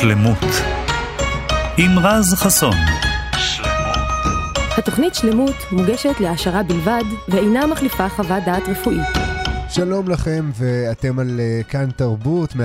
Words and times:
שלמות 0.00 0.44
עם 1.78 1.98
רז 1.98 2.34
חסון. 2.34 2.76
התוכנית 4.78 5.14
שלמות 5.14 5.54
מוגשת 5.72 6.20
להעשרה 6.20 6.62
בלבד 6.62 7.04
ואינה 7.28 7.66
מחליפה 7.66 8.08
חוות 8.08 8.42
דעת 8.46 8.62
רפואית. 8.68 9.00
שלום 9.68 10.08
לכם, 10.08 10.50
ואתם 10.54 11.18
על 11.18 11.40
uh, 11.40 11.70
כאן 11.70 11.90
תרבות, 11.90 12.52
104.9, 12.52 12.56
105.3 12.56 12.60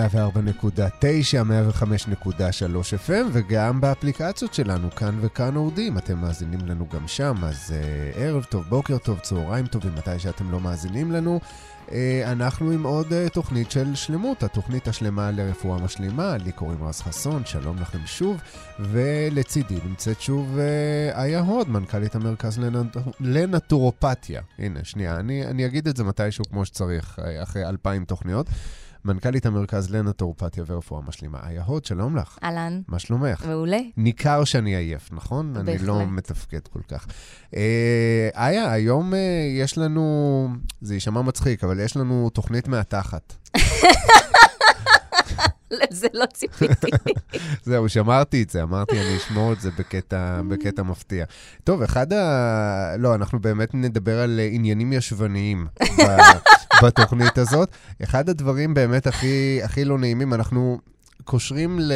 FM, 3.08 3.26
וגם 3.32 3.82
באפליקציות 3.82 4.54
שלנו, 4.54 4.92
כאן 4.96 5.18
וכאן 5.22 5.56
אורדים. 5.56 5.98
אתם 5.98 6.18
מאזינים 6.18 6.60
לנו 6.68 6.86
גם 6.94 7.08
שם, 7.08 7.36
אז 7.44 7.74
uh, 7.74 8.20
ערב 8.20 8.44
טוב, 8.44 8.64
בוקר 8.70 8.98
טוב, 8.98 9.20
צהריים 9.20 9.66
טובים, 9.66 9.92
מתי 9.98 10.20
שאתם 10.20 10.52
לא 10.52 10.60
מאזינים 10.60 11.12
לנו. 11.12 11.40
Uh, 11.88 11.92
אנחנו 12.26 12.72
עם 12.72 12.84
עוד 12.84 13.08
uh, 13.08 13.30
תוכנית 13.34 13.72
של 13.72 13.96
שלמות, 13.96 14.44
התוכנית 14.44 14.88
השלמה 14.88 15.32
לרפואה 15.32 15.80
משלימה. 15.80 16.38
לי 16.38 16.52
קוראים 16.52 16.84
רז 16.84 17.02
חסון, 17.02 17.46
שלום 17.46 17.78
לכם 17.78 17.98
שוב. 18.06 18.42
ולצידי 18.80 19.78
נמצאת 19.86 20.22
שוב 20.22 20.58
uh, 20.58 21.18
איה 21.18 21.40
הוד, 21.40 21.70
מנכ"לית 21.70 22.16
המרכז 22.16 22.60
לנט... 22.60 22.98
לנטורופתיה. 23.20 24.42
הנה, 24.60 24.80
שנייה, 24.84 25.20
אני, 25.20 25.46
אני 25.46 25.66
אגיד 25.66 25.88
את 25.88 25.98
זה 25.98 26.04
מתישהו 26.04 26.46
כמו 26.46 26.66
שצריך, 26.66 27.20
אחרי 27.44 27.66
אלפיים 27.66 28.06
תוכניות. 28.06 28.48
מנכ"לית 29.06 29.46
המרכז 29.46 29.90
לנטורופתיה 29.90 30.64
ורפואה 30.68 31.02
משלימה. 31.08 31.40
איה 31.50 31.64
הוד, 31.64 31.86
שלום 31.86 32.18
לך. 32.18 32.38
אהלן. 32.44 32.82
מה 32.88 33.00
שלומך? 33.00 33.46
מעולה. 33.46 33.80
ניכר 33.98 34.44
שאני 34.44 34.76
עייף, 34.76 35.10
נכון? 35.12 35.54
בהחלט. 35.54 35.70
אני 35.70 35.88
לא 35.88 36.06
מתפקד 36.08 36.68
כל 36.68 36.80
כך. 36.88 37.08
אה, 37.56 38.30
איה, 38.36 38.72
היום 38.72 39.14
אה, 39.14 39.20
יש 39.60 39.78
לנו, 39.78 40.48
זה 40.82 40.94
יישמע 40.94 41.22
מצחיק, 41.22 41.64
אבל 41.64 41.80
יש 41.80 41.98
לנו 41.98 42.30
תוכנית 42.30 42.68
מהתחת. 42.68 43.34
לזה 45.92 46.08
לא 46.14 46.26
ציפיתי. 46.34 46.88
זהו, 47.66 47.90
שמרתי 47.90 48.44
את 48.44 48.50
זה, 48.50 48.64
אמרתי, 48.64 49.02
אני 49.02 49.18
אשמור 49.18 49.54
את 49.54 49.62
זה 49.62 49.70
בקטע, 49.80 50.40
בקטע 50.50 50.84
מפתיע. 50.84 51.26
טוב, 51.64 51.82
אחד 51.82 52.14
ה... 52.14 52.98
לא, 52.98 53.16
אנחנו 53.16 53.40
באמת 53.40 53.74
נדבר 53.74 54.20
על 54.20 54.40
עניינים 54.52 54.94
ישבניים. 54.94 55.68
בתוכנית 56.84 57.38
הזאת. 57.38 57.70
אחד 58.04 58.30
הדברים 58.30 58.74
באמת 58.74 59.08
הכי, 59.08 59.60
הכי 59.64 59.86
לא 59.86 59.98
נעימים, 59.98 60.34
אנחנו 60.34 60.80
קושרים 61.24 61.80
ל... 61.80 61.94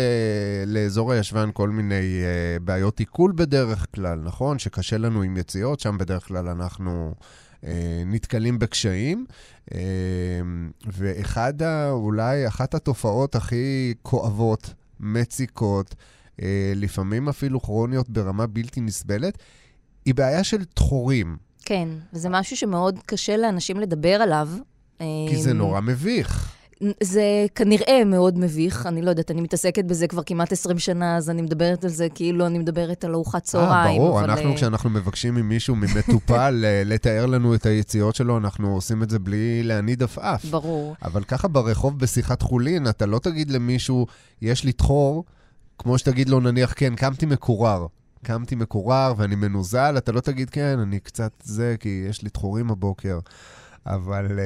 לאזור 0.65 1.11
הישבן 1.11 1.49
כל 1.53 1.69
מיני 1.69 1.95
uh, 1.95 2.63
בעיות 2.63 2.99
עיכול 2.99 3.33
בדרך 3.35 3.85
כלל, 3.95 4.19
נכון? 4.23 4.59
שקשה 4.59 4.97
לנו 4.97 5.21
עם 5.21 5.37
יציאות, 5.37 5.79
שם 5.79 5.97
בדרך 5.97 6.27
כלל 6.27 6.47
אנחנו... 6.47 7.13
uh, 7.63 7.67
נתקלים 8.05 8.59
בקשיים, 8.59 9.25
uh, 9.69 9.73
ואחד, 10.85 11.53
אולי 11.91 12.47
אחת 12.47 12.73
התופעות 12.73 13.35
הכי 13.35 13.93
כואבות, 14.01 14.73
מציקות, 14.99 15.95
uh, 16.37 16.41
לפעמים 16.75 17.29
אפילו 17.29 17.61
כרוניות 17.61 18.09
ברמה 18.09 18.47
בלתי 18.47 18.81
נסבלת, 18.81 19.37
היא 20.05 20.15
בעיה 20.15 20.43
של 20.43 20.63
תחורים. 20.63 21.37
כן, 21.65 21.89
וזה 22.13 22.29
משהו 22.29 22.57
שמאוד 22.57 22.99
קשה 23.05 23.37
לאנשים 23.37 23.79
לדבר 23.79 24.21
עליו. 24.21 24.49
כי 24.97 25.37
זה 25.37 25.53
נורא 25.53 25.81
מביך. 25.81 26.58
זה 27.03 27.45
כנראה 27.55 28.03
מאוד 28.05 28.37
מביך, 28.37 28.85
אני 28.85 29.01
לא 29.01 29.09
יודעת, 29.09 29.31
אני 29.31 29.41
מתעסקת 29.41 29.85
בזה 29.85 30.07
כבר 30.07 30.23
כמעט 30.25 30.51
20 30.51 30.79
שנה, 30.79 31.17
אז 31.17 31.29
אני 31.29 31.41
מדברת 31.41 31.83
על 31.83 31.89
זה 31.89 32.07
כאילו 32.15 32.47
אני 32.47 32.59
מדברת 32.59 33.03
על 33.03 33.13
ארוחת 33.13 33.43
צהריים. 33.43 34.01
אה, 34.01 34.05
ברור, 34.05 34.19
אבל... 34.19 34.29
אנחנו 34.29 34.55
כשאנחנו 34.55 34.89
מבקשים 34.89 35.35
ממישהו, 35.35 35.75
ממטופל, 35.75 36.65
לתאר 36.91 37.25
לנו 37.25 37.55
את 37.55 37.65
היציאות 37.65 38.15
שלו, 38.15 38.37
אנחנו 38.37 38.73
עושים 38.73 39.03
את 39.03 39.09
זה 39.09 39.19
בלי 39.19 39.63
להניד 39.63 40.03
עפעף. 40.03 40.45
ברור. 40.45 40.95
אבל 41.03 41.23
ככה 41.23 41.47
ברחוב 41.47 41.99
בשיחת 41.99 42.41
חולין, 42.41 42.87
אתה 42.87 43.05
לא 43.05 43.19
תגיד 43.19 43.51
למישהו, 43.51 44.05
יש 44.41 44.63
לי 44.63 44.71
תחור, 44.71 45.23
כמו 45.77 45.97
שתגיד 45.97 46.29
לו, 46.29 46.39
נניח, 46.39 46.73
כן, 46.75 46.95
קמתי 46.95 47.25
מקורר. 47.25 47.85
קמתי 48.23 48.55
מקורר 48.55 49.13
ואני 49.17 49.35
מנוזל, 49.35 49.95
אתה 49.97 50.11
לא 50.11 50.19
תגיד, 50.19 50.49
כן, 50.49 50.79
אני 50.79 50.99
קצת 50.99 51.31
זה, 51.43 51.75
כי 51.79 52.05
יש 52.09 52.21
לי 52.21 52.29
תחורים 52.29 52.71
הבוקר. 52.71 53.19
אבל, 53.85 54.39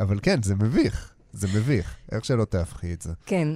אבל 0.00 0.18
כן, 0.22 0.42
זה 0.42 0.54
מביך. 0.54 1.11
זה 1.32 1.48
מביך, 1.48 1.94
איך 2.12 2.24
שלא 2.24 2.44
תהפכי 2.44 2.94
את 2.94 3.02
זה. 3.02 3.12
כן, 3.26 3.48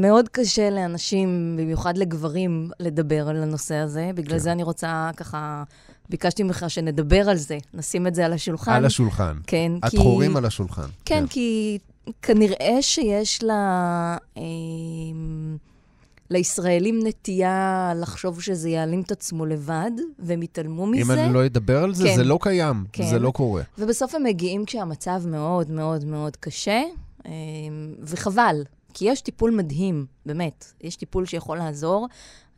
מאוד 0.00 0.28
קשה 0.28 0.70
לאנשים, 0.70 1.56
במיוחד 1.58 1.98
לגברים, 1.98 2.70
לדבר 2.80 3.28
על 3.28 3.42
הנושא 3.42 3.74
הזה. 3.74 4.10
בגלל 4.14 4.38
כן. 4.38 4.38
זה 4.38 4.52
אני 4.52 4.62
רוצה 4.62 5.10
ככה, 5.16 5.62
ביקשתי 6.08 6.42
ממך 6.42 6.64
שנדבר 6.68 7.30
על 7.30 7.36
זה, 7.36 7.58
נשים 7.74 8.06
את 8.06 8.14
זה 8.14 8.24
על 8.26 8.32
השולחן. 8.32 8.72
על 8.72 8.84
השולחן. 8.84 9.36
כן, 9.46 9.72
כי... 9.80 9.96
התחורים 9.96 10.36
על 10.36 10.44
השולחן. 10.44 10.82
כן, 10.82 10.90
כן, 11.04 11.26
כי 11.26 11.78
כנראה 12.22 12.78
שיש 12.80 13.42
לה... 13.42 14.16
לישראלים 16.30 17.00
נטייה 17.06 17.92
לחשוב 17.96 18.42
שזה 18.42 18.68
יעלים 18.68 19.02
את 19.02 19.10
עצמו 19.10 19.46
לבד, 19.46 19.90
והם 20.18 20.42
יתעלמו 20.42 20.86
מזה. 20.86 21.02
אם 21.02 21.10
אני 21.10 21.34
לא 21.34 21.46
אדבר 21.46 21.82
על 21.82 21.94
זה, 21.94 22.04
כן. 22.04 22.16
זה 22.16 22.24
לא 22.24 22.38
קיים, 22.42 22.84
כן. 22.92 23.10
זה 23.10 23.18
לא 23.18 23.30
קורה. 23.30 23.62
ובסוף 23.78 24.14
הם 24.14 24.22
מגיעים 24.22 24.64
כשהמצב 24.64 25.22
מאוד 25.26 25.70
מאוד 25.70 26.04
מאוד 26.04 26.36
קשה, 26.36 26.82
אמ, 27.26 27.30
וחבל, 28.00 28.64
כי 28.94 29.04
יש 29.04 29.20
טיפול 29.20 29.50
מדהים, 29.50 30.06
באמת. 30.26 30.72
יש 30.80 30.96
טיפול 30.96 31.26
שיכול 31.26 31.58
לעזור. 31.58 32.08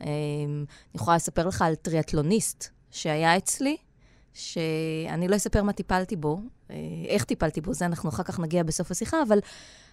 אמ, 0.01 0.07
אני 0.07 0.67
יכולה 0.95 1.17
לספר 1.17 1.47
לך 1.47 1.63
על 1.63 1.75
טריאטלוניסט 1.75 2.69
שהיה 2.91 3.37
אצלי, 3.37 3.77
שאני 4.35 5.29
לא 5.29 5.37
אספר 5.37 5.63
מה 5.63 5.73
טיפלתי 5.73 6.17
בו, 6.17 6.41
אה, 6.71 6.77
איך 7.09 7.25
טיפלתי 7.25 7.61
בו, 7.61 7.75
זה 7.75 7.87
אנחנו 7.87 8.09
אחר 8.09 8.23
כך 8.23 8.41
נגיע 8.41 8.63
בסוף 8.63 8.91
השיחה, 8.91 9.17
אבל 9.29 9.39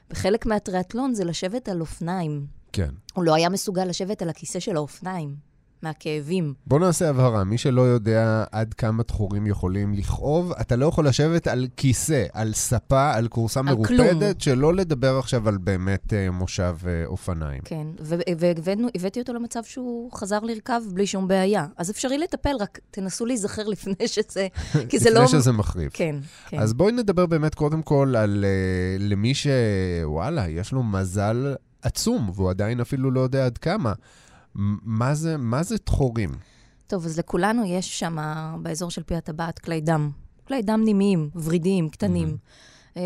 בחלק 0.09 0.45
מהטריאטלון 0.45 1.13
זה 1.13 1.25
לשבת 1.25 1.69
על 1.69 1.81
אופניים. 1.81 2.58
כן. 2.73 2.89
הוא 3.13 3.23
לא 3.23 3.33
היה 3.33 3.49
מסוגל 3.49 3.85
לשבת 3.85 4.21
על 4.21 4.29
הכיסא 4.29 4.59
של 4.59 4.75
האופניים. 4.75 5.49
מהכאבים. 5.83 6.53
בוא 6.67 6.79
נעשה 6.79 7.09
הבהרה, 7.09 7.43
מי 7.43 7.57
שלא 7.57 7.81
יודע 7.81 8.43
עד 8.51 8.73
כמה 8.73 9.03
תחורים 9.03 9.47
יכולים 9.47 9.93
לכאוב, 9.93 10.51
אתה 10.51 10.75
לא 10.75 10.85
יכול 10.85 11.07
לשבת 11.07 11.47
על 11.47 11.67
כיסא, 11.77 12.25
על 12.33 12.53
ספה, 12.53 13.13
על 13.13 13.27
כורסה 13.27 13.61
מרופדת, 13.61 13.87
כלום. 13.87 14.33
שלא 14.39 14.73
לדבר 14.73 15.17
עכשיו 15.19 15.47
על 15.49 15.57
באמת 15.57 16.13
uh, 16.13 16.31
מושב 16.31 16.75
uh, 16.81 17.07
אופניים. 17.07 17.61
כן, 17.65 17.87
והבאתי 18.37 19.19
אותו 19.19 19.33
למצב 19.33 19.63
שהוא 19.63 20.11
חזר 20.11 20.39
לרכב 20.39 20.81
בלי 20.93 21.07
שום 21.07 21.27
בעיה. 21.27 21.65
אז 21.77 21.91
אפשרי 21.91 22.17
לטפל, 22.17 22.55
רק 22.59 22.79
תנסו 22.91 23.25
להיזכר 23.25 23.67
לפני 23.73 24.07
שזה, 24.07 24.47
כי 24.89 24.99
זה 24.99 25.09
לא... 25.09 25.23
לפני 25.23 25.39
שזה 25.39 25.51
מחריב. 25.51 25.89
כן, 25.93 26.15
כן. 26.49 26.59
אז 26.59 26.73
בואי 26.73 26.91
נדבר 26.91 27.25
באמת 27.25 27.55
קודם 27.55 27.81
כל 27.81 28.13
על 28.17 28.45
uh, 28.45 29.03
למי 29.03 29.33
שוואלה, 29.33 30.49
יש 30.49 30.71
לו 30.71 30.83
מזל 30.83 31.55
עצום, 31.81 32.29
והוא 32.33 32.49
עדיין 32.49 32.79
אפילו 32.79 33.11
לא 33.11 33.19
יודע 33.19 33.45
עד 33.45 33.57
כמה. 33.57 33.93
מה 34.55 35.15
זה, 35.15 35.37
מה 35.37 35.63
זה 35.63 35.77
תחורים? 35.77 36.29
טוב, 36.87 37.05
אז 37.05 37.19
לכולנו 37.19 37.65
יש 37.65 37.99
שם, 37.99 38.17
באזור 38.61 38.91
של 38.91 39.03
פי 39.03 39.15
הטבעת, 39.15 39.59
כלי 39.59 39.81
דם. 39.81 40.11
כלי 40.47 40.61
דם 40.61 40.81
נימיים, 40.85 41.29
ורידיים, 41.35 41.89
קטנים. 41.89 42.37
Mm-hmm. 42.93 42.99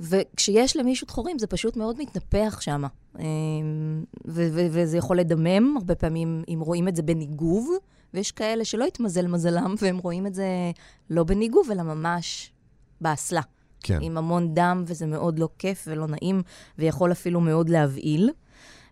וכשיש 0.00 0.76
למישהו 0.76 1.06
תחורים, 1.06 1.38
זה 1.38 1.46
פשוט 1.46 1.76
מאוד 1.76 1.96
מתנפח 1.98 2.58
שם. 2.60 2.82
אמ, 3.18 4.04
וזה 4.26 4.96
יכול 4.96 5.18
לדמם, 5.18 5.76
הרבה 5.76 5.94
פעמים 5.94 6.42
אם 6.48 6.60
רואים 6.60 6.88
את 6.88 6.96
זה 6.96 7.02
בניגוב, 7.02 7.70
ויש 8.14 8.32
כאלה 8.32 8.64
שלא 8.64 8.84
התמזל 8.84 9.26
מזלם, 9.26 9.74
והם 9.82 9.98
רואים 9.98 10.26
את 10.26 10.34
זה 10.34 10.46
לא 11.10 11.24
בניגוב, 11.24 11.70
אלא 11.70 11.82
ממש 11.82 12.52
באסלה. 13.00 13.40
כן. 13.82 13.98
עם 14.02 14.18
המון 14.18 14.54
דם, 14.54 14.84
וזה 14.86 15.06
מאוד 15.06 15.38
לא 15.38 15.48
כיף 15.58 15.84
ולא 15.90 16.06
נעים, 16.06 16.42
ויכול 16.78 17.12
אפילו 17.12 17.40
מאוד 17.40 17.68
להבהיל. 17.68 18.30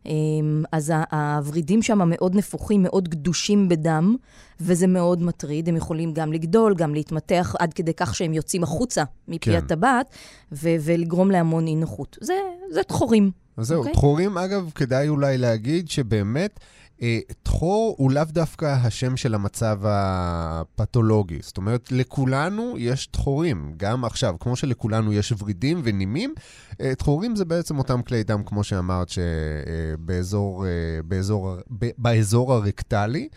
אמ, 0.07 0.63
אז 0.73 0.93
הוורידים 1.13 1.83
שם 1.83 2.11
מאוד 2.11 2.35
נפוחים, 2.35 2.83
מאוד 2.83 3.09
גדושים 3.09 3.69
בדם, 3.69 4.17
וזה 4.61 4.87
מאוד 4.87 5.23
מטריד. 5.23 5.69
הם 5.69 5.77
יכולים 5.77 6.13
גם 6.13 6.33
לגדול, 6.33 6.75
גם 6.75 6.95
להתמתח 6.95 7.55
עד 7.59 7.73
כדי 7.75 7.95
כך 7.95 8.15
שהם 8.15 8.33
יוצאים 8.33 8.63
החוצה 8.63 9.05
מפי 9.29 9.51
כן. 9.51 9.57
הטבעת, 9.57 10.07
ו- 10.53 10.77
ולגרום 10.81 11.31
להמון 11.31 11.67
אי 11.67 11.75
נוחות. 11.75 12.19
זה, 12.21 12.35
זה 12.71 12.83
תחורים. 12.83 13.31
אז 13.57 13.67
זהו, 13.67 13.77
okay? 13.77 13.79
אוקיי? 13.79 13.93
תחורים, 13.93 14.39
אגב, 14.39 14.71
כדאי 14.75 15.09
אולי 15.09 15.39
להגיד 15.39 15.91
שבאמת... 15.91 16.61
תחור 17.43 17.95
הוא 17.99 18.13
לאו 18.13 18.25
דווקא 18.29 18.67
השם 18.83 19.17
של 19.17 19.35
המצב 19.35 19.81
הפתולוגי. 19.85 21.39
זאת 21.43 21.57
אומרת, 21.57 21.93
לכולנו 21.93 22.75
יש 22.79 23.07
תחורים. 23.07 23.73
גם 23.77 24.05
עכשיו, 24.05 24.35
כמו 24.41 24.57
שלכולנו 24.57 25.13
יש 25.13 25.33
ורידים 25.39 25.81
ונימים, 25.85 26.35
תחורים 26.99 27.37
זה 27.37 27.45
בעצם 27.45 27.79
אותם 27.79 28.03
כלי 28.03 28.23
דם, 28.23 28.43
כמו 28.47 28.65
שאמרת, 28.65 29.09
שבאזור, 29.09 30.65
באזור, 31.05 31.57
באזור 31.99 32.55
הרקטלי. 32.55 33.29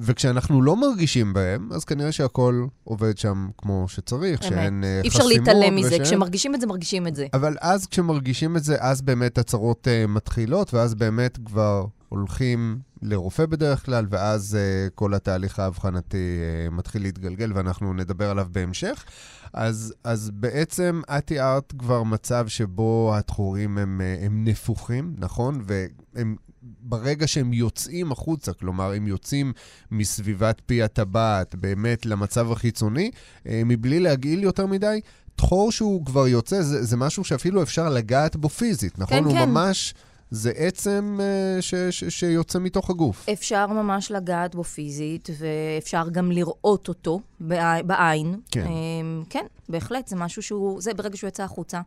וכשאנחנו 0.00 0.62
לא 0.62 0.76
מרגישים 0.76 1.32
בהם, 1.32 1.68
אז 1.72 1.84
כנראה 1.84 2.12
שהכל 2.12 2.66
עובד 2.84 3.18
שם 3.18 3.48
כמו 3.58 3.84
שצריך, 3.88 4.42
אמת. 4.42 4.50
שאין 4.50 4.84
חסימות. 4.84 5.04
אי 5.04 5.08
אפשר 5.08 5.26
להתעלם 5.26 5.76
מזה, 5.76 5.88
ושאין... 5.88 6.02
כשמרגישים 6.04 6.54
את 6.54 6.60
זה, 6.60 6.66
מרגישים 6.66 7.06
את 7.06 7.16
זה. 7.16 7.26
אבל 7.32 7.56
אז 7.60 7.86
כשמרגישים 7.86 8.56
את 8.56 8.64
זה, 8.64 8.76
אז 8.80 9.02
באמת 9.02 9.38
הצרות 9.38 9.86
uh, 9.86 10.10
מתחילות, 10.10 10.74
ואז 10.74 10.94
באמת 10.94 11.38
כבר 11.44 11.84
הולכים 12.08 12.78
לרופא 13.02 13.46
בדרך 13.46 13.84
כלל, 13.84 14.06
ואז 14.10 14.58
uh, 14.58 14.90
כל 14.94 15.14
התהליך 15.14 15.58
האבחנתי 15.58 16.16
uh, 16.16 16.74
מתחיל 16.74 17.02
להתגלגל, 17.02 17.52
ואנחנו 17.54 17.94
נדבר 17.94 18.30
עליו 18.30 18.46
בהמשך. 18.52 19.04
אז, 19.52 19.94
אז 20.04 20.30
בעצם 20.34 21.00
את 21.18 21.26
תיארת 21.26 21.72
כבר 21.78 22.02
מצב 22.02 22.48
שבו 22.48 23.12
התחורים 23.16 23.78
הם, 23.78 24.00
uh, 24.00 24.24
הם 24.24 24.44
נפוחים, 24.44 25.14
נכון? 25.18 25.62
והם 25.66 26.36
ברגע 26.80 27.26
שהם 27.26 27.52
יוצאים 27.52 28.12
החוצה, 28.12 28.52
כלומר, 28.52 28.92
הם 28.92 29.06
יוצאים 29.06 29.52
מסביבת 29.90 30.60
פי 30.66 30.82
הטבעת 30.82 31.54
באמת 31.54 32.06
למצב 32.06 32.52
החיצוני, 32.52 33.10
אה, 33.48 33.62
מבלי 33.66 34.00
להגעיל 34.00 34.42
יותר 34.42 34.66
מדי, 34.66 35.00
תחור 35.36 35.72
שהוא 35.72 36.06
כבר 36.06 36.28
יוצא, 36.28 36.62
זה, 36.62 36.84
זה 36.84 36.96
משהו 36.96 37.24
שאפילו 37.24 37.62
אפשר 37.62 37.88
לגעת 37.88 38.36
בו 38.36 38.48
פיזית, 38.48 38.98
נכון? 38.98 39.18
כן, 39.18 39.24
הוא 39.24 39.32
כן. 39.32 39.48
ממש... 39.48 39.94
זה 40.30 40.50
עצם 40.56 41.18
uh, 41.20 41.62
ש, 41.62 41.74
ש, 41.74 42.04
שיוצא 42.04 42.58
מתוך 42.58 42.90
הגוף. 42.90 43.28
אפשר 43.28 43.66
ממש 43.66 44.10
לגעת 44.10 44.54
בו 44.54 44.64
פיזית, 44.64 45.28
ואפשר 45.38 46.08
גם 46.12 46.30
לראות 46.32 46.88
אותו 46.88 47.20
בע- 47.40 47.82
בעין. 47.82 48.40
כן. 48.50 48.66
אמ, 48.66 49.22
כן, 49.30 49.46
בהחלט, 49.68 50.08
זה 50.08 50.16
משהו 50.16 50.42
שהוא, 50.42 50.80
זה 50.80 50.94
ברגע 50.94 51.16
שהוא 51.16 51.28
יצא 51.28 51.42
החוצה. 51.42 51.80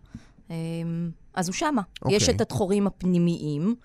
אמ, 0.49 0.55
אז 1.33 1.47
הוא 1.47 1.53
שמה. 1.53 1.81
אוקיי. 2.01 2.15
יש 2.17 2.29
את 2.29 2.41
התחורים 2.41 2.87
הפנימיים, 2.87 3.75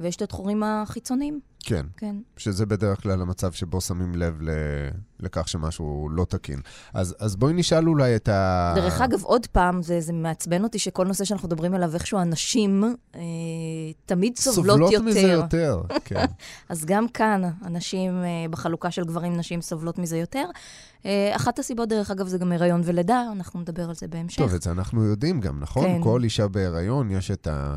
ויש 0.00 0.16
את 0.16 0.22
התחורים 0.22 0.62
החיצוניים, 0.62 1.40
כן, 1.64 1.86
כן. 1.96 2.16
שזה 2.36 2.66
בדרך 2.66 3.02
כלל 3.02 3.22
המצב 3.22 3.52
שבו 3.52 3.80
שמים 3.80 4.14
לב 4.14 4.42
ל, 4.42 4.50
לכך 5.20 5.48
שמשהו 5.48 6.08
לא 6.10 6.24
תקין. 6.24 6.60
אז, 6.94 7.14
אז 7.18 7.36
בואי 7.36 7.52
נשאל 7.52 7.88
אולי 7.88 8.16
את 8.16 8.28
ה... 8.28 8.72
דרך 8.76 9.00
אגב, 9.00 9.22
עוד 9.22 9.46
פעם, 9.46 9.82
זה, 9.82 10.00
זה 10.00 10.12
מעצבן 10.12 10.64
אותי 10.64 10.78
שכל 10.78 11.06
נושא 11.06 11.24
שאנחנו 11.24 11.48
מדברים 11.48 11.74
עליו, 11.74 11.94
איכשהו 11.94 12.18
הנשים 12.18 12.84
אה, 13.14 13.20
תמיד 14.06 14.38
סובלות, 14.38 14.66
סובלות 14.66 14.92
יותר. 14.92 15.04
מזה 15.04 15.20
יותר, 15.20 15.82
כן. 16.04 16.24
אז 16.68 16.84
גם 16.84 17.08
כאן, 17.08 17.42
הנשים, 17.60 18.24
אה, 18.24 18.48
בחלוקה 18.50 18.90
של 18.90 19.04
גברים-נשים, 19.04 19.60
סובלות 19.60 19.98
מזה 19.98 20.18
יותר. 20.18 20.44
אה, 21.06 21.36
אחת 21.36 21.58
הסיבות, 21.58 21.88
דרך 21.88 22.10
אגב, 22.10 22.26
זה 22.26 22.38
גם 22.38 22.52
הריון 22.52 22.80
ולידה, 22.84 23.24
אנחנו 23.32 23.60
נדבר 23.60 23.88
על 23.88 23.94
זה 23.94 24.08
בהמשך. 24.08 24.38
טוב, 24.38 24.54
את 24.54 24.62
זה 24.62 24.70
אנחנו 24.70 25.04
יודעים 25.04 25.40
גם, 25.40 25.60
נכון? 25.60 25.84
כן. 25.84 26.02
כל 26.02 26.24
אישה 26.24 26.48
בהיריון, 26.48 27.10
יש 27.10 27.30
את 27.30 27.46
ה... 27.46 27.76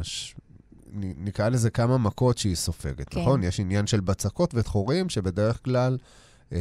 נקרא 0.96 1.50
לזה 1.50 1.70
כמה 1.70 1.98
מכות 1.98 2.38
שהיא 2.38 2.56
סופגת, 2.56 3.10
כן. 3.10 3.22
נכון? 3.22 3.44
יש 3.44 3.60
עניין 3.60 3.88
של 3.88 4.00
בצקות 4.00 4.56
ודחורים, 4.56 5.10
שבדרך 5.10 5.60
כלל 5.66 5.98
אה, 6.54 6.60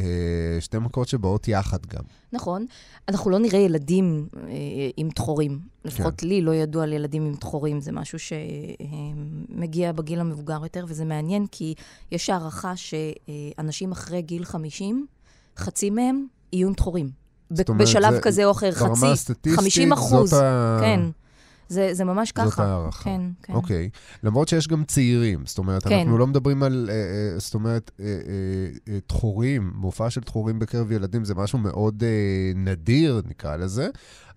שתי 0.59 0.77
מכות 0.79 1.07
שבאות 1.07 1.47
יחד 1.47 1.85
גם. 1.85 2.03
נכון. 2.33 2.65
אנחנו 3.07 3.31
לא 3.31 3.39
נראה 3.39 3.59
ילדים 3.59 4.27
אה, 4.47 4.49
עם 4.97 5.09
דחורים. 5.15 5.59
לפחות 5.85 6.13
כן. 6.17 6.27
לי 6.27 6.41
לא 6.41 6.55
ידוע 6.55 6.83
על 6.83 6.93
ילדים 6.93 7.25
עם 7.25 7.33
דחורים. 7.33 7.81
זה 7.81 7.91
משהו 7.91 8.17
שמגיע 8.19 9.91
בגיל 9.91 10.19
המבוגר 10.19 10.59
יותר, 10.63 10.85
וזה 10.87 11.05
מעניין, 11.05 11.45
כי 11.51 11.73
יש 12.11 12.29
הערכה 12.29 12.73
שאנשים 12.75 13.91
אחרי 13.91 14.21
גיל 14.21 14.45
50, 14.45 15.05
חצי 15.57 15.89
מהם 15.89 16.25
יהיו 16.53 16.67
עם 16.67 16.73
דחורים. 16.73 17.09
ב- 17.51 17.69
אומרת, 17.69 17.81
בשלב 17.87 18.13
זה- 18.13 18.21
כזה 18.21 18.45
או 18.45 18.51
אחר, 18.51 18.71
חצי, 18.71 19.05
הסטטיסטית, 19.05 19.55
50 19.55 19.93
אחוז. 19.93 20.33
ה... 20.33 20.77
כן. 20.81 20.99
זה, 21.69 21.93
זה 21.93 22.03
ממש 22.03 22.31
ככה. 22.31 22.49
זאת 22.49 22.59
הערכה. 22.59 23.03
כן, 23.03 23.21
כן. 23.43 23.53
אוקיי. 23.53 23.89
למרות 24.23 24.47
שיש 24.47 24.67
גם 24.67 24.83
צעירים, 24.83 25.45
זאת 25.45 25.57
אומרת, 25.57 25.83
כן. 25.83 25.99
אנחנו 25.99 26.17
לא 26.17 26.27
מדברים 26.27 26.63
על, 26.63 26.89
אה, 26.89 26.95
אה, 26.95 27.39
זאת 27.39 27.53
אומרת, 27.53 27.91
אה, 27.99 28.05
תחורים, 29.07 29.71
מופע 29.75 30.09
של 30.09 30.21
תחורים 30.21 30.59
בקרב 30.59 30.91
ילדים 30.91 31.25
זה 31.25 31.35
משהו 31.35 31.59
מאוד 31.59 32.03
נדיר, 32.55 33.21
נקרא 33.29 33.55
לזה, 33.55 33.89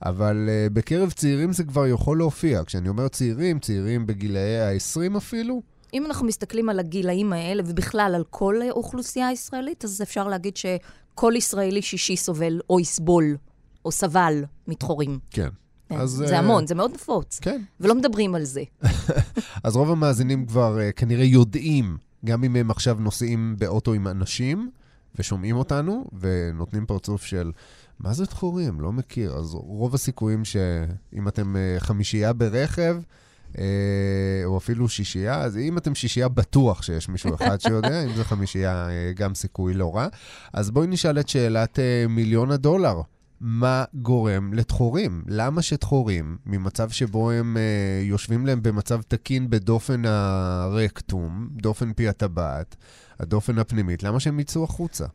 אבל 0.03 0.49
בקרב 0.73 1.11
צעירים 1.11 1.53
זה 1.53 1.65
כבר 1.65 1.87
יכול 1.87 2.19
להופיע. 2.19 2.65
כשאני 2.65 2.89
אומר 2.89 3.09
צעירים, 3.09 3.59
צעירים 3.59 4.07
בגילאי 4.07 4.61
ה-20 4.61 5.17
אפילו, 5.17 5.63
אם 5.95 6.07
אנחנו 6.07 6.27
מסתכלים 6.27 6.69
על 6.69 6.79
הגילאים 6.79 7.33
האלה, 7.33 7.63
ובכלל 7.67 8.13
על 8.15 8.25
כל 8.31 8.61
האוכלוסייה 8.69 9.29
הישראלית, 9.29 9.85
אז 9.85 10.03
אפשר 10.03 10.29
להגיד 10.29 10.57
שכל 10.57 11.33
ישראלי 11.37 11.83
שישי 11.83 12.17
סובל 12.17 12.61
או 12.71 12.81
יסבול 12.81 13.37
או 13.85 13.93
סבל 13.93 14.45
מדחורים. 14.69 15.19
כן. 15.31 15.49
כן, 15.89 15.97
אז, 15.97 16.11
זה 16.11 16.35
אה, 16.35 16.39
המון, 16.39 16.67
זה 16.67 16.75
מאוד 16.75 16.91
נפוץ. 16.95 17.39
כן. 17.39 17.63
ולא 17.81 17.95
מדברים 17.95 18.35
על 18.35 18.45
זה. 18.45 18.63
אז 19.65 19.77
רוב 19.77 19.91
המאזינים 19.91 20.47
כבר 20.47 20.79
uh, 20.79 20.93
כנראה 20.93 21.25
יודעים, 21.25 21.97
גם 22.25 22.45
אם 22.45 22.57
הם 22.57 22.71
עכשיו 22.71 22.97
נוסעים 23.01 23.57
באוטו 23.59 23.93
עם 23.93 24.09
אנשים 24.09 24.71
ושומעים 25.19 25.57
אותנו, 25.57 26.05
ונותנים 26.21 26.87
פרצוף 26.87 27.25
של, 27.25 27.53
מה 28.01 28.13
זה 28.13 28.27
תחורים? 28.27 28.81
לא 28.81 28.93
מכיר. 28.93 29.37
אז 29.37 29.55
רוב 29.55 29.95
הסיכויים 29.95 30.45
שאם 30.45 31.29
אתם 31.29 31.57
uh, 31.57 31.81
חמישייה 31.81 32.33
ברכב, 32.33 32.97
uh, 33.53 33.59
או 34.45 34.57
אפילו 34.57 34.89
שישייה, 34.89 35.41
אז 35.41 35.57
אם 35.57 35.79
אתם 35.79 35.95
שישייה, 35.95 36.29
בטוח 36.29 36.83
שיש 36.83 37.09
מישהו 37.09 37.35
אחד 37.35 37.61
שיודע, 37.61 38.03
אם 38.07 38.15
זה 38.15 38.25
חמישייה, 38.25 38.87
uh, 38.89 39.19
גם 39.19 39.35
סיכוי 39.35 39.75
לא 39.75 39.97
רע. 39.97 40.07
אז 40.53 40.71
בואי 40.71 40.87
נשאל 40.87 41.21
את 41.21 41.29
שאלת 41.29 41.79
מיליון 42.09 42.51
הדולר. 42.51 43.01
מה 43.41 43.85
גורם 43.95 44.53
לתחורים? 44.53 45.23
למה 45.27 45.63
שתחורים, 45.63 46.37
ממצב 46.47 46.91
שבו 46.91 47.31
הם 47.31 47.57
uh, 47.57 48.05
יושבים 48.05 48.47
להם 48.47 48.63
במצב 48.63 49.03
תקין 49.03 49.51
בדופן 49.51 50.03
הרקטום, 50.07 51.49
דופן 51.53 51.93
פי 51.93 52.09
הטבעת, 52.09 52.77
הדופן 53.21 53.59
הפנימית, 53.59 54.03
למה 54.03 54.21
שהם 54.21 54.41
יצאו 54.41 54.65
החוצה? 54.65 55.07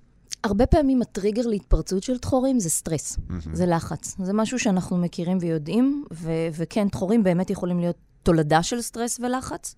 הרבה 0.44 0.66
פעמים 0.66 1.02
הטריגר 1.02 1.48
להתפרצות 1.48 2.04
של 2.04 2.18
טחורים 2.18 2.60
זה 2.60 2.70
סטרס, 2.70 3.18
מהמם. 3.28 3.42
זה 3.54 3.66
לחץ. 3.66 4.16
זה 4.24 4.34
משהו 4.34 4.60
שאנחנו 4.60 4.98
מכירים 4.98 5.38
ויודעים, 5.42 6.06
ו- 6.14 6.48
וכן, 6.54 6.88
טחורים 6.88 7.24
באמת 7.24 7.50
יכולים 7.50 7.80
להיות 7.80 7.98
תולדה 8.24 8.64
של 8.64 8.82
סטרס 8.82 9.20
ולחץ. 9.20 9.76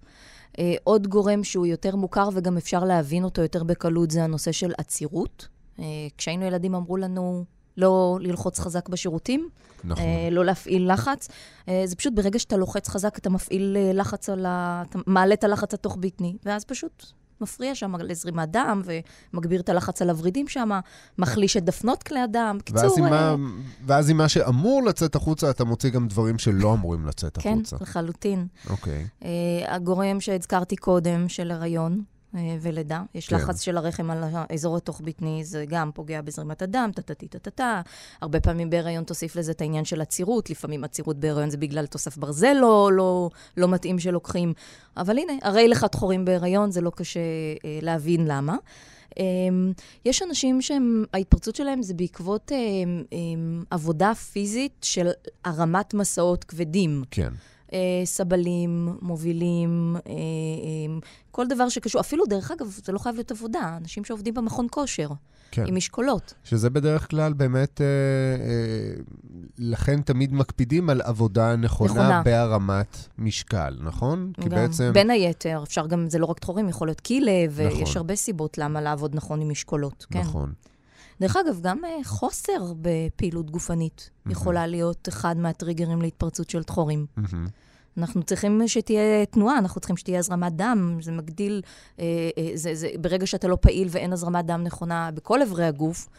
אה, 0.59 0.73
עוד 0.83 1.07
גורם 1.07 1.43
שהוא 1.43 1.65
יותר 1.65 1.95
מוכר 1.95 2.29
וגם 2.33 2.57
אפשר 2.57 2.83
להבין 2.83 3.23
אותו 3.23 3.41
יותר 3.41 3.63
בקלות 3.63 4.11
זה 4.11 4.23
הנושא 4.23 4.51
של 4.51 4.71
עצירות. 4.77 5.47
אה, 5.79 5.85
כשהיינו 6.17 6.45
ילדים 6.45 6.75
אמרו 6.75 6.97
לנו 6.97 7.45
לא 7.77 8.17
ללחוץ 8.21 8.59
חזק 8.59 8.89
בשירותים, 8.89 9.49
נכון. 9.83 10.03
אה, 10.03 10.29
לא 10.31 10.45
להפעיל 10.45 10.93
לחץ. 10.93 11.27
אה, 11.69 11.81
זה 11.85 11.95
פשוט 11.95 12.13
ברגע 12.13 12.39
שאתה 12.39 12.57
לוחץ 12.57 12.89
חזק, 12.89 13.17
אתה 13.17 13.29
מפעיל 13.29 13.77
אה, 13.79 13.93
לחץ 13.93 14.29
על 14.29 14.45
ה... 14.45 14.83
אתה 14.89 14.99
מעלה 15.07 15.33
את 15.33 15.43
הלחץ 15.43 15.73
התוך-בטני, 15.73 16.35
ואז 16.45 16.65
פשוט 16.65 17.05
מפריע 17.41 17.75
שם 17.75 17.95
לזרימת 17.95 18.49
דם, 18.51 18.81
ומגביר 19.33 19.61
את 19.61 19.69
הלחץ 19.69 20.01
על 20.01 20.09
הוורידים 20.09 20.47
שם, 20.47 20.69
מחליש 21.17 21.57
את 21.57 21.65
דפנות 21.65 22.03
כלי 22.03 22.19
הדם. 22.19 22.57
בקיצור, 22.59 22.97
ואז 23.85 24.09
עם 24.09 24.17
מה 24.17 24.29
שאמור 24.29 24.83
לצאת 24.83 25.15
החוצה, 25.15 25.49
אתה 25.49 25.63
מוציא 25.63 25.89
גם 25.89 26.07
דברים 26.07 26.37
שלא 26.37 26.73
אמורים 26.73 27.05
לצאת 27.05 27.37
כן, 27.37 27.53
החוצה. 27.53 27.77
לחלוטין. 27.81 28.47
אוקיי. 28.69 29.07
הגורם 29.67 30.21
שהזכרתי 30.21 30.75
קודם, 30.75 31.29
של 31.29 31.51
הריון 31.51 32.01
ולידה, 32.61 33.01
יש 33.15 33.27
כן. 33.27 33.35
לחץ 33.35 33.61
של 33.61 33.77
הרחם 33.77 34.11
על 34.11 34.23
האזור 34.33 34.77
התוך-בטני, 34.77 35.43
זה 35.43 35.65
גם 35.67 35.91
פוגע 35.93 36.21
בזרימת 36.21 36.61
הדם, 36.61 36.89
טה-טה-טה-טה. 36.95 37.81
הרבה 38.21 38.39
פעמים 38.39 38.69
בהריון 38.69 39.03
תוסיף 39.03 39.35
לזה 39.35 39.51
את 39.51 39.61
העניין 39.61 39.85
של 39.85 40.01
עצירות, 40.01 40.49
לפעמים 40.49 40.83
עצירות 40.83 41.17
בהריון 41.17 41.49
זה 41.49 41.57
בגלל 41.57 41.85
תוסף 41.85 42.17
ברזל 42.17 42.53
לא, 42.53 42.89
לא, 42.93 43.29
לא 43.57 43.67
מתאים 43.67 43.99
שלוקחים. 43.99 44.53
אבל 44.97 45.17
הנה, 45.17 45.33
הרי 45.41 45.67
לך 45.67 45.85
דחורים 45.91 46.25
בהריון, 46.25 46.71
זה 46.71 46.81
לא 46.81 46.91
קשה 46.95 47.19
אה, 47.65 47.79
להבין 47.81 48.27
למה. 48.27 48.55
אה, 49.19 49.23
יש 50.05 50.21
אנשים 50.21 50.61
שההתפרצות 50.61 51.55
שלהם 51.55 51.81
זה 51.81 51.93
בעקבות 51.93 52.51
אה, 52.51 52.57
אה, 53.13 53.17
עבודה 53.69 54.13
פיזית 54.15 54.73
של 54.81 55.07
הרמת 55.45 55.93
מסעות 55.93 56.43
כבדים. 56.43 57.03
כן. 57.11 57.33
אה, 57.73 58.05
סבלים, 58.05 58.89
מובילים, 59.01 59.95
אה, 59.95 60.11
אה, 60.11 60.99
כל 61.31 61.47
דבר 61.47 61.69
שקשור. 61.69 62.01
אפילו, 62.01 62.25
דרך 62.25 62.51
אגב, 62.51 62.79
זה 62.85 62.91
לא 62.91 62.99
חייב 62.99 63.15
להיות 63.15 63.31
עבודה, 63.31 63.77
אנשים 63.81 64.05
שעובדים 64.05 64.33
במכון 64.33 64.67
כושר, 64.71 65.09
כן. 65.51 65.63
עם 65.67 65.75
משקולות. 65.75 66.33
שזה 66.43 66.69
בדרך 66.69 67.09
כלל 67.09 67.33
באמת, 67.33 67.81
אה, 67.81 67.85
אה, 67.85 69.01
לכן 69.57 70.01
תמיד 70.01 70.33
מקפידים 70.33 70.89
על 70.89 71.01
עבודה 71.01 71.55
נכונה, 71.55 71.91
נכונה. 71.91 72.21
בהרמת 72.25 72.97
משקל, 73.17 73.77
נכון? 73.81 74.31
כי 74.41 74.49
בעצם... 74.49 74.91
בין 74.93 75.09
היתר, 75.09 75.63
אפשר 75.63 75.87
גם, 75.87 76.09
זה 76.09 76.19
לא 76.19 76.25
רק 76.25 76.39
תחורים, 76.39 76.69
יכול 76.69 76.87
להיות 76.87 77.01
ויש 77.51 77.81
נכון. 77.81 77.93
הרבה 77.95 78.15
סיבות 78.15 78.57
למה 78.57 78.81
לעבוד 78.81 79.15
נכון 79.15 79.41
עם 79.41 79.49
משקולות. 79.49 80.05
כן. 80.09 80.19
נכון. 80.19 80.53
דרך 81.23 81.35
אגב, 81.35 81.59
גם 81.61 81.85
אה, 81.85 82.03
חוסר 82.03 82.73
בפעילות 82.81 83.51
גופנית 83.51 84.09
יכולה 84.29 84.67
להיות 84.67 85.09
אחד 85.09 85.37
מהטריגרים 85.37 86.01
להתפרצות 86.01 86.49
של 86.49 86.61
דחורים. 86.61 87.05
מהמם. 87.17 87.45
אנחנו 87.97 88.23
צריכים 88.23 88.61
שתהיה 88.67 89.25
תנועה, 89.25 89.57
אנחנו 89.57 89.81
צריכים 89.81 89.97
שתהיה 89.97 90.19
הזרמת 90.19 90.53
דם, 90.53 90.97
זה 91.01 91.11
מגדיל, 91.11 91.61
אה, 91.99 92.05
אה, 92.37 92.51
זה, 92.53 92.75
זה, 92.75 92.89
ברגע 93.01 93.27
שאתה 93.27 93.47
לא 93.47 93.57
פעיל 93.61 93.87
ואין 93.91 94.13
הזרמת 94.13 94.45
דם 94.45 94.63
נכונה 94.63 95.11
בכל 95.11 95.41
אברי 95.41 95.65
הגוף, 95.65 96.09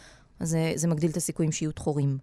אז 0.41 0.49
זה, 0.49 0.73
זה 0.75 0.89
מגדיל 0.89 1.11
את 1.11 1.17
הסיכויים 1.17 1.53
שיהיו 1.53 1.71
דחורים. 1.77 2.19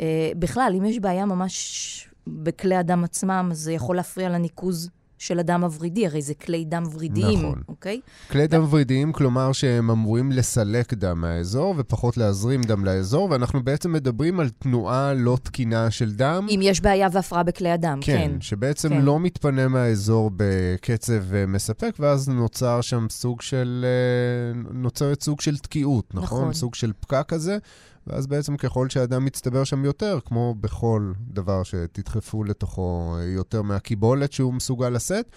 אה, 0.00 0.32
בכלל, 0.38 0.72
אם 0.78 0.84
יש 0.84 0.98
בעיה 0.98 1.26
ממש 1.26 2.08
בכלי 2.26 2.76
הדם 2.76 3.04
עצמם, 3.04 3.50
זה 3.52 3.72
יכול 3.72 3.96
להפריע 3.96 4.28
לניקוז 4.28 4.90
של 5.18 5.38
הדם 5.38 5.64
הוורידי, 5.64 6.06
הרי 6.06 6.22
זה 6.22 6.34
כלי 6.34 6.64
דם 6.64 6.82
ורידיים, 6.94 7.38
נכון. 7.38 7.62
אוקיי? 7.68 8.00
כלי 8.30 8.46
דם 8.46 8.64
ורידיים, 8.70 9.12
כלומר 9.12 9.52
שהם 9.52 9.90
אמורים 9.90 10.32
לסלק 10.32 10.94
דם 10.94 11.20
מהאזור 11.20 11.74
ופחות 11.78 12.16
להזרים 12.16 12.62
דם 12.62 12.84
לאזור, 12.84 13.28
ואנחנו 13.30 13.62
בעצם 13.62 13.92
מדברים 13.92 14.40
על 14.40 14.48
תנועה 14.48 15.14
לא 15.14 15.38
תקינה 15.42 15.90
של 15.90 16.12
דם. 16.12 16.46
אם 16.50 16.60
יש 16.62 16.80
בעיה 16.80 17.08
והפרעה 17.12 17.42
בכלי 17.42 17.70
הדם, 17.70 17.98
כן. 18.02 18.16
כן, 18.16 18.40
שבעצם 18.40 18.88
כן. 18.88 19.02
לא 19.02 19.20
מתפנה 19.20 19.68
מהאזור 19.68 20.30
בקצב 20.36 21.34
אה, 21.34 21.46
מספק, 21.46 21.96
ואז 21.98 22.28
נוצר 22.28 22.80
שם 22.80 23.06
סוג 23.10 23.42
של, 23.42 23.84
אה, 23.84 24.60
נוצרת 24.74 25.22
סוג 25.22 25.40
של 25.40 25.58
תקיעות, 25.58 26.14
נכון? 26.14 26.40
נכון. 26.40 26.52
סוג 26.52 26.74
של 26.74 26.92
פקק 27.00 27.24
כזה, 27.28 27.58
ואז 28.06 28.26
בעצם 28.26 28.56
ככל 28.56 28.88
שהאדם 28.88 29.24
מצטבר 29.24 29.64
שם 29.64 29.84
יותר, 29.84 30.18
כמו 30.24 30.54
בכל 30.60 31.12
דבר 31.28 31.62
שתדחפו 31.62 32.44
לתוכו 32.44 33.16
אה, 33.18 33.24
יותר 33.24 33.62
מהקיבולת 33.62 34.32
שהוא 34.32 34.54
מסוגל 34.54 34.96
לשאת, 35.06 35.30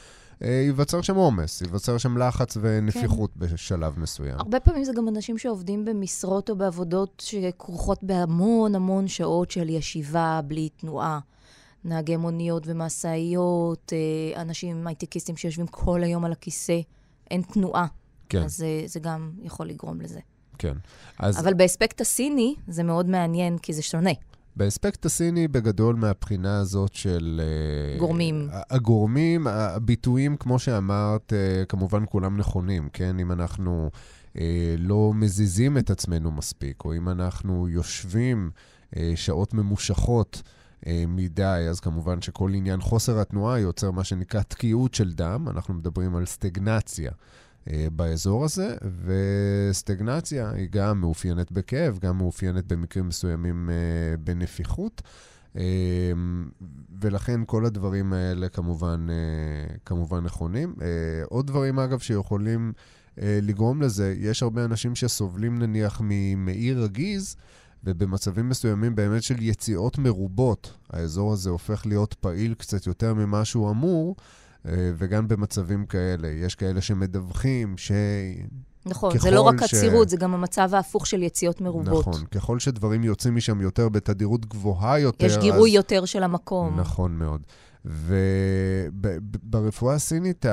אה, 0.44 0.50
ייווצר 0.50 1.02
שם 1.02 1.16
עומס, 1.16 1.62
ייווצר 1.62 1.98
שם 1.98 2.18
לחץ 2.18 2.58
ונפיחות 2.62 3.32
כן. 3.34 3.40
בשלב 3.40 4.00
מסוים. 4.00 4.36
הרבה 4.40 4.60
פעמים 4.60 4.84
זה 4.84 4.94
גם 4.94 5.08
אנשים 5.08 5.38
שעובדים 5.38 5.86
במשרות 5.86 6.50
או 6.50 6.56
בעבודות 6.56 7.24
שכרוכות 7.26 8.04
בהמון 8.04 8.76
המון 8.76 9.08
שעות 9.08 9.52
של 9.52 9.70
ישיבה 9.70 10.42
בלי 10.48 10.70
תנועה. 10.70 11.20
נהגי 11.86 12.18
מוניות 12.18 12.64
ומשאיות, 12.66 13.94
אה, 13.94 14.42
אנשים 14.42 14.88
הייטקיסטים 14.88 15.38
שיושבים 15.38 15.68
כל 15.68 16.04
היום 16.04 16.26
על 16.26 16.32
הכיסא, 16.32 16.80
אין 17.32 17.42
תנועה. 17.42 17.86
כן, 18.30 18.44
אז 18.44 18.58
זה, 18.58 18.84
זה 18.86 19.00
גם 19.00 19.32
יכול 19.44 19.68
לגרום 19.68 20.02
לזה. 20.02 20.20
כן. 20.58 20.74
אז 21.20 21.40
אבל 21.40 21.54
באספקט 21.54 22.02
הסיני 22.02 22.56
זה 22.68 22.84
מאוד 22.84 23.06
מעניין, 23.06 23.58
כי 23.58 23.74
זה 23.74 23.82
שונה. 23.82 24.12
באספקט 24.60 25.06
הסיני, 25.06 25.48
בגדול 25.48 25.96
מהבחינה 25.96 26.60
הזאת 26.60 26.94
של... 26.94 27.42
אה, 27.44 28.00
גורמים. 28.00 28.50
הגורמים, 28.70 29.48
הביטויים, 29.48 30.38
כמו 30.38 30.60
שאמרת, 30.60 31.34
אה, 31.34 31.66
כמובן 31.66 32.04
כולם 32.10 32.38
נכונים, 32.38 32.90
כן? 32.94 33.20
אם 33.20 33.32
אנחנו 33.32 33.90
אה, 34.40 34.76
לא 34.78 35.12
מזיזים 35.16 35.78
את 35.78 35.90
עצמנו 35.90 36.32
מספיק, 36.32 36.86
או 36.86 36.96
אם 36.96 37.10
אנחנו 37.10 37.70
יושבים 37.70 38.52
שעות 39.16 39.54
ממושכות 39.54 40.42
מדי, 41.08 41.66
אז 41.70 41.80
כמובן 41.80 42.22
שכל 42.22 42.52
עניין 42.54 42.82
חוסר 42.82 43.20
התנועה 43.20 43.60
יוצר 43.60 43.92
מה 43.92 44.04
שנקרא 44.04 44.42
תקיעות 44.42 44.94
של 44.94 45.14
דם. 45.14 45.46
אנחנו 45.50 45.74
מדברים 45.74 46.16
על 46.16 46.26
סטגנציה. 46.26 47.12
אה, 47.72 47.88
באזור 47.92 48.46
הזה, 48.46 48.76
וסטגנציה 49.06 50.52
היא 50.52 50.68
גם 50.72 51.02
מאופיינת 51.02 51.52
בכאב, 51.52 52.00
גם 52.02 52.18
מאופיינת 52.18 52.66
במקרים 52.68 53.08
מסוימים 53.08 53.70
אה, 53.70 54.18
בנפיחות. 54.18 55.02
אה, 55.58 56.12
ולכן 57.02 57.42
כל 57.46 57.66
הדברים 57.66 58.14
האלה 58.14 58.50
כמובן, 58.50 59.08
כמובן 59.86 60.24
נכונים. 60.24 60.76
עוד 61.26 61.48
דברים, 61.48 61.80
אגב, 61.80 62.00
שיכולים 62.00 62.74
לגרום 63.18 63.82
לזה, 63.82 64.16
יש 64.18 64.44
הרבה 64.44 64.66
אנשים 64.66 64.96
שסובלים 64.96 65.60
נניח 65.60 66.02
ממעי 66.04 66.74
רגיז, 66.74 67.36
ובמצבים 67.84 68.50
מסוימים 68.50 68.96
באמת 68.96 69.24
של 69.24 69.42
יציאות 69.42 69.98
מרובות, 69.98 70.74
האזור 70.90 71.34
הזה 71.34 71.50
הופך 71.50 71.86
להיות 71.86 72.14
פעיל 72.14 72.54
קצת 72.54 72.88
יותר 72.88 73.14
ממה 73.14 73.46
שהוא 73.46 73.72
אמור, 73.72 74.16
וגם 74.66 75.28
במצבים 75.28 75.86
כאלה. 75.86 76.28
יש 76.28 76.56
כאלה 76.56 76.82
שמדווחים 76.82 77.78
ש... 77.78 77.92
נכון, 78.86 79.20
זה 79.20 79.32
לא 79.32 79.42
רק 79.42 79.66
ש- 79.66 79.74
עצירות, 79.74 80.10
זה 80.10 80.18
גם 80.18 80.34
המצב 80.34 80.70
ההפוך 80.74 81.08
של 81.08 81.24
יציאות 81.24 81.62
מרובות. 81.62 82.08
נכון, 82.08 82.26
ככל 82.26 82.60
שדברים 82.60 83.04
יוצאים 83.04 83.36
משם 83.36 83.62
יותר 83.62 83.90
בתדירות 83.90 84.46
גבוהה 84.46 85.00
יותר, 85.00 85.26
יש 85.26 85.38
גירוי 85.38 85.72
יותר 85.72 86.06
של 86.06 86.24
המקום. 86.24 86.80
נכון 86.80 87.18
מאוד. 87.18 87.42
וברפואה 89.46 89.96
הסינית, 89.96 90.46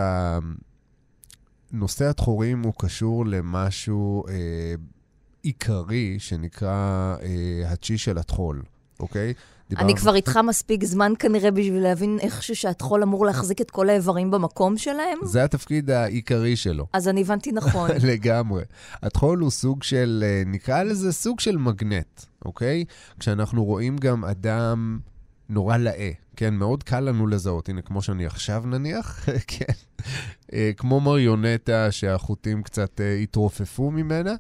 נושא 1.72 2.04
התחורים 2.04 2.62
הוא 2.62 2.72
קשור 2.78 3.26
למשהו 3.26 4.24
אה, 4.28 4.34
עיקרי 5.42 6.16
שנקרא 6.18 7.16
אה, 7.22 7.72
הצ'י 7.72 7.98
של 7.98 8.18
הטחול, 8.18 8.62
אוקיי? 9.00 9.34
אני 9.78 9.94
כבר 9.94 10.14
איתך 10.14 10.36
מספיק 10.36 10.84
זמן 10.84 11.12
כנראה 11.18 11.50
בשביל 11.50 11.82
להבין 11.82 12.18
איכשהו 12.20 12.56
שהטחול 12.56 13.02
אמור 13.02 13.26
להחזיק 13.26 13.60
את 13.60 13.70
כל 13.70 13.88
האיברים 13.88 14.30
במקום 14.30 14.78
שלהם, 14.78 15.18
זה 15.22 15.44
התפקיד 15.44 15.90
העיקרי 15.90 16.56
שלו. 16.56 16.86
אז 16.92 17.08
אני 17.08 17.20
הבנתי 17.20 17.52
נכון. 17.52 17.90
לגמרי. 18.12 18.62
הטחול 19.02 19.38
הוא 19.38 19.50
סוג 19.50 19.82
של, 19.82 20.24
אה, 20.26 20.42
נקרא 20.46 20.82
לזה 20.82 21.12
סוג 21.12 21.40
של 21.40 21.56
מגנט, 21.56 22.22
אוקיי? 22.44 22.84
כשאנחנו 23.18 23.64
רואים 23.64 23.96
גם 23.96 24.24
אדם 24.24 24.98
נורא 25.48 25.76
לאה, 25.76 26.10
כן? 26.36 26.54
מאוד 26.54 26.82
קל 26.82 27.00
לנו 27.00 27.26
לזהות. 27.26 27.68
הנה, 27.68 27.82
כמו 27.82 28.02
שאני 28.02 28.26
עכשיו 28.26 28.62
נניח, 28.66 29.26
כן? 29.46 29.72
אה, 30.52 30.70
כמו 30.76 31.00
מריונטה 31.00 31.92
שהחוטים 31.92 32.62
קצת 32.62 33.00
אה, 33.00 33.14
התרופפו 33.14 33.90
ממנה. 33.90 34.34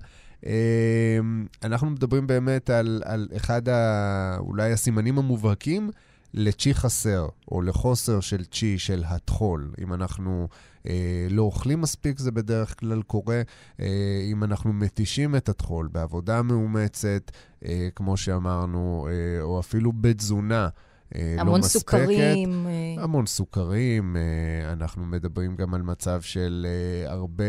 אה, 0.46 1.18
אנחנו 1.64 1.90
מדברים 1.90 2.26
באמת 2.26 2.70
על, 2.70 3.02
על 3.04 3.28
אחד 3.36 3.68
ה... 3.68 4.36
אולי 4.38 4.72
הסימנים 4.72 5.18
המובהקים 5.18 5.90
לצ'י 6.34 6.74
חסר, 6.74 7.28
או 7.50 7.62
לחוסר 7.62 8.20
של 8.20 8.44
צ'י 8.44 8.78
של 8.78 9.04
הטחול. 9.06 9.70
אם 9.82 9.92
אנחנו 9.92 10.48
אה, 10.86 11.26
לא 11.30 11.42
אוכלים 11.42 11.80
מספיק, 11.80 12.18
זה 12.18 12.32
בדרך 12.32 12.80
כלל 12.80 13.02
קורה. 13.02 13.42
אה, 13.80 13.86
אם 14.32 14.44
אנחנו 14.44 14.72
מתישים 14.72 15.36
את 15.36 15.48
הטחול 15.48 15.88
בעבודה 15.92 16.42
מאומצת, 16.42 17.30
אה, 17.64 17.88
כמו 17.96 18.16
שאמרנו, 18.16 19.08
אה, 19.10 19.42
או 19.42 19.60
אפילו 19.60 19.92
בתזונה 19.92 20.68
אה, 21.14 21.34
לא 21.36 21.40
המון 21.40 21.60
מספקת. 21.60 21.80
סוכרים. 21.80 22.66
אה, 22.66 23.02
המון 23.02 23.26
סוכרים, 23.26 24.16
אה, 24.16 24.72
אנחנו 24.72 25.06
מדברים 25.06 25.56
גם 25.56 25.74
על 25.74 25.82
מצב 25.82 26.20
של 26.20 26.66
אה, 26.68 27.12
הרבה, 27.12 27.44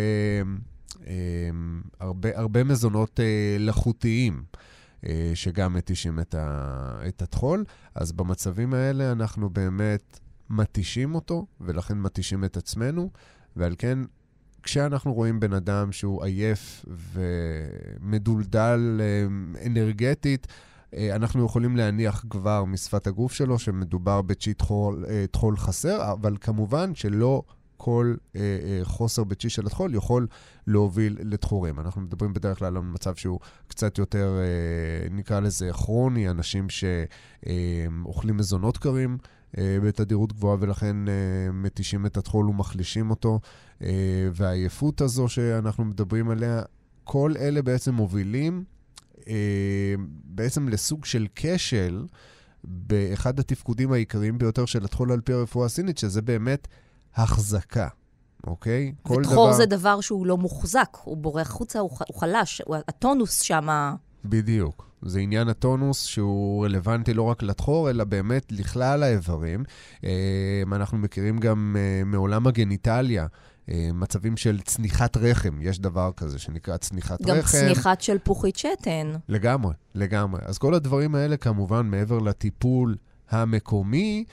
הרבה, 1.99 2.29
הרבה 2.35 2.63
מזונות 2.63 3.19
אה, 3.19 3.55
לחוטיים. 3.59 4.43
אה, 5.05 5.31
שגם 5.33 5.73
מתישים 5.73 6.19
את, 6.19 6.35
ה, 6.35 6.99
את 7.07 7.21
הטחול, 7.21 7.63
אז 7.95 8.11
במצבים 8.11 8.73
האלה 8.73 9.11
אנחנו 9.11 9.49
באמת 9.49 10.19
מתישים 10.49 11.15
אותו, 11.15 11.45
ולכן 11.61 11.97
מתישים 11.97 12.43
את 12.43 12.57
עצמנו, 12.57 13.09
ועל 13.55 13.75
כן, 13.77 13.99
כשאנחנו 14.63 15.13
רואים 15.13 15.39
בן 15.39 15.53
אדם 15.53 15.91
שהוא 15.91 16.23
עייף 16.23 16.85
ומדולדל 17.13 19.01
אה, 19.01 19.25
אנרגטית, 19.65 20.47
אה, 20.93 21.15
אנחנו 21.15 21.45
יכולים 21.45 21.77
להניח 21.77 22.25
כבר 22.29 22.65
משפת 22.65 23.07
הגוף 23.07 23.33
שלו 23.33 23.59
שמדובר 23.59 24.21
בצ'י 24.21 24.53
טחול, 24.53 25.05
אה, 25.09 25.25
טחול 25.31 25.57
חסר, 25.57 26.11
אבל 26.11 26.37
כמובן 26.41 26.95
שלא 26.95 27.43
כל 27.77 28.15
אה, 28.35 28.41
אה, 28.41 28.79
חוסר 28.85 29.23
בצ'י 29.23 29.49
של 29.49 29.65
הטחול 29.65 29.95
יכול 29.95 30.27
להוביל 30.67 31.17
לתחורים. 31.19 31.79
אנחנו 31.79 32.01
מדברים 32.01 32.33
בדרך 32.33 32.59
כלל 32.59 32.77
על 32.77 32.83
מצב 32.83 33.15
שהוא 33.15 33.39
קצת 33.67 33.97
יותר, 33.97 34.37
אה, 34.39 35.09
נקרא 35.09 35.39
לזה 35.39 35.69
כרוני, 35.73 36.29
אנשים 36.29 36.67
שאוכלים 36.69 38.37
מזונות 38.37 38.77
קרים. 38.77 39.17
אה, 39.57 39.77
בתדירות 39.83 40.33
גבוהה, 40.33 40.57
ולכן 40.59 41.07
אה, 41.07 41.13
מתישים 41.53 42.05
את 42.05 42.17
הטחול 42.17 42.49
ומחלישים 42.49 43.09
אותו. 43.09 43.39
אה, 43.81 44.29
והעייפות 44.33 45.01
הזו 45.01 45.27
שאנחנו 45.27 45.85
מדברים 45.85 46.29
עליה, 46.29 46.61
כל 47.03 47.33
אלה 47.39 47.61
בעצם 47.61 47.93
מובילים 47.93 48.63
אה, 49.27 49.95
בעצם 50.23 50.69
לסוג 50.69 51.05
של 51.05 51.27
כשל 51.35 52.05
באחד 52.63 53.39
התפקודים 53.39 53.91
העיקריים 53.91 54.37
ביותר 54.37 54.65
של 54.65 54.85
הטחול 54.85 55.11
על 55.11 55.21
פי 55.21 55.33
הרפואה 55.33 55.65
הסינית, 55.65 55.97
שזה 55.97 56.21
באמת 56.21 56.67
החזקה, 57.15 57.87
אוקיי? 58.47 58.93
כל 59.01 59.13
וטחור 59.13 59.53
זה 59.53 59.65
דבר 59.65 60.01
שהוא 60.01 60.25
לא 60.25 60.37
מוחזק, 60.37 60.97
הוא 61.03 61.17
בורח 61.17 61.49
החוצה, 61.49 61.79
הוא 61.79 61.91
חלש, 62.15 62.61
הוא- 62.65 62.75
הטונוס 62.87 63.41
שם... 63.41 63.95
בדיוק. 64.25 64.87
זה 65.01 65.19
עניין 65.19 65.47
הטונוס 65.47 66.03
שהוא 66.05 66.65
רלוונטי 66.65 67.13
לא 67.13 67.21
רק 67.21 67.43
לטחור, 67.43 67.89
אלא 67.89 68.03
באמת 68.03 68.51
לכלל 68.51 69.03
האיברים. 69.03 69.63
אה, 70.03 70.09
אנחנו 70.71 70.97
מכירים 70.97 71.37
גם 71.37 71.75
אה, 71.79 72.03
מעולם 72.05 72.47
הגניטליה. 72.47 73.27
אה, 73.69 73.89
מצבים 73.93 74.37
של 74.37 74.61
צניחת 74.61 75.17
רחם, 75.17 75.57
יש 75.61 75.79
דבר 75.79 76.11
כזה 76.17 76.39
שנקרא 76.39 76.77
צניחת 76.77 77.21
גם 77.21 77.35
רחם. 77.35 77.57
צניחת 77.57 78.01
של 78.01 78.17
פוחית 78.17 78.57
שתן. 78.57 79.13
לגמרי, 79.29 79.73
לגמרי. 79.95 80.41
אז 80.45 80.57
כל 80.57 80.73
הדברים 80.73 81.15
האלה, 81.15 81.37
כמובן, 81.37 81.85
מעבר 81.85 82.19
לטיפול 82.19 82.95
המקומי, 83.29 84.23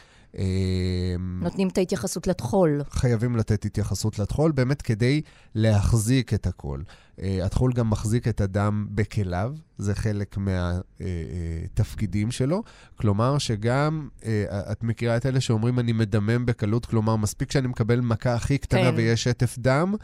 נותנים 1.40 1.68
את 1.68 1.78
ההתייחסות 1.78 2.26
לטחול. 2.26 2.82
חייבים 2.90 3.36
לתת 3.36 3.64
התייחסות 3.64 4.18
לטחול, 4.18 4.52
באמת 4.52 4.82
כדי 4.82 5.20
להחזיק 5.54 6.34
את 6.34 6.46
הכל. 6.46 6.80
הטחול 7.18 7.72
גם 7.72 7.90
מחזיק 7.90 8.28
את 8.28 8.40
הדם 8.40 8.86
בכליו, 8.90 9.54
זה 9.78 9.94
חלק 9.94 10.36
מהתפקידים 10.36 12.30
שלו. 12.30 12.62
כלומר, 12.96 13.38
שגם, 13.38 14.08
את 14.72 14.82
מכירה 14.82 15.16
את 15.16 15.26
אלה 15.26 15.40
שאומרים, 15.40 15.78
אני 15.78 15.92
מדמם 15.92 16.46
בקלות, 16.46 16.86
כלומר, 16.86 17.16
מספיק 17.16 17.52
שאני 17.52 17.68
מקבל 17.68 18.00
מכה 18.00 18.34
הכי 18.34 18.58
קטנה 18.58 18.90
כן. 18.90 18.96
ויש 18.96 19.24
שטף 19.24 19.58
דם, 19.58 19.94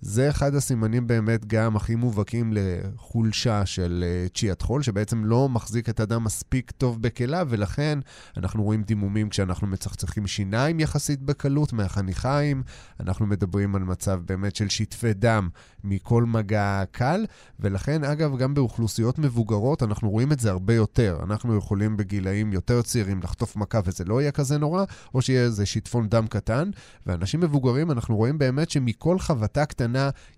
זה 0.00 0.30
אחד 0.30 0.54
הסימנים 0.54 1.06
באמת 1.06 1.46
גם 1.46 1.76
הכי 1.76 1.94
מובהקים 1.94 2.52
לחולשה 2.52 3.66
של 3.66 4.04
uh, 4.04 4.38
צ'יית 4.38 4.62
חול, 4.62 4.82
שבעצם 4.82 5.24
לא 5.24 5.48
מחזיק 5.48 5.88
את 5.88 6.00
הדם 6.00 6.24
מספיק 6.24 6.70
טוב 6.70 7.02
בכליו, 7.02 7.46
ולכן 7.50 7.98
אנחנו 8.36 8.62
רואים 8.62 8.82
דימומים 8.82 9.28
כשאנחנו 9.28 9.66
מצחצחים 9.66 10.26
שיניים 10.26 10.80
יחסית 10.80 11.22
בקלות 11.22 11.72
מהחניכיים, 11.72 12.62
אנחנו 13.00 13.26
מדברים 13.26 13.74
על 13.74 13.82
מצב 13.82 14.20
באמת 14.26 14.56
של 14.56 14.68
שטפי 14.68 15.14
דם 15.14 15.48
מכל 15.84 16.24
מגע 16.24 16.82
קל, 16.90 17.26
ולכן, 17.60 18.04
אגב, 18.04 18.36
גם 18.36 18.54
באוכלוסיות 18.54 19.18
מבוגרות 19.18 19.82
אנחנו 19.82 20.10
רואים 20.10 20.32
את 20.32 20.40
זה 20.40 20.50
הרבה 20.50 20.74
יותר. 20.74 21.18
אנחנו 21.22 21.56
יכולים 21.56 21.96
בגילאים 21.96 22.52
יותר 22.52 22.82
צעירים 22.82 23.22
לחטוף 23.22 23.56
מכה 23.56 23.80
וזה 23.84 24.04
לא 24.04 24.20
יהיה 24.20 24.32
כזה 24.32 24.58
נורא, 24.58 24.84
או 25.14 25.22
שיהיה 25.22 25.42
איזה 25.42 25.66
שיטפון 25.66 26.08
דם 26.08 26.26
קטן, 26.26 26.70
ואנשים 27.06 27.40
מבוגרים, 27.40 27.90
אנחנו 27.90 28.16
רואים 28.16 28.38
באמת 28.38 28.70
שמכל 28.70 29.18
חבטה 29.18 29.66
קטנה 29.66 29.87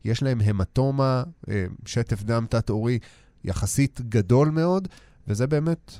יש 0.04 0.22
להם 0.22 0.40
המטומה, 0.40 1.22
אה, 1.48 1.64
שטף 1.86 2.22
דם 2.22 2.46
תת-עורי 2.48 2.98
יחסית 3.44 4.00
גדול 4.08 4.50
מאוד, 4.50 4.88
וזה 5.28 5.46
באמת 5.46 5.92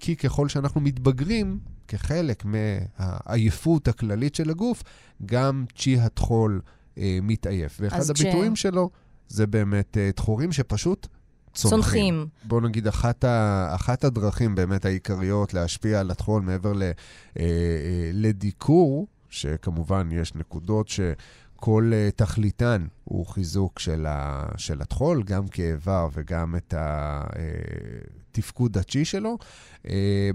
כי 0.00 0.16
ככל 0.16 0.48
שאנחנו 0.48 0.80
מתבגרים, 0.80 1.58
כחלק 1.88 2.44
מהעייפות 2.44 3.88
הכללית 3.88 4.34
של 4.34 4.50
הגוף, 4.50 4.82
גם 5.26 5.64
צ'י 5.78 5.98
הטחול 5.98 6.60
אה, 6.98 7.18
מתעייף. 7.22 7.76
ואחד 7.80 8.10
הביטויים 8.10 8.56
ש... 8.56 8.62
שלו 8.62 8.90
זה 9.28 9.46
באמת 9.46 9.96
אה, 9.96 10.10
שפשוט 10.52 11.06
צונחים. 11.54 11.82
צונחים. 11.82 12.26
בואו 12.44 12.60
נגיד, 12.60 12.86
אחת, 12.86 13.24
ה, 13.24 13.68
אחת 13.74 14.04
הדרכים 14.04 14.54
באמת 14.54 14.84
העיקריות 14.84 15.54
להשפיע 15.54 16.00
על 16.00 16.10
הטחול 16.10 16.42
מעבר 16.42 16.72
ל, 16.72 16.82
אה, 16.82 16.90
אה, 17.36 18.10
לדיקור, 18.12 19.06
שכמובן 19.28 20.08
יש 20.12 20.34
נקודות 20.34 20.88
ש... 20.88 21.00
כל 21.56 21.92
uh, 21.92 22.16
תכליתן 22.16 22.86
הוא 23.04 23.26
חיזוק 23.26 23.78
של, 23.78 24.06
ה, 24.08 24.46
של 24.56 24.82
הטחול, 24.82 25.22
גם 25.22 25.48
כאיבר 25.48 26.08
וגם 26.12 26.56
את 26.56 26.74
התפקוד 26.76 28.76
אה, 28.76 28.80
הצ'י 28.80 29.04
שלו. 29.04 29.38
Uh, 29.82 29.88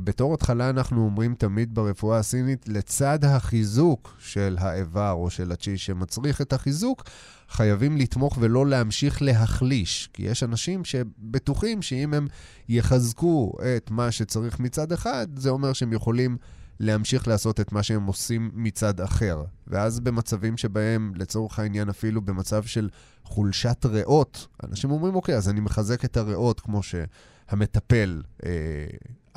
בתור 0.04 0.34
התחלה 0.34 0.70
אנחנו 0.70 1.06
אומרים 1.06 1.36
תמיד 1.36 1.76
ברפואה 1.76 2.18
הסינית, 2.18 2.68
לצד 2.68 3.26
החיזוק 3.26 4.16
של 4.20 4.58
האיבר 4.60 5.12
או 5.12 5.30
של 5.30 5.52
הצ'י 5.52 5.78
שמצריך 5.78 6.42
את 6.42 6.54
החיזוק, 6.54 7.04
חייבים 7.50 7.98
לתמוך 7.98 8.38
ולא 8.42 8.68
להמשיך 8.68 9.22
להחליש. 9.22 10.10
כי 10.14 10.24
יש 10.24 10.44
אנשים 10.44 10.86
שבטוחים 10.86 11.82
שאם 11.82 12.14
הם 12.14 12.28
יחזקו 12.70 13.54
את 13.78 13.92
מה 13.92 14.12
שצריך 14.12 14.60
מצד 14.60 14.92
אחד, 14.92 15.28
זה 15.36 15.50
אומר 15.50 15.74
שהם 15.74 15.94
יכולים... 15.94 16.38
להמשיך 16.82 17.28
לעשות 17.28 17.60
את 17.60 17.72
מה 17.72 17.84
שהם 17.84 18.06
עושים 18.06 18.52
מצד 18.54 19.02
אחר. 19.02 19.44
ואז 19.68 20.00
במצבים 20.00 20.58
שבהם, 20.58 21.12
לצורך 21.16 21.60
העניין, 21.60 21.90
אפילו 21.90 22.22
במצב 22.22 22.64
של 22.64 22.90
חולשת 23.24 23.86
ריאות, 23.86 24.48
אנשים 24.64 24.92
אומרים, 24.92 25.16
אוקיי, 25.16 25.36
אז 25.36 25.50
אני 25.50 25.60
מחזק 25.60 26.06
את 26.06 26.18
הריאות 26.18 26.60
כמו 26.60 26.82
שהמטפל 26.84 28.22
אה, 28.46 28.50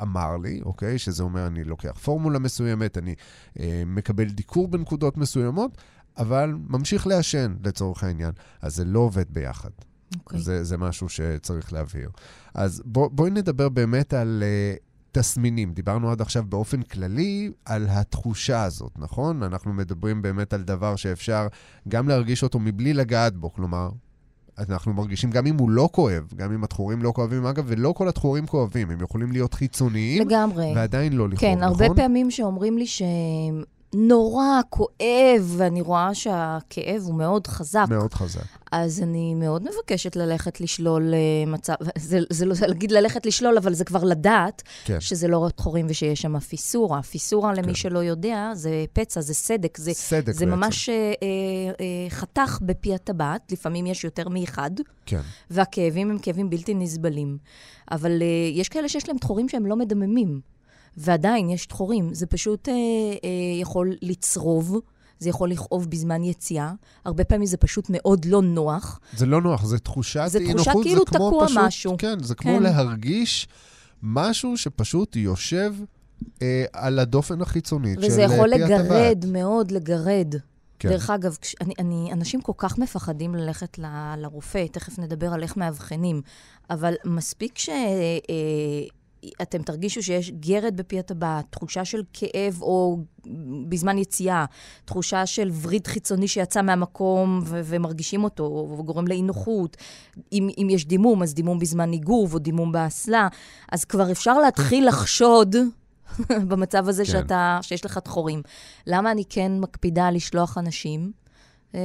אמר 0.01 0.37
לי, 0.37 0.61
אוקיי? 0.65 0.97
שזה 0.97 1.23
אומר, 1.23 1.47
אני 1.47 1.63
לוקח 1.63 1.99
פורמולה 2.03 2.39
מסוימת, 2.39 2.97
אני 2.97 3.15
אה, 3.59 3.83
מקבל 3.85 4.25
דיקור 4.25 4.67
בנקודות 4.67 5.17
מסוימות, 5.17 5.77
אבל 6.17 6.55
ממשיך 6.67 7.07
לעשן, 7.07 7.55
לצורך 7.63 8.03
העניין. 8.03 8.31
אז 8.61 8.75
זה 8.75 8.85
לא 8.85 8.99
עובד 8.99 9.25
ביחד. 9.29 9.69
Okay. 9.69 10.19
אוקיי. 10.19 10.39
זה, 10.39 10.63
זה 10.63 10.77
משהו 10.77 11.09
שצריך 11.09 11.73
להבהיר. 11.73 12.09
אז 12.53 12.81
בוא, 12.85 13.09
בואי 13.11 13.31
נדבר 13.31 13.69
באמת 13.69 14.13
על 14.13 14.43
uh, 14.43 14.84
תסמינים. 15.17 15.73
דיברנו 15.73 16.11
עד 16.11 16.21
עכשיו 16.21 16.43
באופן 16.49 16.81
כללי 16.81 17.51
על 17.65 17.87
התחושה 17.89 18.63
הזאת, 18.63 18.91
נכון? 18.97 19.43
אנחנו 19.43 19.73
מדברים 19.73 20.21
באמת 20.21 20.53
על 20.53 20.61
דבר 20.61 20.95
שאפשר 20.95 21.47
גם 21.87 22.07
להרגיש 22.07 22.43
אותו 22.43 22.59
מבלי 22.59 22.93
לגעת 22.93 23.37
בו, 23.37 23.53
כלומר, 23.53 23.89
אנחנו 24.59 24.93
מרגישים 24.93 25.31
גם 25.31 25.47
אם 25.47 25.57
הוא 25.57 25.69
לא 25.69 25.89
כואב, 25.91 26.23
גם 26.35 26.53
אם 26.53 26.63
התחורים 26.63 27.01
לא 27.01 27.11
כואבים, 27.15 27.45
אגב, 27.45 27.63
ולא 27.67 27.93
כל 27.97 28.07
התחורים 28.07 28.47
כואבים, 28.47 28.91
הם 28.91 29.01
יכולים 29.01 29.31
להיות 29.31 29.53
חיצוניים, 29.53 30.27
לגמרי. 30.27 30.73
ועדיין 30.75 31.13
לא 31.13 31.29
לכאוב, 31.29 31.39
כן, 31.39 31.57
נכון? 31.59 31.77
כן, 31.77 31.83
הרבה 31.83 31.95
פעמים 31.95 32.31
שאומרים 32.31 32.77
לי 32.77 32.87
שהם 32.87 33.63
נורא 33.95 34.61
כואב, 34.69 35.53
ואני 35.57 35.81
רואה 35.81 36.13
שהכאב 36.13 37.01
הוא 37.05 37.15
מאוד 37.15 37.47
חזק. 37.47 37.85
מאוד 37.89 38.13
חזק. 38.13 38.41
אז 38.71 39.01
אני 39.01 39.33
מאוד 39.33 39.63
מבקשת 39.63 40.15
ללכת 40.15 40.61
לשלול 40.61 41.13
uh, 41.13 41.49
מצב, 41.49 41.73
זה, 41.97 42.19
זה 42.29 42.45
לא 42.45 42.55
להגיד 42.67 42.91
ללכת 42.91 43.25
לשלול, 43.25 43.57
אבל 43.57 43.73
זה 43.73 43.85
כבר 43.85 44.03
לדעת 44.03 44.63
כן. 44.85 45.01
שזה 45.01 45.27
לא 45.27 45.37
רק 45.37 45.57
חורים 45.57 45.85
ושיש 45.89 46.21
שם 46.21 46.39
פיסורה. 46.39 47.01
פיסורה, 47.01 47.55
כן. 47.55 47.63
למי 47.63 47.75
שלא 47.75 47.99
יודע, 47.99 48.51
זה 48.53 48.85
פצע, 48.93 49.21
זה 49.21 49.33
סדק. 49.33 49.77
זה, 49.77 49.93
סדק 49.93 50.33
זה 50.33 50.45
בעצם. 50.45 50.59
ממש 50.59 50.89
uh, 50.89 51.21
uh, 51.21 52.13
חתך 52.13 52.59
בפי 52.61 52.93
הטבעת, 52.95 53.51
לפעמים 53.51 53.85
יש 53.85 54.03
יותר 54.03 54.29
מאחד. 54.29 54.71
כן. 55.05 55.21
והכאבים 55.49 56.11
הם 56.11 56.19
כאבים 56.19 56.49
בלתי 56.49 56.73
נסבלים. 56.73 57.37
אבל 57.91 58.19
uh, 58.19 58.57
יש 58.59 58.69
כאלה 58.69 58.89
שיש 58.89 59.07
להם 59.09 59.17
תחורים 59.17 59.49
שהם 59.49 59.65
לא 59.65 59.75
מדממים. 59.75 60.54
ועדיין 60.97 61.49
יש 61.49 61.65
תחורים. 61.65 62.13
זה 62.13 62.25
פשוט 62.25 62.69
אה, 62.69 62.73
אה, 62.73 62.79
יכול 63.61 63.95
לצרוב. 64.01 64.79
זה 65.19 65.29
יכול 65.29 65.49
לכאוב 65.49 65.89
בזמן 65.89 66.23
יציאה. 66.23 66.71
הרבה 67.05 67.23
פעמים 67.23 67.45
זה 67.45 67.57
פשוט 67.57 67.85
מאוד 67.89 68.25
לא 68.25 68.41
נוח. 68.41 68.99
זה 69.13 69.25
לא 69.25 69.41
נוח, 69.41 69.65
זה 69.65 69.79
תחושת 69.79 70.19
אי-נוחות. 70.19 70.31
זה 70.31 70.63
תחושה 70.63 70.71
כאילו 70.83 70.99
זה 70.99 71.05
תקוע 71.05 71.45
פשוט, 71.45 71.57
משהו. 71.57 71.95
כן, 71.97 72.23
זה 72.23 72.35
כמו 72.35 72.51
כן. 72.51 72.63
להרגיש 72.63 73.47
משהו 74.03 74.57
שפשוט 74.57 75.15
יושב 75.15 75.73
אה, 76.41 76.65
על 76.73 76.99
הדופן 76.99 77.41
החיצונית 77.41 77.99
של 78.01 78.07
וזה 78.07 78.25
אה, 78.25 78.33
יכול 78.33 78.49
לגרד 78.49 78.71
הטבעת. 78.71 79.25
מאוד, 79.25 79.71
לגרד. 79.71 80.35
כן. 80.79 80.89
דרך 80.89 81.09
אגב, 81.09 81.37
כש, 81.41 81.55
אני, 81.61 81.73
אני, 81.79 82.09
אנשים 82.13 82.41
כל 82.41 82.53
כך 82.57 82.77
מפחדים 82.77 83.35
ללכת 83.35 83.79
ל, 83.79 83.85
לרופא, 84.17 84.65
תכף 84.71 84.99
נדבר 84.99 85.33
על 85.33 85.43
איך 85.43 85.57
מאבחנים, 85.57 86.21
אבל 86.69 86.93
מספיק 87.05 87.57
ש... 87.57 87.69
אה, 87.69 87.75
אתם 89.41 89.61
תרגישו 89.61 90.03
שיש 90.03 90.31
גרד 90.31 90.77
בפי 90.77 90.99
הטבעת, 90.99 91.45
תחושה 91.49 91.85
של 91.85 92.03
כאב 92.13 92.61
או 92.61 92.97
בזמן 93.69 93.97
יציאה, 93.97 94.45
תחושה 94.85 95.25
של 95.25 95.51
וריד 95.61 95.87
חיצוני 95.87 96.27
שיצא 96.27 96.61
מהמקום 96.61 97.41
ו- 97.43 97.61
ומרגישים 97.63 98.23
אותו, 98.23 98.75
וגורם 98.79 99.07
לאי 99.07 99.21
נוחות. 99.21 99.77
אם, 100.31 100.49
אם 100.57 100.67
יש 100.69 100.85
דימום, 100.85 101.23
אז 101.23 101.33
דימום 101.33 101.59
בזמן 101.59 101.89
ניגוב 101.89 102.33
או 102.33 102.39
דימום 102.39 102.71
באסלה, 102.71 103.27
אז 103.71 103.85
כבר 103.85 104.11
אפשר 104.11 104.37
להתחיל 104.37 104.87
לחשוד 104.89 105.55
במצב 106.49 106.89
הזה 106.89 107.05
כן. 107.05 107.11
שאתה, 107.11 107.59
שיש 107.61 107.85
לך 107.85 107.99
דחורים. 108.05 108.41
למה 108.87 109.11
אני 109.11 109.23
כן 109.29 109.51
מקפידה 109.59 110.11
לשלוח 110.11 110.57
אנשים? 110.57 111.11
אה, 111.75 111.79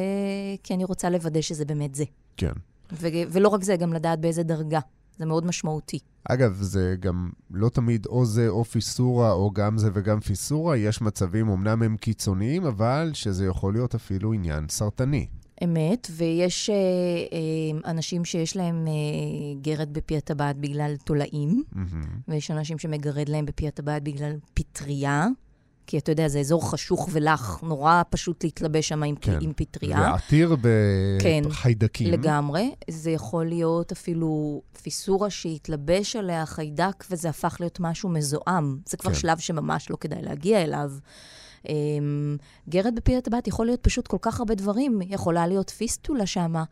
כי 0.63 0.75
אני 0.75 0.85
רוצה 0.85 1.11
לוודא 1.11 1.41
שזה 1.41 1.65
באמת 1.65 1.95
זה. 1.95 2.05
כן. 2.37 2.53
ו- 2.93 3.09
ולא 3.29 3.49
רק 3.49 3.65
זה, 3.65 3.77
גם 3.77 3.93
לדעת 3.93 4.21
באיזה 4.21 4.43
דרגה. 4.43 4.81
זה 5.21 5.27
מאוד 5.27 5.47
משמעותי. 5.47 5.99
אגב, 6.25 6.59
זה 6.61 6.95
גם 7.01 7.31
לא 7.51 7.69
תמיד 7.69 8.07
או 8.07 8.25
זה 8.25 8.49
או 8.49 8.65
פיסורה, 8.65 9.33
או 9.33 9.51
גם 9.51 9.79
זה 9.79 9.91
וגם 9.95 10.21
פיסורה. 10.21 10.77
יש 10.77 11.01
מצבים, 11.01 11.49
אמנם 11.49 11.83
הם 11.83 11.97
קיצוניים, 11.97 12.65
אבל 12.65 13.11
שזה 13.15 13.47
יכול 13.47 13.73
להיות 13.73 13.95
אפילו 13.95 14.33
עניין 14.33 14.69
סרטני. 14.69 15.27
אמת, 15.65 16.09
ויש 16.11 16.71
אה, 16.71 16.75
אה, 16.77 17.91
אנשים 17.91 18.25
שיש 18.25 18.57
להם 18.57 18.87
אה, 18.89 18.93
גרד 19.63 19.93
בפי 19.93 20.17
הטבעת 20.17 20.57
בגלל 20.57 20.97
תולעים, 21.05 21.63
mm-hmm. 21.75 22.07
ויש 22.29 22.51
אנשים 22.51 22.79
שמגרד 22.79 23.29
להם 23.29 23.47
בפי 23.47 23.69
הטבעת 23.69 24.03
בגלל 24.03 24.33
פטריה. 24.55 25.27
כי 25.91 25.99
אתה 25.99 26.13
יודע, 26.13 26.29
זה 26.29 26.39
אזור 26.41 26.71
חשוך 26.71 27.09
ולח, 27.13 27.61
נורא 27.63 28.03
פשוט 28.11 28.45
להתלבש 28.45 28.89
שם 28.89 29.03
עם, 29.03 29.17
כן. 29.17 29.39
עם 29.41 29.53
פטריה. 29.57 29.99
ועתיר 30.01 30.57
בחיידקים. 31.47 32.07
כן, 32.07 32.13
לגמרי. 32.13 32.75
זה 32.91 33.11
יכול 33.11 33.47
להיות 33.47 33.93
אפילו 33.93 34.63
פיסורה 34.83 35.31
שהתלבש 35.31 36.17
עליה 36.17 36.47
חיידק, 36.47 37.05
וזה 37.11 37.29
הפך 37.29 37.57
להיות 37.61 37.81
משהו 37.81 38.09
מזוהם. 38.09 38.79
זה 38.87 38.97
כבר 38.97 39.11
כן. 39.11 39.17
שלב 39.19 39.39
שממש 39.39 39.91
לא 39.91 39.97
כדאי 40.01 40.23
להגיע 40.23 40.63
אליו. 40.63 40.91
Um, 41.63 41.71
גרד 42.69 42.95
בפי 42.95 43.17
הטבעת 43.17 43.49
יכול 43.49 43.67
להיות 43.67 43.81
פשוט 43.83 44.07
כל 44.07 44.19
כך 44.23 44.39
הרבה 44.39 44.55
דברים. 44.55 45.01
יכולה 45.09 45.47
להיות 45.47 45.71
פיסטולה 45.71 46.27
שמה. 46.27 46.65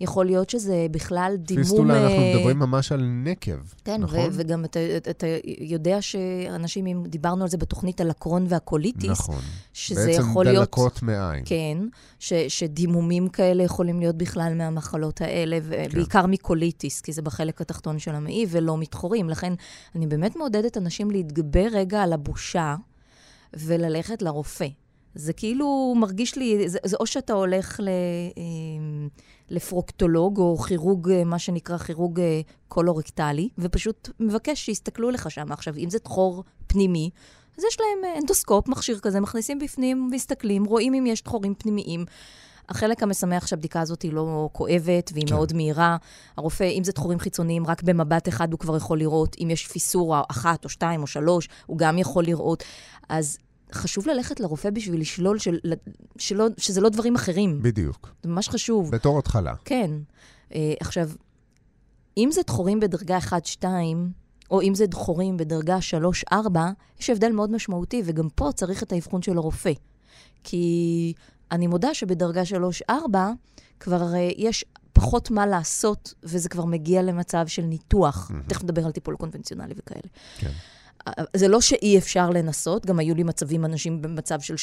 יכול 0.00 0.26
להיות 0.26 0.50
שזה 0.50 0.86
בכלל 0.90 1.34
דימום... 1.38 1.62
פיסטולה, 1.64 2.02
אנחנו 2.02 2.18
אה, 2.18 2.34
מדברים 2.36 2.58
ממש 2.58 2.92
על 2.92 3.00
נקב, 3.24 3.58
כן, 3.84 4.00
נכון? 4.00 4.18
כן, 4.18 4.28
וגם 4.32 4.64
אתה, 4.64 4.78
אתה 5.10 5.26
יודע 5.60 6.02
שאנשים, 6.02 6.86
אם 6.86 7.02
דיברנו 7.06 7.42
על 7.42 7.50
זה 7.50 7.56
בתוכנית 7.56 8.00
על 8.00 8.10
הקרון 8.10 8.46
והקוליטיס, 8.48 9.10
נכון. 9.10 9.40
שזה 9.72 10.10
יכול 10.10 10.44
להיות... 10.44 10.58
בעצם 10.58 10.82
דלקות 10.82 11.02
מעיים. 11.02 11.44
כן, 11.44 11.78
ש, 12.18 12.32
שדימומים 12.32 13.28
כאלה 13.28 13.62
יכולים 13.62 14.00
להיות 14.00 14.16
בכלל 14.16 14.54
מהמחלות 14.54 15.20
האלה, 15.20 15.58
ובעיקר 15.62 16.22
כן. 16.22 16.30
מקוליטיס, 16.30 17.00
כי 17.00 17.12
זה 17.12 17.22
בחלק 17.22 17.60
התחתון 17.60 17.98
של 17.98 18.14
המעי, 18.14 18.46
ולא 18.50 18.78
מתחורים. 18.78 19.30
לכן, 19.30 19.52
אני 19.94 20.06
באמת 20.06 20.36
מעודדת 20.36 20.76
אנשים 20.76 21.10
להתגבר 21.10 21.66
רגע 21.72 22.02
על 22.02 22.12
הבושה 22.12 22.76
וללכת 23.54 24.22
לרופא. 24.22 24.66
זה 25.14 25.32
כאילו 25.32 25.94
מרגיש 25.96 26.36
לי, 26.36 26.68
זה, 26.68 26.78
זה 26.84 26.96
או 27.00 27.06
שאתה 27.06 27.32
הולך 27.32 27.80
ל, 27.80 27.88
אמ, 28.36 29.08
לפרוקטולוג, 29.50 30.38
או 30.38 30.58
כירורג, 30.58 31.10
אה, 31.10 31.24
מה 31.24 31.38
שנקרא 31.38 31.78
כירורג 31.78 32.20
אה, 32.20 32.40
קולורקטלי, 32.68 33.48
ופשוט 33.58 34.08
מבקש 34.20 34.64
שיסתכלו 34.64 35.10
לך 35.10 35.30
שם. 35.30 35.52
עכשיו, 35.52 35.74
אם 35.76 35.90
זה 35.90 35.98
תחור 35.98 36.44
פנימי, 36.66 37.10
אז 37.58 37.64
יש 37.64 37.76
להם 37.80 38.04
אה, 38.04 38.18
אנדוסקופ, 38.20 38.68
מכשיר 38.68 38.98
כזה, 38.98 39.20
מכניסים 39.20 39.58
בפנים, 39.58 40.08
מסתכלים, 40.12 40.64
רואים 40.64 40.94
אם 40.94 41.06
יש 41.06 41.20
תחורים 41.20 41.54
פנימיים. 41.54 42.04
החלק 42.68 43.02
המשמח 43.02 43.46
שהבדיקה 43.46 43.80
הזאת 43.80 44.02
היא 44.02 44.12
לא 44.12 44.48
כואבת 44.52 45.10
והיא 45.14 45.26
כן. 45.26 45.34
מאוד 45.34 45.52
מהירה. 45.52 45.96
הרופא, 46.36 46.64
אם 46.64 46.84
זה 46.84 46.92
תחורים 46.92 47.18
חיצוניים, 47.18 47.66
רק 47.66 47.82
במבט 47.82 48.28
אחד 48.28 48.52
הוא 48.52 48.60
כבר 48.60 48.76
יכול 48.76 48.98
לראות. 48.98 49.36
אם 49.42 49.50
יש 49.50 49.66
פיסורה 49.66 50.22
אחת 50.30 50.64
או 50.64 50.68
שתיים 50.68 51.02
או 51.02 51.06
שלוש, 51.06 51.48
הוא 51.66 51.78
גם 51.78 51.98
יכול 51.98 52.24
לראות. 52.24 52.64
אז 53.08 53.38
חשוב 53.72 54.08
ללכת 54.08 54.40
לרופא 54.40 54.70
בשביל 54.70 55.00
לשלול 55.00 55.38
של, 55.38 55.58
שלא, 56.18 56.46
שזה 56.56 56.80
לא 56.80 56.88
דברים 56.88 57.14
אחרים. 57.14 57.62
בדיוק. 57.62 58.14
זה 58.22 58.28
ממש 58.28 58.48
חשוב. 58.48 58.90
בתור 58.90 59.18
התחלה. 59.18 59.54
כן. 59.64 59.90
Uh, 60.50 60.54
עכשיו, 60.80 61.10
אם 62.16 62.28
זה 62.32 62.40
דחורים 62.46 62.80
בדרגה 62.80 63.18
1-2, 63.62 63.64
או 64.50 64.62
אם 64.62 64.74
זה 64.74 64.86
דחורים 64.86 65.36
בדרגה 65.36 65.78
3-4, 66.32 66.36
יש 67.00 67.10
הבדל 67.10 67.32
מאוד 67.32 67.50
משמעותי, 67.50 68.02
וגם 68.04 68.28
פה 68.34 68.50
צריך 68.54 68.82
את 68.82 68.92
האבחון 68.92 69.22
של 69.22 69.36
הרופא. 69.36 69.72
כי 70.44 71.12
אני 71.52 71.66
מודה 71.66 71.94
שבדרגה 71.94 72.42
3-4 72.90 72.92
כבר 73.80 74.12
uh, 74.12 74.16
יש 74.36 74.64
פחות 74.92 75.30
מה 75.30 75.46
לעשות, 75.46 76.14
וזה 76.22 76.48
כבר 76.48 76.64
מגיע 76.64 77.02
למצב 77.02 77.46
של 77.46 77.62
ניתוח. 77.62 78.30
מהמם. 78.30 78.42
תכף 78.42 78.64
נדבר 78.64 78.86
על 78.86 78.92
טיפול 78.92 79.16
קונבנציונלי 79.16 79.74
וכאלה. 79.76 80.08
כן. 80.38 80.50
זה 81.36 81.48
לא 81.48 81.60
שאי 81.60 81.98
אפשר 81.98 82.30
לנסות, 82.30 82.86
גם 82.86 82.98
היו 82.98 83.14
לי 83.14 83.22
מצבים, 83.22 83.64
אנשים 83.64 84.02
במצב 84.02 84.40
של 84.40 84.54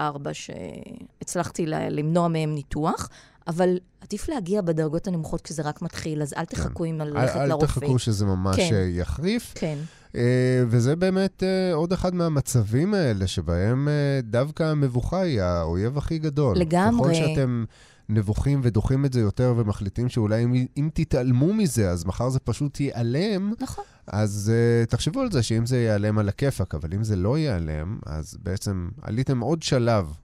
3-4, 0.00 0.02
שהצלחתי 0.32 1.66
למנוע 1.66 2.28
מהם 2.28 2.54
ניתוח, 2.54 3.08
אבל 3.46 3.78
עדיף 4.00 4.28
להגיע 4.28 4.62
בדרגות 4.62 5.06
הנמוכות 5.06 5.40
כשזה 5.40 5.62
רק 5.62 5.82
מתחיל, 5.82 6.22
אז 6.22 6.34
אל 6.36 6.44
תחכו 6.44 6.84
עם 6.84 7.00
אל, 7.00 7.06
ללכת 7.06 7.36
אל 7.36 7.46
לרופא. 7.46 7.66
תחכו 7.66 7.98
שזה 7.98 8.24
ממש 8.24 8.56
כן. 8.56 8.74
אה, 8.74 8.80
יחריף. 8.80 9.52
כן, 9.54 9.78
אה, 10.16 10.64
וזה 10.68 10.96
באמת 10.96 11.42
אה, 11.42 11.74
עוד 11.74 11.92
אחד 11.92 12.14
מהמצבים 12.14 12.94
האלה 12.94 13.26
שבהם 13.26 13.88
אה, 13.88 14.20
דווקא 14.22 14.62
המבוכה 14.62 15.20
היא 15.20 15.40
האויב 15.40 15.98
הכי 15.98 16.18
גדול. 16.18 16.56
לגמרי. 16.56 17.14
ככל 17.14 17.14
שאתם 17.14 17.64
נבוכים 18.10 18.60
ודוחים 18.62 19.04
את 19.04 19.12
זה 19.12 19.20
יותר 19.20 19.54
ומחליטים 19.56 20.08
שאולי 20.08 20.44
אם, 20.44 20.66
אם 20.76 20.88
תתעלמו 20.94 21.54
מזה, 21.54 21.90
אז 21.90 22.04
מחר 22.04 22.28
זה 22.28 22.38
פשוט 22.40 22.80
ייעלם, 22.80 23.52
נכון. 23.60 23.84
אז 24.06 24.52
uh, 24.52 24.90
תחשבו 24.90 25.20
על 25.20 25.32
זה 25.32 25.42
שאם 25.42 25.66
זה 25.66 25.78
ייעלם 25.78 26.18
על 26.18 26.28
הכיפאק, 26.28 26.74
אבל 26.74 26.94
אם 26.94 27.04
זה 27.04 27.16
לא 27.16 27.38
ייעלם, 27.38 27.98
אז 28.06 28.36
בעצם 28.42 28.88
עליתם 29.02 29.40
עוד 29.40 29.62
שלב 29.62 30.14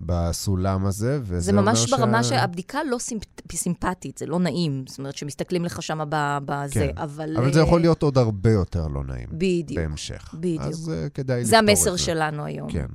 בסולם 0.00 0.86
הזה, 0.86 1.18
וזה 1.22 1.40
זה 1.40 1.50
אומר 1.50 1.62
ממש 1.62 1.90
ברמה 1.90 2.22
שה- 2.22 2.28
שהבדיקה 2.28 2.78
לא 2.90 2.96
סימפ- 2.98 3.52
סימפטית, 3.56 4.18
זה 4.18 4.26
לא 4.26 4.38
נעים. 4.38 4.84
זאת 4.88 4.98
אומרת, 4.98 5.16
שמסתכלים 5.16 5.64
לך 5.64 5.82
שם 5.82 5.98
בזה, 6.44 6.74
כן. 6.74 6.98
אבל... 7.02 7.36
אבל 7.36 7.52
זה 7.52 7.60
אה, 7.60 7.64
יכול 7.66 7.80
להיות 7.80 8.02
עוד 8.02 8.18
הרבה 8.18 8.50
יותר 8.50 8.86
לא 8.88 9.04
נעים. 9.04 9.28
בדיוק. 9.32 9.80
בהמשך. 9.80 10.34
בדיוק. 10.34 10.62
אז 10.62 10.92
uh, 11.06 11.10
כדאי 11.10 11.44
זה 11.44 11.56
לפתור 11.56 11.64
את 11.64 11.78
המסר 11.78 11.92
זה. 11.92 11.98
שלנו 11.98 12.44
היום. 12.44 12.70
כן. 12.70 12.86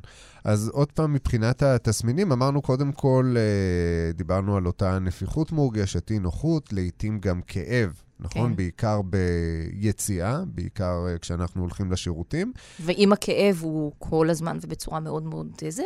אז 0.44 0.70
עוד 0.74 0.92
פעם, 0.92 1.14
מבחינת 1.14 1.64
התסמינים, 1.64 2.32
אמרנו 2.32 2.62
קודם 2.62 2.92
כל, 2.92 3.36
אה, 3.38 4.12
דיברנו 4.14 4.58
על 4.58 4.68
אותה 4.68 5.00
נפיחות 5.00 5.52
מורגשת, 5.52 6.12
אי 6.12 6.20
נוחות, 6.20 6.74
לעתים 6.74 7.20
גם 7.20 7.42
כאב, 7.48 8.02
נכון? 8.20 8.50
כן. 8.50 8.56
בעיקר 8.56 9.02
ביציאה, 9.02 10.40
בעיקר 10.48 11.06
אה, 11.08 11.18
כשאנחנו 11.18 11.62
הולכים 11.62 11.92
לשירותים. 11.92 12.54
ואם 12.80 13.14
הכאב 13.14 13.60
הוא 13.62 13.92
כל 14.00 14.30
הזמן 14.30 14.58
ובצורה 14.62 15.00
מאוד 15.00 15.24
מאוד 15.24 15.48
אה, 15.66 15.72
זה, 15.72 15.84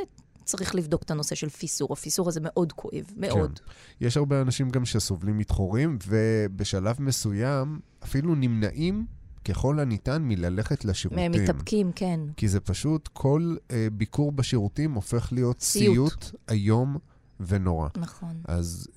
צריך 0.50 0.76
לבדוק 0.76 1.04
את 1.04 1.12
הנושא 1.12 1.36
של 1.36 1.50
פיסור. 1.50 1.94
הפיסור 1.94 2.28
הזה 2.28 2.40
מאוד 2.44 2.72
כואב, 2.74 3.06
מאוד. 3.18 3.60
יש 4.02 4.18
הרבה 4.18 4.42
אנשים 4.42 4.70
גם 4.70 4.86
שסובלים 4.86 5.38
מתחורים, 5.38 5.98
ובשלב 6.08 7.02
מסוים 7.02 7.80
אפילו 8.04 8.36
נמנעים 8.36 9.06
ככל 9.46 9.80
הניתן 9.80 10.22
מללכת 10.22 10.86
לשירותים. 10.86 11.32
מתאפקים, 11.32 11.92
כן. 11.96 12.20
כי 12.38 12.48
זה 12.48 12.60
פשוט, 12.60 13.10
כל 13.14 13.56
אה, 13.72 13.88
ביקור 13.94 14.32
בשירותים 14.32 14.94
הופך 14.94 15.30
להיות 15.32 15.62
סיוט. 15.62 16.12
סיוט 16.24 16.42
איום 16.50 16.98
ונורא. 17.40 17.90
נכון. 17.98 18.42
אז 18.48 18.88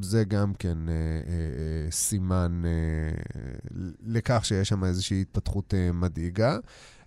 זה 0.00 0.24
גם 0.24 0.54
כן 0.54 0.88
אה, 0.88 0.94
אה, 0.94 0.98
אה, 1.28 1.90
סימן 1.90 2.62
אה, 2.64 2.70
לכך 4.06 4.44
שיש 4.44 4.68
שם 4.68 4.84
איזושהי 4.84 5.20
התפתחות 5.20 5.74
אה, 5.74 5.92
מדאיגה. 5.92 6.58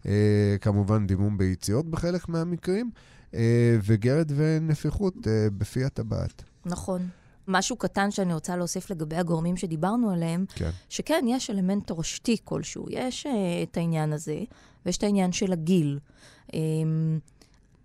אה, 0.06 0.56
כמובן 0.62 1.08
דימום 1.08 1.38
ביציאות 1.38 1.86
בחלק 1.86 2.30
מהמקרים, 2.30 2.92
אה, 3.34 3.78
וגרד 3.84 4.32
ונפיחות 4.36 5.28
אה, 5.28 5.48
בפי 5.58 5.84
הטבעת. 5.84 6.44
נכון. 6.66 7.08
משהו 7.48 7.76
קטן 7.76 8.12
שאני 8.12 8.34
רוצה 8.34 8.58
להוסיף 8.58 8.92
לגבי 8.92 9.16
הגורמים 9.16 9.58
שדיברנו 9.58 10.12
עליהם, 10.12 10.46
כן. 10.56 10.70
שכן, 10.90 11.26
יש 11.28 11.50
אלמנט 11.50 11.88
תורשתי 11.88 12.38
כלשהו. 12.44 12.86
יש 12.90 13.26
uh, 13.26 13.30
את 13.64 13.78
העניין 13.78 14.14
הזה, 14.14 14.40
ויש 14.86 14.98
את 14.98 15.04
העניין 15.04 15.32
של 15.32 15.52
הגיל. 15.52 16.00
Um, 16.48 16.56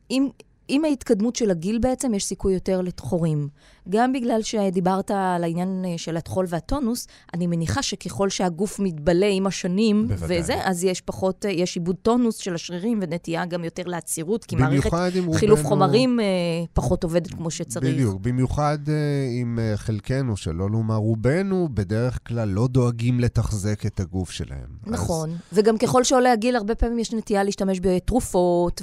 עם, 0.09 0.29
עם 0.71 0.85
ההתקדמות 0.85 1.37
של 1.37 1.51
הגיל 1.51 1.79
בעצם, 1.79 2.15
יש 2.15 2.25
סיכוי 2.25 2.55
יותר 2.55 2.81
לתחורים. 2.81 3.49
גם 3.89 4.13
בגלל 4.13 4.43
שדיברת 4.43 5.11
על 5.11 5.45
העניין 5.45 5.85
אה, 5.89 5.99
של 5.99 6.17
הטחול 6.17 6.47
והטונוס, 6.49 7.07
אני 7.35 7.47
מניחה 7.47 7.83
שככל 7.83 8.29
שהגוף 8.29 8.81
מתבלה 8.81 9.27
עם 9.27 9.47
השנים, 9.47 10.09
בוודאי. 10.09 10.41
וזה, 10.41 10.55
אז 10.65 10.85
יש 10.85 11.01
פחות, 11.01 11.47
אה, 11.47 11.51
יש 11.51 11.77
עיבוד 11.77 11.97
טונוס 12.03 12.37
של 12.37 12.55
השרירים 12.55 12.99
ונטייה 13.03 13.47
גם 13.47 13.65
יותר 13.65 13.83
לעצירות, 13.87 14.45
כי 14.45 14.57
מערכת 14.57 14.91
חילוף 15.35 15.59
רובנו- 15.61 15.69
חומרים 15.69 16.21
אה, 16.21 16.25
פחות 16.73 17.05
עובדת 17.05 17.31
כמו 17.35 17.51
שצריך. 17.51 17.95
בדיוק, 17.95 18.21
במיוחד 18.21 18.79
אה, 18.89 18.95
עם 19.41 19.59
אה, 19.59 19.77
חלקנו, 19.77 20.37
שלא 20.37 20.71
לומר 20.71 20.97
רובנו, 20.97 21.69
בדרך 21.75 22.19
כלל 22.29 22.49
לא 22.49 22.69
דואגים 22.69 23.21
לתחזק 23.21 23.87
את 23.87 24.01
הגוף 24.01 24.31
שלהם. 24.31 24.69
אז- 24.87 24.93
נכון. 24.93 25.31
וגם 25.53 25.79
ככל 25.79 26.05
שעולה 26.05 26.33
הגיל, 26.33 26.57
הרבה 26.57 26.75
פעמים 26.75 26.99
יש 26.99 27.13
נטייה 27.15 27.45
להשתמש 27.45 27.79
בתרופות, 27.83 28.83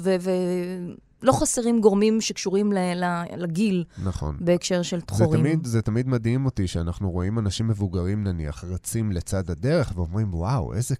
ולא 1.22 1.32
חסרים 1.32 1.80
גורמים 1.80 2.20
שקשורים 2.20 2.72
לגיל 3.36 3.84
נכון. 4.04 4.36
בהקשר 4.40 4.82
של 4.82 5.00
זה 5.00 5.06
תחורים. 5.06 5.40
תמיד, 5.40 5.66
זה 5.66 5.82
תמיד 5.82 6.08
מדהים 6.08 6.44
אותי 6.44 6.66
שאנחנו 6.66 7.10
רואים 7.10 7.38
אנשים 7.38 7.68
מבוגרים, 7.68 8.24
נניח, 8.24 8.64
רצים 8.64 9.12
לצד 9.12 9.50
הדרך 9.50 9.92
ואומרים, 9.96 10.34
וואו, 10.34 10.74
איזה... 10.74 10.94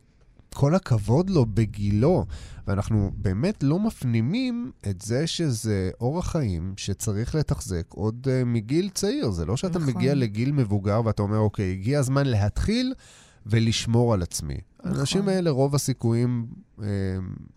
כל 0.55 0.75
הכבוד 0.75 1.31
לו 1.31 1.47
בגילו. 1.47 2.27
ואנחנו 2.67 3.11
באמת 3.15 3.63
לא 3.63 3.79
מפנימים 3.79 4.71
את 4.91 5.01
זה 5.01 5.27
שזה 5.27 5.91
אורח 6.01 6.31
חיים 6.31 6.75
שצריך 6.77 7.35
לתחזק 7.35 7.85
עוד 7.89 8.27
uh, 8.27 8.45
מגיל 8.45 8.89
צעיר. 8.89 9.31
זה 9.31 9.47
לא 9.47 9.57
שאתה 9.57 9.79
נכון. 9.79 9.95
מגיע 9.95 10.15
לגיל 10.15 10.53
מבוגר 10.53 11.01
ואתה 11.05 11.23
אומר, 11.23 11.39
אוקיי, 11.39 11.73
הגיע 11.73 11.99
הזמן 11.99 12.27
להתחיל 12.27 12.95
ולשמור 13.47 14.15
על 14.15 14.23
עצמי. 14.23 14.59
נכון. 14.81 14.93
האנשים 14.97 15.29
האלה, 15.29 15.51
רוב 15.51 15.75
הסיכויים, 15.75 16.47
אה, 16.83 16.87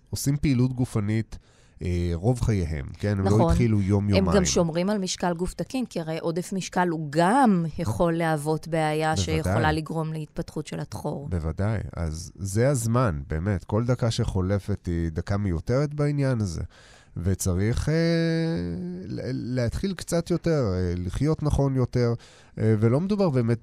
עושים 0.10 0.38
פעילות 0.38 0.74
גופנית 0.74 1.38
אה, 1.82 2.12
רוב 2.14 2.42
חייהם, 2.42 2.86
כן? 2.94 3.20
הם 3.20 3.26
לא 3.26 3.26
נכון. 3.26 3.52
התחילו 3.52 3.82
יום-יומיים. 3.82 4.28
הם 4.28 4.36
גם 4.36 4.46
שומרים 4.46 4.90
על 4.90 4.98
משקל 4.98 5.34
גוף 5.34 5.54
תקין, 5.54 5.86
כי 5.86 6.00
הרי 6.00 6.18
עודף 6.20 6.54
משקל 6.54 6.88
הוא 6.88 7.08
גם 7.10 7.66
יכול 7.78 8.14
להוות 8.14 8.68
בעיה 8.68 9.16
בוודאי. 9.16 9.36
שיכולה 9.36 9.72
לגרום 9.72 10.14
להתפתחות 10.14 10.68
של 10.68 10.80
התחור. 10.80 11.30
בוודאי. 11.30 11.80
אז 11.96 12.32
זה 12.36 12.70
הזמן, 12.70 13.22
באמת. 13.28 13.64
כל 13.64 13.86
דקה 13.86 14.12
שחולפת 14.12 14.86
היא 14.86 15.10
דקה 15.12 15.38
מיותרת 15.38 15.94
בעניין 15.94 16.42
הזה. 16.42 16.62
וצריך 17.18 17.90
אה, 17.90 17.94
להתחיל 19.34 19.94
קצת 19.94 20.32
יותר, 20.32 20.74
אה, 20.74 20.94
לחיות 20.98 21.44
נכון 21.44 21.76
יותר, 21.76 22.14
אה, 22.58 22.76
ולא 22.80 23.00
מדובר 23.00 23.30
באמת 23.30 23.60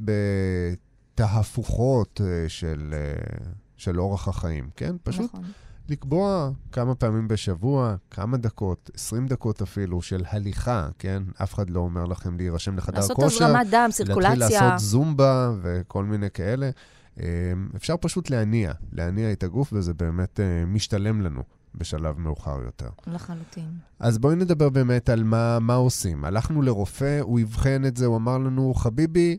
בתהפוכות 1.15 2.21
אה, 2.25 2.49
של, 2.49 2.95
אה, 2.95 3.15
של 3.77 4.01
אורח 4.01 4.29
החיים, 4.29 4.71
כן? 4.77 4.97
פשוט 5.03 5.35
נכון. 5.35 5.45
לקבוע 5.91 6.51
כמה 6.73 6.95
פעמים 6.95 7.29
בשבוע, 7.29 7.95
כמה 8.11 8.37
דקות, 8.37 8.91
20 8.95 9.27
דקות 9.27 9.63
אפילו, 9.63 10.03
של 10.03 10.25
הליכה, 10.31 10.89
כן? 10.99 11.23
אף 11.43 11.55
אחד 11.55 11.71
לא 11.71 11.81
אומר 11.81 12.05
לכם 12.05 12.37
להירשם 12.37 12.77
לחדר 12.77 12.97
לעשות 12.97 13.17
כושר. 13.17 13.45
הזרמת 13.45 13.67
דם, 13.71 13.85
להתחיל 13.87 14.07
סירקולציה. 14.07 14.37
לעשות 14.39 14.79
זומבה 14.79 15.53
וכל 15.63 16.05
מיני 16.05 16.31
כאלה. 16.31 16.71
אה, 17.21 17.27
אפשר 17.77 17.95
פשוט 18.01 18.31
להניע, 18.31 18.73
להניע 18.93 19.33
את 19.33 19.43
הגוף, 19.43 19.73
וזה 19.73 19.95
באמת 19.95 20.41
אה, 20.41 20.65
משתלם 20.67 21.21
לנו 21.21 21.43
בשלב 21.75 22.19
מאוחר 22.19 22.61
יותר. 22.65 22.89
לחלוטין. 23.07 23.71
אז 23.99 24.19
בואי 24.19 24.37
נדבר 24.37 24.69
באמת 24.69 25.09
על 25.09 25.25
מה, 25.25 25.59
מה 25.59 25.75
עושים. 25.75 26.25
הלכנו 26.25 26.63
לרופא, 26.63 27.21
הוא 27.21 27.41
אבחן 27.41 27.83
את 27.87 27.97
זה, 27.97 28.07
הוא 28.07 28.17
אמר 28.17 28.39
לנו, 28.39 28.75
חביבי, 28.75 29.39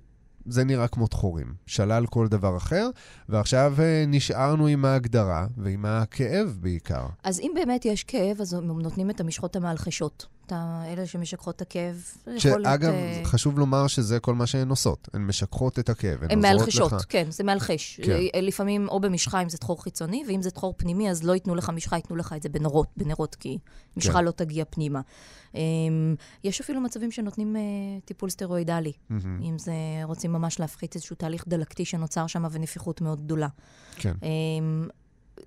זה 0.52 0.64
נראה 0.64 0.88
כמו 0.88 1.08
תחורים. 1.08 1.54
שלל 1.66 2.06
כל 2.06 2.28
דבר 2.28 2.58
אחר, 2.58 2.90
ועכשיו 3.30 3.74
אה, 3.80 4.04
נשארנו 4.08 4.68
עם 4.68 4.86
ההגדרה 4.86 5.48
ועם 5.58 5.86
הכאב 5.86 6.58
בעיקר. 6.62 7.06
אז 7.24 7.40
אם 7.40 7.52
באמת 7.56 7.86
יש 7.86 8.04
כאב, 8.04 8.42
אז 8.42 8.54
הם 8.54 8.82
נותנים 8.82 9.10
את 9.10 9.20
המשחות 9.20 9.56
המאלחשות. 9.56 10.39
את 10.54 10.98
אלה 10.98 11.08
שמשככות 11.08 11.56
את 11.56 11.62
הכאב. 11.62 12.04
להיות, 12.28 12.42
שאגב, 12.42 12.90
אה, 12.90 13.22
חשוב 13.24 13.60
לומר 13.60 13.88
שזה 13.88 14.20
כל 14.20 14.34
מה 14.34 14.48
שהן 14.48 14.70
עושות. 14.70 15.10
הן 15.14 15.22
משככות 15.22 15.80
את 15.80 15.90
הכאב, 15.90 16.24
הן 16.24 16.32
הן 16.32 16.38
עוזרות 16.38 16.60
מאלחשות, 16.62 16.92
לך. 16.92 17.06
כן, 17.10 17.32
זה 17.32 17.44
מאלחש. 17.44 18.00
כן. 18.04 18.12
אה, 18.36 18.42
לפעמים 18.42 18.88
או 18.90 19.00
במשחה 19.00 19.42
אם 19.42 19.50
זה 19.50 19.58
תחור 19.58 19.84
חיצוני, 19.84 20.24
ואם 20.28 20.42
זה 20.42 20.52
תחור 20.52 20.74
פנימי, 20.78 21.10
אז 21.10 21.24
לא 21.24 21.34
ייתנו 21.34 21.56
לך 21.56 21.70
משחה, 21.70 21.96
ייתנו 21.96 22.16
לך 22.16 22.34
את 22.38 22.44
זה 22.44 22.50
בנרות, 22.50 22.88
בנרות, 22.98 23.36
כי 23.36 23.58
משחה 23.98 24.14
כן. 24.14 24.26
לא 24.26 24.32
תגיע 24.32 24.66
פנימה. 24.70 25.02
אמ, 25.56 26.16
יש 26.44 26.62
אפילו 26.62 26.82
מצבים 26.82 27.12
שנותנים 27.12 27.56
אה, 27.56 27.62
טיפול 28.06 28.30
סטרואידלי, 28.30 28.92
אם 29.42 29.58
זה 29.58 29.74
רוצים 30.04 30.34
ממש 30.34 30.60
להפחית 30.60 30.96
איזשהו 30.96 31.16
תהליך 31.16 31.44
דלקתי 31.48 31.86
שנוצר 31.86 32.28
שם 32.28 32.46
ונפיחות 32.52 33.02
מאוד 33.02 33.22
גדולה. 33.22 33.48
כן. 33.96 34.14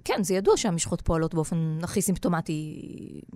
כן, 0.04 0.22
זה 0.22 0.34
ידוע 0.34 0.56
שהמשחות 0.56 1.00
פועלות 1.00 1.34
באופן 1.34 1.78
הכי 1.82 2.02
סימפטומטי 2.02 2.80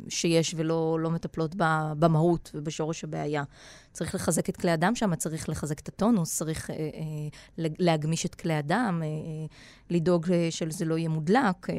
שיש, 0.09 0.55
ולא 0.57 0.99
לא 1.01 1.11
מטפלות 1.11 1.55
במהות 1.99 2.51
ובשורש 2.55 3.05
הבעיה. 3.05 3.45
צריך 3.93 4.15
לחזק 4.15 4.49
את 4.49 4.57
כלי 4.57 4.71
הדם 4.71 4.95
שם, 4.95 5.15
צריך 5.15 5.49
לחזק 5.49 5.79
את 5.79 5.89
הטונוס, 5.89 6.37
צריך 6.37 6.71
אה, 6.71 6.77
אה, 6.77 7.69
להגמיש 7.79 8.27
את 8.27 8.35
כלי 8.35 8.55
הדם, 8.55 9.03
אה, 9.03 9.07
אה, 9.07 9.47
לדאוג 9.91 10.33
אה, 10.33 10.49
שזה 10.51 10.85
לא 10.85 10.99
יהיה 10.99 11.09
מודלק. 11.09 11.71
אה, 11.71 11.75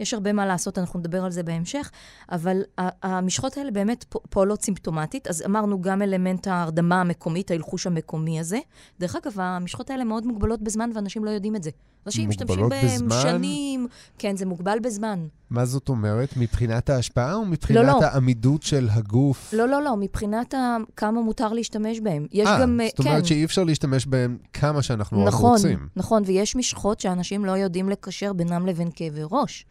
יש 0.00 0.14
הרבה 0.14 0.32
מה 0.32 0.46
לעשות, 0.46 0.78
אנחנו 0.78 0.98
נדבר 0.98 1.24
על 1.24 1.30
זה 1.30 1.42
בהמשך, 1.42 1.90
אבל 2.30 2.62
המשחות 3.02 3.56
האלה 3.56 3.70
באמת 3.70 4.04
פועלות 4.30 4.62
סימפטומטית. 4.62 5.26
אז 5.26 5.42
אמרנו 5.46 5.80
גם 5.80 6.02
אלמנט 6.02 6.46
ההרדמה 6.46 7.00
המקומית, 7.00 7.50
ההלחוש 7.50 7.86
המקומי 7.86 8.40
הזה. 8.40 8.58
דרך 9.00 9.16
אגב, 9.16 9.32
המשחות 9.40 9.90
האלה 9.90 10.04
מאוד 10.04 10.26
מוגבלות 10.26 10.62
בזמן, 10.62 10.90
ואנשים 10.94 11.24
לא 11.24 11.30
יודעים 11.30 11.56
את 11.56 11.62
זה. 11.62 11.70
אנשים 12.06 12.28
משתמשים 12.28 12.68
בהם 12.68 13.08
שנים. 13.22 13.86
כן, 14.18 14.36
זה 14.36 14.46
מוגבל 14.46 14.78
בזמן. 14.82 15.26
מה 15.50 15.64
זאת 15.64 15.88
אומרת? 15.88 16.36
מבחינת 16.36 16.90
ההשפעה 16.90 17.34
או 17.34 17.44
מבחינת 17.44 17.86
לא, 17.86 17.92
לא. 17.92 18.04
העמידות 18.04 18.62
של 18.62 18.88
הגוף? 18.90 19.54
לא, 19.56 19.68
לא, 19.68 19.82
לא, 19.82 19.96
מבחינת 19.96 20.54
ה... 20.54 20.76
כמה 20.96 21.22
מותר 21.22 21.52
להשתמש 21.52 22.00
בהם. 22.00 22.26
יש 22.32 22.48
아, 22.48 22.60
גם... 22.60 22.80
זאת 22.88 22.98
אומרת 22.98 23.22
כן. 23.22 23.24
שאי 23.24 23.44
אפשר 23.44 23.64
להשתמש 23.64 24.06
בהם 24.06 24.38
כמה 24.62 24.82
שאנחנו 24.82 25.24
נכון, 25.24 25.50
רוצים. 25.50 25.72
נכון, 25.72 25.88
נכון, 25.96 26.22
ויש 26.26 26.56
משחות 26.56 27.00
שאנשים 27.00 27.44
לא 27.44 27.52
יודעים 27.52 27.88
לקשר 27.88 28.32
בינם 28.32 28.66
לבין 28.66 28.90
כאבי 28.94 29.20
ראש. 29.30 29.66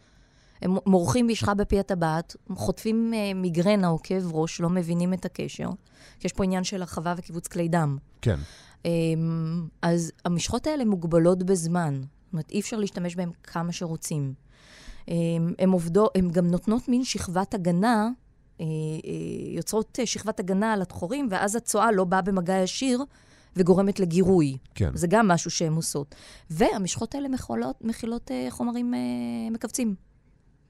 הם 0.61 0.77
מורחים 0.85 1.27
משחה 1.27 1.53
בפי 1.53 1.79
הטבעת, 1.79 2.35
חוטפים 2.55 3.13
אה, 3.13 3.33
מיגרנה 3.33 3.87
או 3.87 3.99
כאב 4.03 4.31
ראש, 4.33 4.61
לא 4.61 4.69
מבינים 4.69 5.13
את 5.13 5.25
הקשר. 5.25 5.69
יש 6.23 6.33
פה 6.33 6.43
עניין 6.43 6.63
של 6.63 6.81
הרחבה 6.81 7.13
וקיבוץ 7.17 7.47
כלי 7.47 7.67
דם. 7.67 7.97
כן. 8.21 8.39
אמ, 8.85 9.67
אז 9.81 10.11
המשחות 10.25 10.67
האלה 10.67 10.85
מוגבלות 10.85 11.43
בזמן. 11.43 12.01
זאת 12.01 12.33
אומרת, 12.33 12.51
אי 12.51 12.59
אפשר 12.59 12.77
להשתמש 12.77 13.15
בהן 13.15 13.29
כמה 13.43 13.71
שרוצים. 13.71 14.33
אמ, 15.07 15.13
הן 15.59 15.69
עובדות, 15.69 16.11
הן 16.15 16.31
גם 16.31 16.47
נותנות 16.47 16.89
מין 16.89 17.03
שכבת 17.03 17.53
הגנה, 17.53 18.09
אה, 18.61 18.65
אה, 18.65 19.55
יוצרות 19.55 19.99
שכבת 20.05 20.39
הגנה 20.39 20.73
על 20.73 20.81
הדחורים, 20.81 21.27
ואז 21.31 21.55
הצואה 21.55 21.91
לא 21.91 22.03
באה 22.03 22.21
במגע 22.21 22.57
ישיר. 22.57 23.03
וגורמת 23.55 23.99
לגירוי. 23.99 24.57
כן. 24.75 24.89
זה 24.93 25.07
גם 25.07 25.27
משהו 25.27 25.51
שהן 25.51 25.73
עושות. 25.73 26.15
והמשחות 26.49 27.15
האלה 27.15 27.27
מכילות, 27.29 27.75
מכילות 27.81 28.31
חומרים 28.49 28.93
מכווצים. 29.51 29.95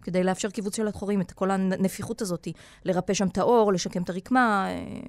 כדי 0.02 0.24
לאפשר 0.24 0.50
קיבוץ 0.50 0.76
של 0.76 0.88
החורים, 0.88 1.22
את 1.22 1.32
כל 1.32 1.52
הנפיחות 1.52 2.22
הזאת, 2.22 2.48
לרפא 2.86 3.14
שם 3.14 3.28
את 3.28 3.38
האור, 3.38 3.74
לשקם 3.74 4.04
את 4.04 4.10
הרקמה, 4.10 4.68
אה, 4.70 5.00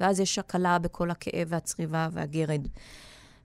ואז 0.00 0.20
יש 0.20 0.38
הקלה 0.38 0.78
בכל 0.78 1.10
הכאב 1.10 1.48
והצריבה 1.48 2.08
והגרד. 2.12 2.68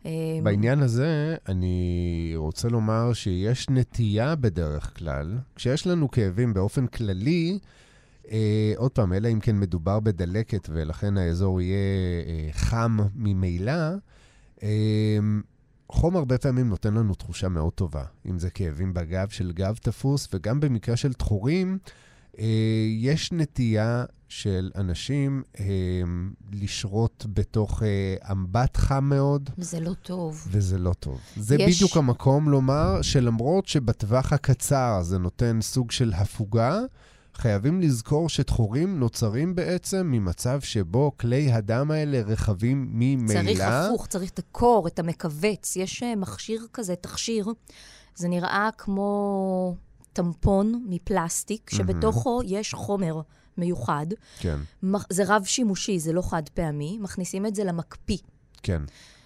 אה, 0.06 0.12
בעניין 0.44 0.80
הזה, 0.80 1.36
אני 1.50 2.34
רוצה 2.36 2.68
לומר 2.68 3.14
שיש 3.14 3.70
נטייה 3.70 4.36
בדרך 4.36 4.98
כלל, 4.98 5.38
כשיש 5.56 5.88
לנו 5.88 6.12
כאבים 6.12 6.54
באופן 6.54 6.88
כללי, 6.88 7.60
אה, 8.32 8.74
עוד 8.78 8.92
פעם, 8.92 9.14
אלא 9.14 9.28
אם 9.28 9.40
כן 9.40 9.60
מדובר 9.60 10.00
בדלקת 10.00 10.70
ולכן 10.72 11.18
האזור 11.18 11.62
יהיה 11.62 11.78
אה, 12.28 12.50
חם 12.52 12.98
ממילא, 13.16 13.74
אה, 14.64 15.20
חום 15.90 16.16
הרבה 16.16 16.38
פעמים 16.38 16.70
נותן 16.70 16.94
לנו 16.94 17.16
תחושה 17.16 17.50
מאוד 17.50 17.74
טובה, 17.74 18.04
אם 18.30 18.40
זה 18.40 18.50
כאבים 18.50 18.94
בגב 18.94 19.30
של 19.30 19.52
גב 19.52 19.78
תפוס, 19.82 20.28
וגם 20.34 20.60
במקרה 20.60 20.96
של 20.96 21.14
תחורים, 21.14 21.78
אה, 22.40 22.46
יש 22.90 23.32
נטייה 23.32 24.06
של 24.30 24.72
אנשים 24.76 25.44
אה, 25.60 25.66
לשרות 26.54 27.26
בתוך 27.34 27.84
אה, 27.84 28.32
אמבט 28.32 28.78
חם 28.78 29.04
מאוד. 29.04 29.50
וזה 29.58 29.80
לא 29.80 29.94
טוב. 29.94 30.48
וזה 30.52 30.78
לא 30.78 30.94
טוב. 30.94 31.20
זה 31.38 31.56
יש... 31.56 31.76
בדיוק 31.76 31.98
המקום 31.98 32.50
לומר 32.50 33.02
שלמרות 33.02 33.68
שבטווח 33.68 34.34
הקצר 34.34 35.00
זה 35.02 35.18
נותן 35.18 35.60
סוג 35.62 35.92
של 35.92 36.14
הפוגה, 36.16 36.80
חייבים 37.42 37.82
לזכור 37.82 38.30
שתחורים 38.30 39.00
נוצרים 39.00 39.56
בעצם 39.56 40.08
ממצב 40.12 40.62
שבו 40.62 41.12
כלי 41.18 41.52
הדם 41.52 41.92
האלה 41.92 42.22
רחבים 42.22 42.88
ממילא. 42.92 43.42
צריך 43.42 43.60
הפוך, 43.62 44.08
צריך 44.08 44.32
את 44.32 44.40
הקור, 44.40 44.88
את 44.88 45.00
המכווץ. 45.00 45.76
יש 45.76 46.04
אה, 46.04 46.16
מכשיר 46.16 46.68
כזה, 46.74 46.96
תכשיר, 46.96 47.48
זה 48.16 48.28
נראה 48.28 48.70
כמו 48.78 49.76
טמפון 50.14 50.86
מפלסטיק, 50.90 51.70
שבתוכו 51.70 52.42
יש 52.46 52.74
חומר 52.74 53.22
מיוחד. 53.58 54.08
כן. 54.40 54.58
זה 55.10 55.24
רב-שימושי, 55.28 56.00
זה 56.00 56.14
לא 56.14 56.22
חד 56.22 56.50
פעמי. 56.54 56.98
מכניסים 57.02 57.46
את 57.46 57.56
זה 57.56 57.64
למקפיא. 57.64 58.18
כן. 58.64 58.82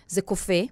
זה 0.07 0.21
כופה, 0.21 0.63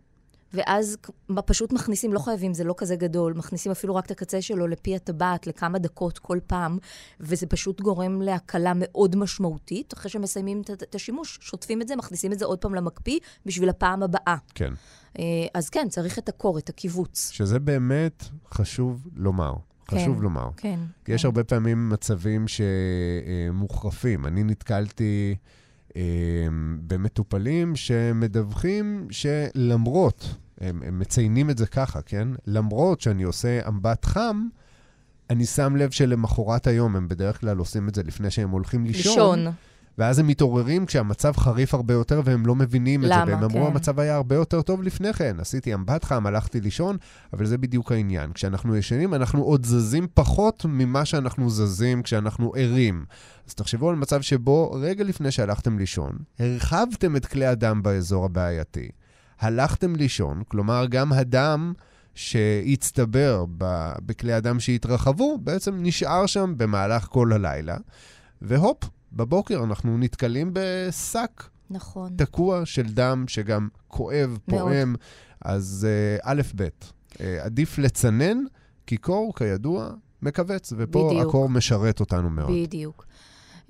ואז 0.53 0.97
פשוט 1.45 1.73
מכניסים, 1.73 2.13
לא 2.13 2.19
חייבים, 2.19 2.53
זה 2.53 2.63
לא 2.63 2.75
כזה 2.77 2.95
גדול, 2.95 3.33
מכניסים 3.33 3.71
אפילו 3.71 3.95
רק 3.95 4.05
את 4.05 4.11
הקצה 4.11 4.41
שלו 4.41 4.67
לפי 4.67 4.95
הטבעת 4.95 5.47
לכמה 5.47 5.79
דקות 5.79 6.19
כל 6.19 6.39
פעם, 6.47 6.77
וזה 7.19 7.47
פשוט 7.47 7.81
גורם 7.81 8.21
להקלה 8.21 8.71
מאוד 8.75 9.15
משמעותית. 9.15 9.93
אחרי 9.93 10.11
שמסיימים 10.11 10.61
את 10.83 10.95
השימוש, 10.95 11.39
שוטפים 11.41 11.81
את 11.81 11.87
זה, 11.87 11.95
מכניסים 11.95 12.31
את 12.31 12.39
זה 12.39 12.45
עוד 12.45 12.59
פעם 12.59 12.75
למקפיא 12.75 13.19
בשביל 13.45 13.69
הפעם 13.69 14.03
הבאה. 14.03 14.35
כן. 14.55 14.73
אה, 15.19 15.23
אז 15.53 15.69
כן, 15.69 15.89
צריך 15.89 16.19
את 16.19 16.29
הקור, 16.29 16.57
את 16.57 16.69
הקיבוץ. 16.69 17.29
שזה 17.31 17.59
באמת 17.59 18.23
חשוב 18.51 19.07
לומר. 19.15 19.53
כן, 19.87 19.97
חשוב 19.97 20.23
לומר. 20.23 20.49
כן. 20.57 20.79
כי 21.05 21.11
יש 21.11 21.21
כן. 21.21 21.27
הרבה 21.27 21.43
פעמים 21.43 21.89
מצבים 21.89 22.45
שמוחרפים. 22.47 24.25
אני 24.25 24.43
נתקלתי... 24.43 25.35
במטופלים 26.87 27.75
שמדווחים 27.75 29.07
שלמרות 29.11 30.35
הם, 30.61 30.81
הם 30.85 30.99
מציינים 30.99 31.49
את 31.49 31.57
זה 31.57 31.67
ככה, 31.67 32.01
כן? 32.01 32.27
למרות 32.47 33.01
שאני 33.01 33.23
עושה 33.23 33.67
אמבט 33.67 34.05
חם, 34.05 34.47
אני 35.29 35.45
שם 35.45 35.75
לב 35.75 35.91
שלמחרת 35.91 36.67
היום, 36.67 36.95
הם 36.95 37.07
בדרך 37.07 37.39
כלל 37.39 37.57
עושים 37.57 37.87
את 37.87 37.95
זה 37.95 38.03
לפני 38.03 38.31
שהם 38.31 38.49
הולכים 38.49 38.85
לישון. 38.85 39.39
לישון. 39.39 39.53
ואז 39.97 40.19
הם 40.19 40.27
מתעוררים 40.27 40.85
כשהמצב 40.85 41.33
חריף 41.37 41.73
הרבה 41.73 41.93
יותר 41.93 42.21
והם 42.25 42.45
לא 42.45 42.55
מבינים 42.55 43.01
למה? 43.01 43.21
את 43.23 43.27
זה. 43.27 43.31
והם 43.31 43.49
כן. 43.49 43.55
אמרו, 43.55 43.67
המצב 43.67 43.99
היה 43.99 44.15
הרבה 44.15 44.35
יותר 44.35 44.61
טוב 44.61 44.83
לפני 44.83 45.13
כן. 45.13 45.35
עשיתי 45.39 45.73
אמבט 45.73 46.03
חם, 46.03 46.27
הלכתי 46.27 46.61
לישון, 46.61 46.97
אבל 47.33 47.45
זה 47.45 47.57
בדיוק 47.57 47.91
העניין. 47.91 48.33
כשאנחנו 48.33 48.75
ישנים, 48.75 49.13
אנחנו 49.13 49.43
עוד 49.43 49.65
זזים 49.65 50.07
פחות 50.13 50.65
ממה 50.65 51.05
שאנחנו 51.05 51.49
זזים 51.49 52.03
כשאנחנו 52.03 52.53
ערים. 52.55 53.05
אז 53.47 53.53
תחשבו 53.53 53.89
על 53.89 53.95
מצב 53.95 54.21
שבו 54.21 54.71
רגע 54.71 55.03
לפני 55.03 55.31
שהלכתם 55.31 55.79
לישון, 55.79 56.17
הרחבתם 56.39 57.15
את 57.15 57.25
כלי 57.25 57.45
הדם 57.45 57.83
באזור 57.83 58.25
הבעייתי. 58.25 58.89
הלכתם 59.39 59.95
לישון, 59.95 60.43
כלומר 60.47 60.85
גם 60.89 61.13
הדם 61.13 61.73
שהצטבר 62.15 63.45
בכלי 64.05 64.33
הדם 64.33 64.59
שהתרחבו, 64.59 65.37
בעצם 65.37 65.75
נשאר 65.79 66.25
שם 66.25 66.53
במהלך 66.57 67.05
כל 67.05 67.33
הלילה, 67.33 67.77
והופ, 68.41 68.83
בבוקר 69.13 69.63
אנחנו 69.63 69.97
נתקלים 69.97 70.49
בשק. 70.53 71.43
נכון. 71.69 72.13
תקוע 72.17 72.65
של 72.65 72.83
דם 72.83 73.25
שגם 73.27 73.67
כואב, 73.87 74.37
פועם. 74.49 74.95
אז 75.41 75.87
uh, 76.19 76.21
א', 76.23 76.41
ב', 76.55 76.63
uh, 76.63 77.17
עדיף 77.41 77.77
לצנן, 77.77 78.37
כי 78.87 78.97
קור, 78.97 79.33
כידוע, 79.35 79.89
מכווץ, 80.21 80.73
ופה 80.77 81.09
בדיוק. 81.11 81.27
הקור 81.27 81.49
משרת 81.49 81.99
אותנו 81.99 82.29
מאוד. 82.29 82.51
בדיוק. 82.51 83.05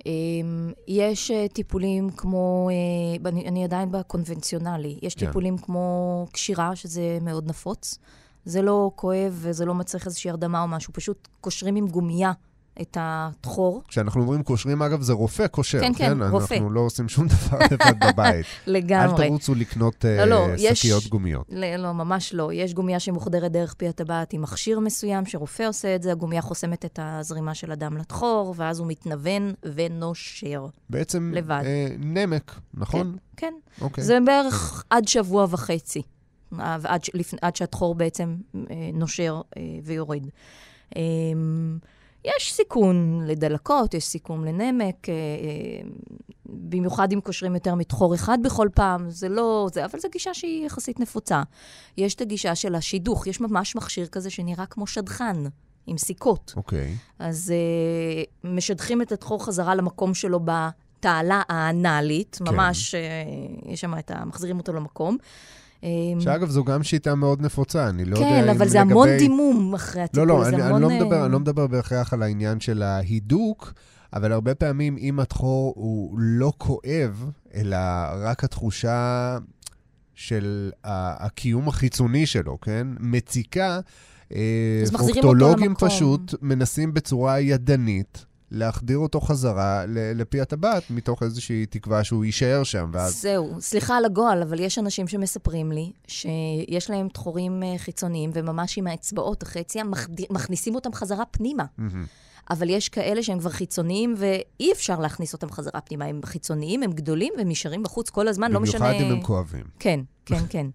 אמ, 0.06 0.72
יש 0.88 1.30
אה, 1.30 1.48
טיפולים 1.48 2.10
כמו, 2.10 2.70
אה, 2.70 3.28
אני, 3.28 3.48
אני 3.48 3.64
עדיין 3.64 3.92
בקונבנציונלי, 3.92 4.98
יש 5.02 5.14
כן. 5.14 5.26
טיפולים 5.26 5.58
כמו 5.58 6.26
קשירה, 6.32 6.76
שזה 6.76 7.18
מאוד 7.22 7.48
נפוץ. 7.48 7.98
זה 8.44 8.62
לא 8.62 8.90
כואב 8.96 9.38
וזה 9.40 9.64
לא 9.64 9.74
מצריך 9.74 10.06
איזושהי 10.06 10.30
הרדמה 10.30 10.62
או 10.62 10.68
משהו, 10.68 10.92
פשוט 10.92 11.28
קושרים 11.40 11.76
עם 11.76 11.88
גומייה 11.88 12.32
את 12.80 12.96
התחור. 13.00 13.82
כשאנחנו 13.88 14.20
אומרים 14.20 14.42
קושרים, 14.42 14.82
אגב, 14.82 15.02
זה 15.02 15.12
רופא 15.12 15.46
קושר, 15.46 15.80
כן? 15.80 15.94
כן, 15.94 16.18
כן, 16.18 16.22
רופא. 16.22 16.54
אנחנו 16.54 16.70
לא 16.70 16.80
עושים 16.80 17.08
שום 17.08 17.26
דבר 17.26 17.58
לבד 17.70 18.04
בבית. 18.12 18.46
לגמרי. 18.66 19.24
אל 19.24 19.28
תרוצו 19.28 19.54
לקנות 19.54 20.04
לא, 20.04 20.24
לא, 20.24 20.54
uh, 20.54 20.58
שקיות 20.74 21.02
יש... 21.02 21.08
גומיות. 21.08 21.46
לא, 21.48 21.76
לא, 21.76 21.92
ממש 21.92 22.34
לא. 22.34 22.52
יש 22.52 22.74
גומייה 22.74 23.00
שמוחדרת 23.00 23.52
דרך 23.52 23.74
פי 23.74 23.88
הטבעת 23.88 24.32
עם 24.32 24.42
מכשיר 24.42 24.80
מסוים, 24.80 25.26
שרופא 25.26 25.62
עושה 25.62 25.94
את 25.94 26.02
זה, 26.02 26.12
הגומייה 26.12 26.42
חוסמת 26.42 26.84
את 26.84 26.98
הזרימה 27.02 27.54
של 27.54 27.72
הדם 27.72 27.96
לתחור, 27.96 28.54
ואז 28.56 28.78
הוא 28.78 28.86
מתנוון 28.86 29.52
ונושר. 29.74 30.66
בעצם 30.90 31.32
לבד. 31.34 31.62
אה, 31.64 31.86
נמק, 31.98 32.60
נכון? 32.74 33.16
כן, 33.36 33.46
כן. 33.46 33.54
אוקיי. 33.80 34.04
זה 34.04 34.18
בערך 34.26 34.84
עד 34.90 35.08
שבוע 35.08 35.46
וחצי, 35.50 36.02
עד, 36.58 36.86
עד 37.42 37.56
שהתחור 37.56 37.94
בעצם 37.94 38.36
אה, 38.54 38.60
נושר 38.94 39.40
אה, 39.56 39.62
ויורד. 39.84 40.26
אה, 40.96 41.02
יש 42.24 42.52
סיכון 42.52 43.20
לדלקות, 43.26 43.94
יש 43.94 44.04
סיכון 44.04 44.44
לנמק, 44.44 45.08
אה, 45.08 45.14
אה, 45.14 45.88
במיוחד 46.46 47.12
אם 47.12 47.20
קושרים 47.20 47.54
יותר 47.54 47.74
מתחור 47.74 48.14
אחד 48.14 48.38
בכל 48.42 48.68
פעם, 48.74 49.10
זה 49.10 49.28
לא 49.28 49.68
זה, 49.72 49.84
אבל 49.84 49.98
זו 49.98 50.08
גישה 50.12 50.34
שהיא 50.34 50.66
יחסית 50.66 51.00
נפוצה. 51.00 51.42
יש 51.96 52.14
את 52.14 52.20
הגישה 52.20 52.54
של 52.54 52.74
השידוך, 52.74 53.26
יש 53.26 53.40
ממש 53.40 53.76
מכשיר 53.76 54.06
כזה 54.06 54.30
שנראה 54.30 54.66
כמו 54.66 54.86
שדכן. 54.86 55.36
עם 55.86 55.98
סיכות. 55.98 56.52
אוקיי. 56.56 56.94
Okay. 56.94 57.12
אז 57.18 57.52
uh, 57.52 58.48
משדכים 58.48 59.02
את 59.02 59.12
התחור 59.12 59.44
חזרה 59.44 59.74
למקום 59.74 60.14
שלו 60.14 60.40
בתעלה 60.40 61.42
האנאלית, 61.48 62.36
כן. 62.38 62.54
ממש, 62.54 62.94
uh, 62.94 63.68
יש 63.72 63.80
שם 63.80 63.98
את 63.98 64.10
ה... 64.10 64.24
מחזירים 64.24 64.58
אותו 64.58 64.72
למקום. 64.72 65.16
אמ, 65.84 66.20
שאגב, 66.20 66.50
זו 66.50 66.64
גם 66.64 66.82
שיטה 66.82 67.14
מאוד 67.14 67.42
נפוצה, 67.42 67.88
אני 67.88 68.04
לא 68.04 68.16
יודע 68.16 68.28
אם 68.28 68.32
כן, 68.34 68.44
לגבי... 68.44 68.56
אבל 68.56 68.68
זה 68.68 68.80
המון 68.80 69.08
דימום 69.18 69.74
אחרי 69.74 70.02
הטיפול. 70.02 70.28
לא, 70.28 70.38
לא, 70.38 70.48
אני, 70.48 70.62
המון, 70.62 70.82
אני, 70.82 70.82
לא 70.82 70.90
אה, 70.90 71.04
מדבר, 71.04 71.24
אני 71.24 71.32
לא 71.32 71.40
מדבר 71.40 71.66
בהכרח 71.66 72.12
על 72.12 72.22
העניין 72.22 72.60
של 72.60 72.82
ההידוק, 72.82 73.72
אבל 74.12 74.32
הרבה 74.32 74.54
פעמים 74.54 74.96
אם 74.98 75.20
התחור 75.20 75.72
הוא 75.76 76.18
לא 76.18 76.52
כואב, 76.58 77.30
אלא 77.54 77.76
רק 78.22 78.44
התחושה 78.44 79.38
של 80.14 80.70
הקיום 80.84 81.68
החיצוני 81.68 82.26
שלו, 82.26 82.60
כן? 82.60 82.86
מציקה, 83.00 83.80
אה, 84.34 84.80
אז 84.82 84.92
מחזירים 84.92 85.24
אותו 85.24 85.38
פרוקטולוגים. 85.38 85.74
פשוט 85.74 86.34
מנסים 86.42 86.94
בצורה 86.94 87.40
ידנית 87.40 88.26
להחדיר 88.54 88.98
אותו 88.98 89.20
חזרה 89.20 89.84
לפי 89.88 90.40
הטבעת, 90.40 90.82
מתוך 90.90 91.22
איזושהי 91.22 91.66
תקווה 91.66 92.04
שהוא 92.04 92.24
יישאר 92.24 92.64
שם, 92.64 92.90
ואז... 92.92 93.22
זהו, 93.22 93.56
סליחה 93.60 93.96
על 93.96 94.04
הגועל, 94.04 94.42
אבל 94.42 94.60
יש 94.60 94.78
אנשים 94.78 95.08
שמספרים 95.08 95.72
לי 95.72 95.92
שיש 96.06 96.90
להם 96.90 97.08
תחורים 97.08 97.62
אה, 97.62 97.74
חיצוניים, 97.78 98.30
וממש 98.34 98.78
עם 98.78 98.86
האצבעות 98.86 99.44
מחד- 99.84 100.08
מכניסים 100.30 100.74
אותם 100.74 100.92
חזרה 100.92 101.24
פנימה. 101.24 101.64
אבל 102.50 102.70
יש 102.70 102.88
כאלה 102.88 103.22
שהם 103.22 103.38
כבר 103.38 103.50
חיצוניים, 103.50 104.14
ואי 104.18 104.72
אפשר 104.72 105.00
להכניס 105.00 105.32
אותם 105.32 105.50
חזרה 105.50 105.80
פנימה. 105.80 106.04
הם 106.04 106.20
חיצוניים, 106.24 106.82
הם 106.82 106.92
גדולים, 106.92 107.32
והם 107.38 107.48
נשארים 107.48 107.82
בחוץ 107.82 108.10
כל 108.10 108.28
הזמן, 108.28 108.52
לא 108.52 108.60
משנה... 108.60 108.88
במיוחד 108.88 109.04
אם 109.04 109.12
הם 109.12 109.22
כואבים. 109.22 109.64
כן, 109.78 110.00
כן, 110.26 110.44
כן. 110.48 110.66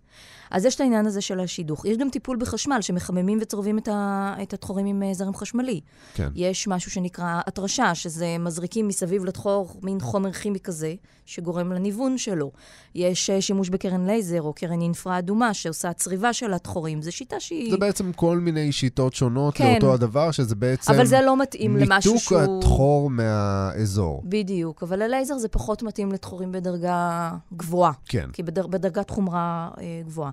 אז 0.52 0.66
יש 0.66 0.76
את 0.76 0.82
העניין 0.82 1.06
הזה 1.06 1.22
של 1.22 1.40
השידוך. 1.40 1.86
יש 1.86 1.98
גם 1.98 2.10
טיפול 2.10 2.38
בחשמל, 2.38 2.78
שמחממים 2.82 3.38
וצורבים 3.42 3.78
את, 3.78 3.88
ה, 3.88 4.36
את 4.42 4.54
התחורים 4.54 4.86
עם 4.86 5.04
אה, 5.04 5.14
זרם 5.14 5.36
חשמלי. 5.36 5.82
כן. 6.14 6.28
יש 6.36 6.68
משהו 6.68 6.92
שנקרא 6.92 7.42
התרשה, 7.48 7.96
שזה 7.96 8.36
מזריקים 8.40 8.88
מסביב 8.88 9.26
לתחור 9.26 9.80
מין 9.84 10.00
חומר 10.00 10.32
כימי 10.32 10.60
כזה, 10.60 10.94
שגורם 11.26 11.72
לניוון 11.72 12.18
שלו. 12.18 12.52
יש 12.96 13.30
אה, 13.30 13.42
שימוש 13.42 13.70
בקרן 13.70 14.06
לייזר 14.06 14.42
או 14.42 14.54
קרן 14.54 14.82
אינפרה 14.82 15.20
אדומה, 15.20 15.54
שעושה 15.54 15.94
צריבה 15.94 16.34
של 16.34 16.54
התחורים. 16.54 17.02
זו 17.02 17.12
שיטה 17.12 17.40
שהיא... 17.40 17.72
זה 17.72 17.78
בעצם 17.78 18.14
כל 18.14 18.38
מיני 18.38 18.72
שיטות 18.72 19.14
שונות 19.14 19.54
כן. 19.56 19.72
לאותו 19.74 19.94
הדבר, 19.94 20.32
שזה 20.32 20.56
בעצם... 20.56 20.94
אבל 20.94 21.06
זה 21.06 21.22
לא 21.22 21.38
מתאים 21.38 21.78
למשהו 21.78 22.14
ניתוק 22.14 22.30
שהוא... 22.30 22.58
הטחור 22.60 23.10
מהאזור. 23.10 24.22
בדיוק, 24.26 24.84
אבל 24.84 25.02
הלייזר 25.02 25.38
זה 25.38 25.48
פחות 25.48 25.84
מתאים 25.84 26.12
לתחורים 26.12 26.52
בדרגה 26.52 27.32
גבוהה. 27.54 27.92
כן. 28.06 28.30
כי 28.34 28.44
בדר, 28.44 28.68
בדרגת 28.68 29.10
חומרה 29.10 29.39
אה, 29.78 30.02
גבוהה. 30.06 30.32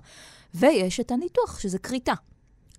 ויש 0.55 0.99
את 0.99 1.11
הניתוח, 1.11 1.59
שזה 1.59 1.79
כריתה. 1.79 2.13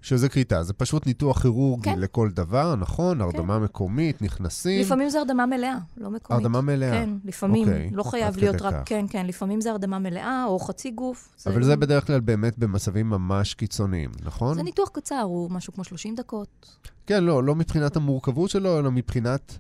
שזה 0.03 0.29
כריתה, 0.29 0.63
זה 0.63 0.73
פשוט 0.73 1.07
ניתוח 1.07 1.43
כירורגי 1.43 1.91
כן. 1.91 1.99
לכל 1.99 2.31
דבר, 2.31 2.77
נכון? 2.77 3.21
הרדמה 3.21 3.59
מקומית, 3.59 4.23
נכנסים. 4.23 4.81
לפעמים 4.81 5.09
זה 5.09 5.19
הרדמה 5.19 5.47
מלאה, 5.47 5.79
לא 5.97 6.11
מקומית. 6.11 6.31
הרדמה 6.31 6.61
מלאה. 6.61 6.91
כן, 6.91 7.11
לפעמים. 7.25 7.69
אוקיי, 7.69 7.91
לא 7.93 8.03
חייב 8.03 8.37
להיות 8.37 8.63
רק... 8.63 8.75
כך. 8.75 8.83
כן, 8.85 9.05
כן, 9.11 9.27
לפעמים 9.27 9.61
זה 9.61 9.71
הרדמה 9.71 9.99
מלאה 9.99 10.45
או 10.45 10.59
חצי 10.59 10.91
גוף. 10.91 11.29
אבל 11.47 11.63
זה 11.63 11.77
בדרך 11.77 12.07
כלל 12.07 12.21
באמת 12.21 12.59
במצבים 12.59 13.11
ממש 13.11 13.55
קיצוניים, 13.55 14.11
נכון? 14.25 14.55
זה 14.55 14.63
ניתוח 14.63 14.89
קצר, 14.89 15.21
הוא 15.21 15.51
משהו 15.51 15.73
כמו 15.73 15.85
30 15.85 16.15
דקות. 16.15 16.79
כן, 17.07 17.25
לא, 17.25 17.45
לא 17.45 17.55
מבחינת 17.55 17.97
המורכבות 17.97 18.51
שלו, 18.51 18.79
אלא 18.79 18.91
מבחינת 18.91 19.59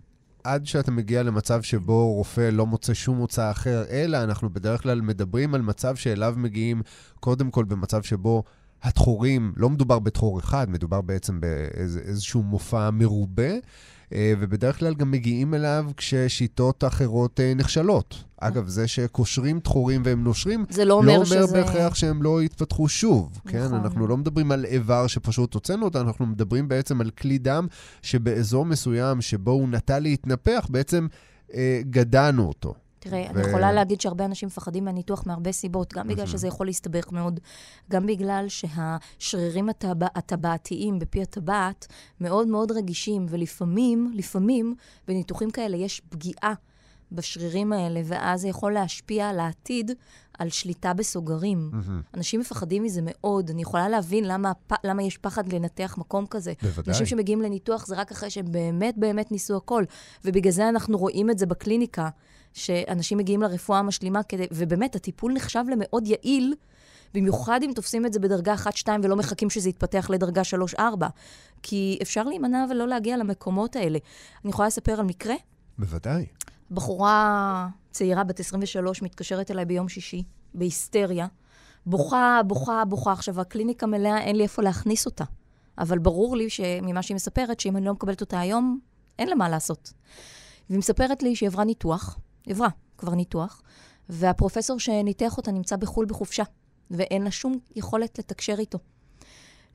עד 0.49 0.67
שאתה 0.67 0.91
מגיע 0.91 1.23
למצב 1.23 1.63
שבו 1.63 2.13
רופא 2.13 2.51
לא 2.53 2.67
מוצא 2.67 2.95
שום 2.95 3.17
מוצא 3.17 3.51
אחר, 3.51 3.85
אלא 3.91 4.23
אנחנו 4.25 4.51
בדרך 4.51 4.83
כלל 4.83 5.01
מדברים 5.01 5.55
על 5.55 5.63
מצב 5.63 5.97
שאליו 5.97 6.35
מגיעים 6.37 6.83
קודם 7.21 7.51
כל 7.51 7.65
במצב 7.65 8.03
שבו 8.03 8.43
התחורים, 8.83 9.53
לא 9.57 9.71
מדובר 9.71 9.99
בתחור 9.99 10.39
אחד, 10.39 10.71
מדובר 10.71 11.01
בעצם 11.01 11.41
באיזשהו 11.41 12.43
מופע 12.43 12.91
מרובה. 12.91 13.53
אה, 14.13 14.33
ובדרך 14.41 14.79
כלל 14.79 14.95
גם 14.95 15.11
מגיעים 15.11 15.55
אליו 15.55 15.87
כששיטות 15.97 16.85
אחרות 16.85 17.41
אה, 17.41 17.53
נכשלות. 17.57 18.25
אגב, 18.41 18.69
זה 18.69 18.89
שקושרים 18.89 19.61
תחורים 19.61 20.03
והם 20.05 20.25
נושרים, 20.25 20.65
זה 20.71 20.85
לא 20.85 20.95
אומר 20.95 21.19
לא 21.19 21.25
שזה... 21.25 21.43
אומר 21.43 21.53
בהכרח 21.53 21.95
שהם 21.95 22.23
לא 22.23 22.43
יתפתחו 22.43 22.89
שוב, 22.89 23.41
כן? 23.49 23.65
נכון. 23.65 23.75
אנחנו 23.75 24.07
לא 24.07 24.17
מדברים 24.17 24.53
על 24.53 24.65
איבר 24.65 25.07
שפשוט 25.07 25.55
הוצאנו 25.55 25.85
אותו, 25.85 26.01
אנחנו 26.01 26.27
מדברים 26.27 26.69
בעצם 26.69 27.01
על 27.01 27.11
כלי 27.11 27.39
דם 27.39 27.67
שבאזור 28.03 28.67
מסוים 28.67 29.21
שבו 29.21 29.51
הוא 29.51 29.69
נטה 29.69 29.99
להתנפח, 29.99 30.67
בעצם 30.71 31.07
אה, 31.55 31.81
גדענו 31.91 32.49
אותו. 32.49 32.75
תראה, 32.99 33.27
ו- 33.35 33.39
אני 33.39 33.49
יכולה 33.49 33.73
להגיד 33.73 34.01
שהרבה 34.01 34.25
אנשים 34.25 34.47
מפחדים 34.47 34.85
מהניתוח 34.85 35.27
מהרבה 35.27 35.53
סיבות, 35.53 35.95
גם 35.95 36.09
בגלל 36.09 36.27
שזה 36.27 36.47
יכול 36.47 36.67
להסתבך 36.67 37.13
מאוד, 37.13 37.41
גם 37.91 38.07
בגלל 38.07 38.47
שהשרירים 38.49 39.69
הטבע, 39.69 40.07
הטבעתיים 40.15 40.99
בפי 40.99 41.23
הטבעת 41.23 41.87
מאוד 42.21 42.49
מאוד 42.49 42.73
רגישים, 42.73 43.27
ולפעמים, 43.29 44.13
לפעמים, 44.15 44.75
בניתוחים 45.09 45.51
כאלה 45.51 45.77
יש 45.77 46.01
פגיעה 46.09 46.55
בשרירים 47.13 47.73
האלה, 47.73 48.01
ואז 48.05 48.41
זה 48.41 48.49
יכול 48.49 48.73
להשפיע 48.73 49.29
על 49.29 49.41
העתיד, 49.41 49.91
על 50.39 50.49
שליטה 50.49 50.95
בסוגרים. 50.95 51.71
מהמם. 51.73 52.03
אנשים 52.15 52.41
מפחדים 52.41 52.83
מזה 52.83 53.01
מאוד. 53.05 53.51
אני 53.51 53.63
יכולה 53.63 53.89
להבין 53.89 54.25
למה, 54.25 54.53
למה 54.85 55.03
יש 55.03 55.17
פחד 55.19 55.53
לנתח 55.53 55.95
מקום 55.99 56.27
כזה. 56.27 56.53
בוודאי. 56.63 56.95
אנשים 56.95 57.07
שמגיעים 57.07 57.43
לניתוח 57.43 57.87
זה 57.87 57.97
רק 57.97 58.13
אחרי 58.13 58.31
שהם 58.31 58.53
באמת 58.53 58.95
באמת 58.99 59.33
ניסו 59.33 59.57
הכל. 59.57 59.85
ובגלל 60.25 60.53
זה 60.53 60.69
אנחנו 60.69 60.99
רואים 60.99 61.31
את 61.31 61.39
זה 61.39 61.47
בקליניקה, 61.47 62.09
שאנשים 62.55 63.19
מגיעים 63.19 63.43
לרפואה 63.43 63.79
המשלימה 63.79 64.23
כדי... 64.23 64.47
ובאמת, 64.53 64.97
הטיפול 64.97 65.33
נחשב 65.33 65.65
למאוד 65.71 66.07
יעיל, 66.07 66.55
במיוחד 67.15 67.61
אם 67.63 67.71
תופסים 67.75 68.07
את 68.07 68.13
זה 68.13 68.21
בדרגה 68.21 68.55
1-2 68.55 68.89
ולא 69.03 69.17
מחכים 69.17 69.51
שזה 69.51 69.69
יתפתח 69.69 70.11
לדרגה 70.11 70.43
3-4. 70.77 70.81
כי 71.63 71.99
אפשר 72.03 72.23
להימנע 72.23 72.65
ולא 72.71 72.89
להגיע 72.89 73.17
למקומות 73.17 73.77
האלה. 73.77 73.99
אני 74.45 74.51
יכולה 74.51 74.69
לספר 74.69 75.01
על 75.01 75.07
מקרה? 75.07 75.35
בוודאי. 75.79 76.27
בחורה 76.71 77.69
צעירה, 77.91 78.25
בת 78.25 78.41
23, 78.41 79.03
מתקשרת 79.03 79.51
אליי 79.51 79.65
ביום 79.65 79.89
שישי, 79.89 80.23
בהיסטריה. 80.55 81.27
בוכה, 81.87 82.41
בוכה, 82.47 82.85
בוכה. 82.85 83.13
עכשיו, 83.13 83.41
הקליניקה 83.41 83.87
מלאה, 83.87 84.21
אין 84.21 84.37
לי 84.37 84.43
איפה 84.43 84.63
להכניס 84.63 85.07
אותה. 85.07 85.25
אבל 85.79 85.99
ברור 85.99 86.37
לי 86.37 86.49
ממה 86.83 87.03
שהיא 87.03 87.15
מספרת, 87.15 87.61
שאם 87.61 87.77
אני 87.77 87.87
לא 87.87 87.93
מקבלת 87.93 88.21
אותה 88.21 88.41
היום, 88.41 88.79
אין 89.19 89.29
לה 89.29 89.35
מה 89.35 89.49
לעשות. 89.49 89.93
והיא 90.69 90.79
מספרת 90.79 91.23
לי 91.23 91.37
שהיא 91.37 91.49
עברה 91.49 91.65
ניתוח, 91.65 92.19
עברה 92.47 92.69
כבר 92.99 93.15
ניתוח, 93.15 93.63
והפרופסור 94.09 94.81
שניתח 94.81 95.37
אותה 95.37 95.53
נמצא 95.53 95.77
בחו"ל 95.77 96.07
בחופשה, 96.07 96.43
ואין 96.91 97.23
לה 97.23 97.31
שום 97.31 97.59
יכולת 97.77 98.19
לתקשר 98.19 98.55
איתו. 98.59 98.79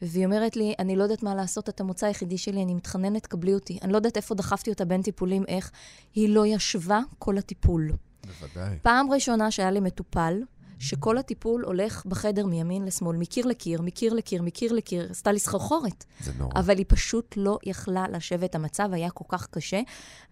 והיא 0.04 0.26
אומרת 0.26 0.56
לי, 0.56 0.74
אני 0.80 0.96
לא 0.96 1.04
יודעת 1.04 1.24
מה 1.24 1.36
לעשות, 1.36 1.70
את 1.70 1.82
המוצא 1.82 2.06
היחידי 2.06 2.38
שלי, 2.38 2.64
אני 2.64 2.74
מתחננת, 2.74 3.28
קבלי 3.28 3.54
אותי. 3.54 3.80
אני 3.82 3.92
לא 3.92 3.98
יודעת 3.98 4.18
איפה 4.18 4.36
דחפתי 4.36 4.70
אותה 4.70 4.86
בין 4.86 5.02
טיפולים, 5.02 5.44
איך. 5.48 5.72
היא 6.16 6.30
לא 6.30 6.46
ישבה 6.46 7.00
כל 7.20 7.38
הטיפול. 7.38 7.92
בוודאי. 8.26 8.78
פעם 8.82 9.12
ראשונה 9.12 9.52
שהיה 9.52 9.72
לי 9.72 9.80
מטופל, 9.80 10.42
שכל 10.80 11.18
הטיפול 11.18 11.64
הולך 11.66 12.06
בחדר 12.06 12.46
מימין 12.46 12.86
לשמאל, 12.86 13.18
מקיר 13.18 13.46
לקיר, 13.46 13.82
מקיר 13.82 14.14
לקיר, 14.14 14.42
מקיר 14.42 14.74
לקיר, 14.74 15.08
עשתה 15.12 15.32
לי 15.32 15.40
סחרחורת. 15.40 16.06
זה 16.20 16.32
נורא. 16.38 16.52
אבל 16.56 16.78
היא 16.78 16.86
פשוט 16.88 17.34
לא 17.38 17.60
יכלה 17.64 18.06
לשבת. 18.08 18.56
המצב 18.56 18.90
היה 18.94 19.10
כל 19.10 19.26
כך 19.28 19.48
קשה. 19.48 19.82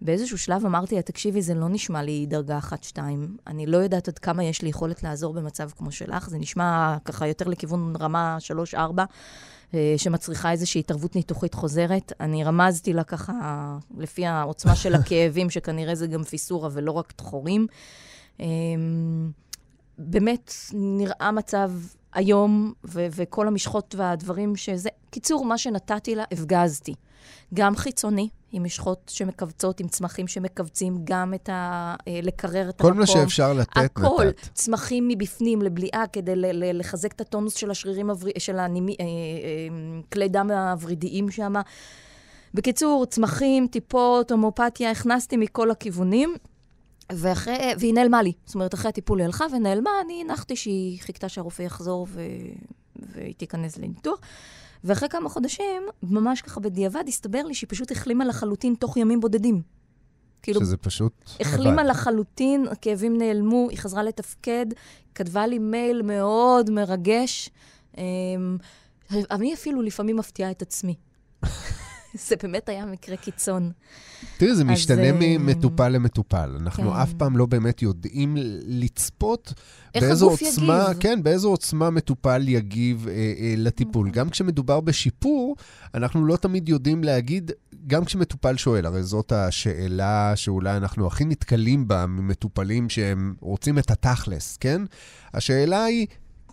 באיזשהו 0.02 0.38
שלב 0.38 0.66
אמרתי 0.66 0.96
לה, 0.96 1.02
תקשיבי, 1.02 1.42
זה 1.42 1.54
לא 1.54 1.70
נשמע 1.70 2.04
לי 2.04 2.26
דרגה 2.26 2.60
1-2. 2.60 2.98
אני 3.48 3.66
לא 3.66 3.78
יודעת 3.78 4.08
עד 4.08 4.20
כמה 4.20 4.44
יש 4.44 4.62
לי 4.62 4.70
יכולת 4.70 5.04
לעזור 5.04 5.34
במצב 5.34 5.70
כמו 5.78 5.92
שלך. 5.92 6.30
זה 6.30 6.38
נשמע 6.38 6.98
ככה 7.06 7.28
יותר 7.28 7.48
לכיוון 7.48 7.94
רמה 8.00 8.38
3-4. 8.74 8.78
אה, 8.78 9.06
שמצריכה 9.98 10.52
איזושהי 10.52 10.80
התערבות 10.80 11.16
ניתוחית 11.16 11.54
חוזרת. 11.54 12.14
אני 12.20 12.44
רמזתי 12.44 12.94
לה 12.94 13.04
ככה, 13.04 13.34
לפי 13.98 14.26
העוצמה 14.26 14.76
של 14.76 14.96
הכאבים, 14.96 15.50
שכנראה 15.56 15.96
זה 15.96 16.08
גם 16.08 16.24
פיסורה 16.24 16.70
ולא 16.72 16.92
רק 16.92 17.12
תחורים. 17.12 17.68
אמ, 18.40 19.32
באמת 19.98 20.54
נראה 20.74 21.32
מצב 21.32 21.72
היום, 22.14 22.74
ו- 22.86 23.08
וכל 23.16 23.48
המשחות 23.48 23.96
והדברים 23.98 24.56
שזה... 24.56 24.90
קיצור, 25.12 25.46
מה 25.46 25.58
שנתתי 25.58 26.16
לה, 26.16 26.24
הפגזתי. 26.32 26.94
גם 27.54 27.76
חיצוני, 27.76 28.30
עם 28.52 28.64
משחות 28.64 29.12
שמכווצות, 29.14 29.80
עם 29.80 29.88
צמחים 29.88 30.28
שמכווצים, 30.28 30.98
גם 31.04 31.34
את 31.34 31.50
ה... 31.50 31.96
אה, 32.08 32.20
לקרר 32.24 32.70
את 32.70 32.82
כל 32.82 32.88
המקום. 32.88 33.00
מה 33.00 33.08
שאפשר 33.08 33.54
לתת, 33.54 33.78
הכל, 33.78 34.26
נתת. 34.28 34.50
צמחים 34.54 35.08
מבפנים 35.08 35.62
לבליעה 35.62 36.08
כדי 36.08 36.36
ל- 36.36 36.52
ל- 36.52 36.80
לחזק 36.80 37.14
את 37.14 37.22
הטונוס 37.22 37.54
של 37.56 37.72
השרירים, 37.72 38.10
הוור... 38.10 38.30
של 38.38 38.60
הנימי... 38.60 38.96
אה, 39.00 39.06
אה, 39.06 40.02
כלי 40.14 40.30
דם 40.30 40.52
הוורידיים 40.52 41.32
שם. 41.32 41.54
בקיצור, 42.54 43.06
צמחים, 43.06 43.68
טיפות, 43.68 44.32
הומאופתיה, 44.32 44.92
הכנסתי 44.92 45.38
מכל 45.38 45.72
הכיוונים. 45.72 46.36
ואחרי, 47.12 47.58
והיא 47.80 47.94
נעלמה 47.94 48.22
לי. 48.22 48.32
זאת 48.46 48.56
אומרת, 48.56 48.74
אחרי 48.74 48.90
הטיפול 48.90 49.20
היא 49.20 49.26
הלכה 49.26 49.46
ונעלמה, 49.54 49.90
אני 50.06 50.22
הנחתי 50.22 50.56
שהיא 50.56 51.02
חיכתה 51.02 51.30
שהרופא 51.30 51.62
יחזור 51.62 52.08
ו... 52.10 52.22
והיא 52.96 53.34
תיכנס 53.38 53.78
לניתוח. 53.78 54.20
ואחרי 54.84 55.10
כמה 55.10 55.30
חודשים, 55.30 55.84
ממש 56.04 56.42
ככה 56.42 56.60
בדיעבד, 56.60 57.04
הסתבר 57.08 57.44
לי 57.44 57.54
שהיא 57.54 57.68
פשוט 57.70 57.92
החלימה 57.92 58.26
לחלוטין 58.26 58.76
תוך 58.80 58.98
ימים 58.98 59.20
בודדים. 59.20 59.62
כאילו, 60.42 60.62
שזה 60.62 60.78
פשוט... 60.78 61.14
החלימה. 61.40 61.84
לחלוטין, 61.84 62.68
הכאבים 62.72 63.18
נעלמו, 63.18 63.68
היא 63.70 63.78
חזרה 63.78 64.04
לתפקד, 64.04 64.66
כתבה 65.16 65.48
לי 65.48 65.60
מייל 65.60 66.02
מאוד 66.02 66.70
מרגש. 66.70 67.50
אמ, 67.98 68.58
אני 69.12 69.54
אפילו 69.54 69.82
לפעמים 69.82 70.18
מפתיעה 70.18 70.52
את 70.52 70.62
עצמי. 70.62 70.96
זה 72.28 72.36
באמת 72.44 72.70
היה 72.70 72.86
מקרה 72.86 73.18
קיצון. 73.18 73.72
תראי, 74.38 74.56
זה 74.56 74.64
אז, 74.64 74.70
משתנה 74.70 75.04
אה, 75.04 75.12
ממטופל 75.20 75.90
למטופל. 75.90 76.58
אנחנו 76.60 76.92
כן. 76.92 77.00
אף 77.00 77.14
פעם 77.14 77.38
לא 77.38 77.46
באמת 77.46 77.82
יודעים 77.82 78.38
לצפות 78.68 79.54
באיזו 79.94 80.30
עוצמה, 80.30 80.86
יגיב. 80.90 81.02
כן, 81.02 81.24
באיזו 81.24 81.50
עוצמה 81.50 81.90
מטופל 81.90 82.48
יגיב 82.48 83.08
אה, 83.08 83.14
אה, 83.14 83.54
לטיפול. 83.58 84.08
אוקיי. 84.08 84.22
גם 84.22 84.30
כשמדובר 84.30 84.80
בשיפור, 84.80 85.56
אנחנו 85.94 86.26
לא 86.26 86.36
תמיד 86.36 86.70
יודעים 86.70 87.04
להגיד, 87.04 87.52
גם 87.88 88.06
כשמטופל 88.06 88.58
שואל, 88.58 88.86
הרי 88.86 89.04
זאת 89.04 89.32
השאלה 89.32 90.36
שאולי 90.36 90.78
אנחנו 90.78 91.08
הכי 91.08 91.26
נתקלים 91.26 91.88
בה 91.88 92.06
ממטופלים 92.06 92.90
שהם 92.90 93.36
רוצים 93.40 93.80
את 93.80 93.92
התכלס, 93.92 94.58
כן? 94.58 94.82
השאלה 95.34 95.84
היא, 95.84 96.08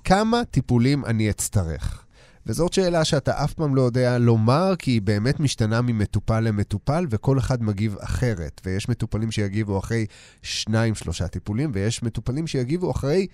כמה 0.04 0.44
טיפולים 0.44 1.04
אני 1.04 1.30
אצטרך? 1.30 2.04
וזאת 2.48 2.72
שאלה 2.72 3.04
שאתה 3.04 3.44
אף 3.44 3.54
פעם 3.54 3.74
לא 3.74 3.82
יודע 3.82 4.18
לומר, 4.18 4.74
כי 4.78 4.90
היא 4.90 5.02
באמת 5.02 5.40
משתנה 5.40 5.82
ממטופל 5.82 6.40
למטופל, 6.40 7.06
וכל 7.10 7.38
אחד 7.38 7.62
מגיב 7.62 7.96
אחרת. 8.00 8.60
ויש 8.66 8.88
מטופלים 8.88 9.30
שיגיבו 9.30 9.78
אחרי 9.78 10.06
שניים, 10.42 10.94
שלושה 10.94 11.28
טיפולים, 11.28 11.70
ויש 11.74 12.02
מטופלים 12.02 12.46
שיגיבו 12.46 12.90
אחרי 12.90 13.26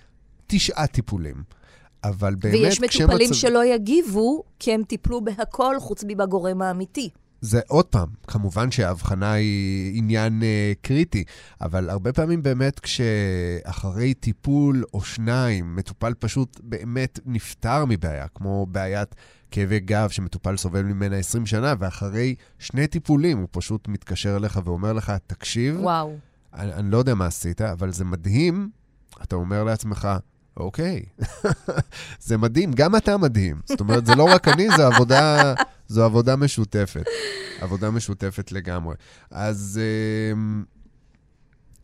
תשעה 0.47 0.87
טיפולים. 0.87 1.43
אבל 2.03 2.35
באמת, 2.35 2.55
ויש 2.55 2.81
מטופלים 2.81 3.17
כשמצב- 3.17 3.33
שלא 3.33 3.65
יגיבו, 3.65 4.43
כי 4.59 4.73
הם 4.73 4.83
טיפלו 4.83 5.21
בהכל 5.23 5.75
חוץ 5.79 6.03
מבגורם 6.07 6.61
האמיתי. 6.61 7.09
זה 7.45 7.61
עוד 7.67 7.85
פעם, 7.85 8.09
כמובן 8.27 8.71
שההבחנה 8.71 9.31
היא 9.31 9.97
עניין 9.97 10.41
uh, 10.41 10.45
קריטי, 10.81 11.23
אבל 11.61 11.89
הרבה 11.89 12.13
פעמים 12.13 12.43
באמת 12.43 12.79
כשאחרי 12.79 14.13
טיפול 14.13 14.83
או 14.93 15.01
שניים, 15.01 15.75
מטופל 15.75 16.13
פשוט 16.19 16.59
באמת 16.63 17.19
נפטר 17.25 17.85
מבעיה, 17.85 18.27
כמו 18.35 18.65
בעיית 18.65 19.15
כאבי 19.51 19.79
גב 19.79 20.09
שמטופל 20.09 20.57
סובל 20.57 20.81
ממנה 20.81 21.15
20 21.15 21.45
שנה, 21.45 21.73
ואחרי 21.79 22.35
שני 22.59 22.87
טיפולים 22.87 23.37
הוא 23.37 23.47
פשוט 23.51 23.87
מתקשר 23.87 24.35
אליך 24.35 24.59
ואומר 24.65 24.93
לך, 24.93 25.13
תקשיב, 25.27 25.79
וואו. 25.79 26.17
אני, 26.53 26.73
אני 26.73 26.91
לא 26.91 26.97
יודע 26.97 27.15
מה 27.15 27.25
עשית, 27.25 27.61
אבל 27.61 27.91
זה 27.91 28.05
מדהים, 28.05 28.69
אתה 29.23 29.35
אומר 29.35 29.63
לעצמך, 29.63 30.07
אוקיי, 30.57 31.03
זה 32.27 32.37
מדהים, 32.37 32.71
גם 32.71 32.95
אתה 32.95 33.17
מדהים. 33.17 33.61
זאת 33.65 33.79
אומרת, 33.79 34.05
זה 34.05 34.15
לא 34.15 34.23
רק 34.23 34.47
אני, 34.47 34.67
זו 34.77 34.83
עבודה, 34.83 35.53
זו 35.87 36.03
עבודה 36.05 36.35
משותפת. 36.35 37.03
עבודה 37.61 37.91
משותפת 37.91 38.51
לגמרי. 38.51 38.95
אז 39.31 39.79
אמ, 40.33 40.63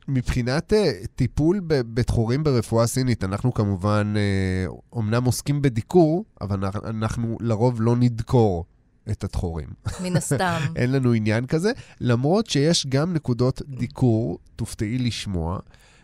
מבחינת 0.08 0.74
אה, 0.74 0.92
טיפול 1.16 1.62
בתחורים 1.68 2.44
ברפואה 2.44 2.88
סינית, 2.88 3.24
אנחנו 3.24 3.54
כמובן 3.54 4.14
אה, 4.18 4.66
אומנם 4.94 5.24
עוסקים 5.24 5.62
בדיקור, 5.62 6.26
אבל 6.42 6.66
אנחנו- 6.66 6.88
אנחנו 6.88 7.38
לרוב 7.42 7.82
לא 7.82 7.96
נדקור 7.96 8.66
את 9.12 9.24
התחורים. 9.24 9.68
מן 10.04 10.18
הסתם. 10.18 10.60
אין 10.76 10.92
לנו 10.92 11.12
עניין 11.14 11.46
כזה, 11.46 11.72
למרות 12.02 12.48
שיש 12.48 12.88
גם 12.88 13.14
נקודות 13.14 13.62
דיקור, 13.68 14.40
תופתעי 14.56 14.98
לשמוע, 14.98 15.60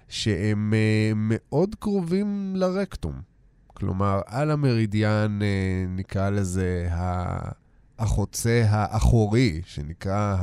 שהם 0.09 0.73
uh, 0.73 1.13
מאוד 1.15 1.75
קרובים 1.79 2.53
לרקטום. 2.55 3.21
כלומר, 3.67 4.21
על 4.25 4.51
המרידיאן, 4.51 5.39
uh, 5.41 5.45
נקרא 5.99 6.29
לזה 6.29 6.87
ה- 6.91 7.51
החוצה 7.99 8.65
האחורי, 8.67 9.61
שנקרא 9.65 10.35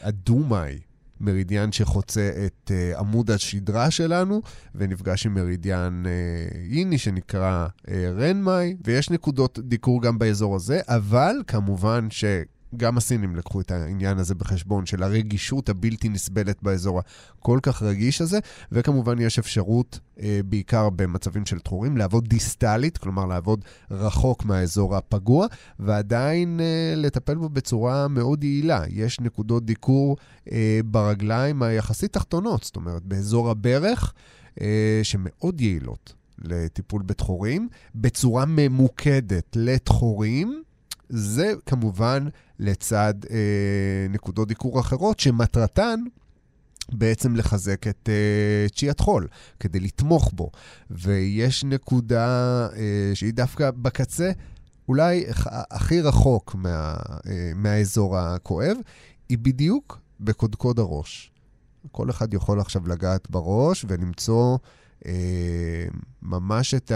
הדומאי. 0.00 0.78
מרידיאן 1.20 1.72
שחוצה 1.72 2.30
את 2.46 2.70
uh, 2.70 2.98
עמוד 2.98 3.30
השדרה 3.30 3.90
שלנו, 3.90 4.42
ונפגש 4.74 5.26
עם 5.26 5.34
מרידיאן 5.34 6.02
uh, 6.06 6.56
איני 6.72 6.98
שנקרא 6.98 7.66
uh, 7.66 7.90
רנמאי, 8.18 8.76
ויש 8.84 9.10
נקודות 9.10 9.58
דיקור 9.62 10.02
גם 10.02 10.18
באזור 10.18 10.56
הזה, 10.56 10.80
אבל 10.86 11.36
כמובן 11.46 12.10
שגם 12.74 12.96
הסינים 12.96 13.36
לקחו 13.36 13.60
את 13.60 13.70
העניין 13.70 14.18
הזה 14.18 14.34
בחשבון, 14.34 14.86
של 14.86 15.02
הרגישות 15.02 15.68
הבלתי 15.68 16.08
נסבלת 16.08 16.62
באזור 16.62 17.00
הכל 17.40 17.58
כך 17.62 17.82
רגיש 17.82 18.20
הזה, 18.20 18.38
וכמובן 18.72 19.20
יש 19.20 19.38
אפשרות, 19.38 19.98
uh, 20.16 20.20
בעיקר 20.44 20.90
במצבים 20.90 21.46
של 21.46 21.58
תחורים, 21.58 21.96
לעבוד 21.96 22.28
דיסטלית, 22.28 22.98
כלומר 22.98 23.26
לעבוד 23.26 23.64
רחוק 23.90 24.44
מהאזור 24.44 24.96
הפגוע, 24.96 25.46
ועדיין 25.78 26.60
uh, 26.60 26.96
לטפל 26.96 27.34
בו 27.34 27.48
בצורה 27.48 28.08
מאוד 28.08 28.44
יעילה. 28.44 28.82
יש 28.88 29.20
נקודות 29.20 29.64
דיקור 29.64 30.16
אה, 30.52 30.80
ברגליים 30.84 31.62
היחסית 31.62 32.12
תחתונות, 32.12 32.62
זאת 32.64 32.76
אומרת, 32.76 33.02
באזור 33.02 33.50
הברך, 33.50 34.14
אה, 34.60 35.00
שמאוד 35.02 35.60
יעילות 35.60 36.14
לטיפול 36.38 37.02
בתחורים, 37.02 37.68
בצורה 37.94 38.44
ממוקדת 38.48 39.56
לתחורים. 39.56 40.62
זה 41.08 41.52
כמובן 41.66 42.28
לצד 42.58 43.14
אה, 43.30 43.36
נקודות 44.10 44.48
דיקור 44.48 44.80
אחרות, 44.80 45.20
שמטרתן 45.20 46.00
בעצם 46.92 47.36
לחזק 47.36 47.86
את 47.86 48.08
אה, 48.08 48.68
צ'יית 48.76 49.00
חול, 49.00 49.28
כדי 49.60 49.80
לתמוך 49.80 50.30
בו. 50.34 50.50
ויש 50.90 51.64
נקודה 51.64 52.26
אה, 52.76 53.10
שהיא 53.14 53.32
דווקא 53.34 53.70
בקצה, 53.70 54.30
אולי 54.88 55.24
הכ- 55.30 55.46
הכי 55.70 56.00
רחוק 56.00 56.54
מה, 56.54 56.96
אה, 57.26 57.52
מהאזור 57.54 58.18
הכואב, 58.18 58.76
היא 59.28 59.38
בדיוק 59.38 59.98
בקודקוד 60.20 60.78
הראש. 60.78 61.32
כל 61.92 62.10
אחד 62.10 62.34
יכול 62.34 62.60
עכשיו 62.60 62.88
לגעת 62.88 63.30
בראש 63.30 63.84
ולמצוא 63.88 64.58
אה, 65.06 65.12
ממש 66.22 66.74
את 66.74 66.92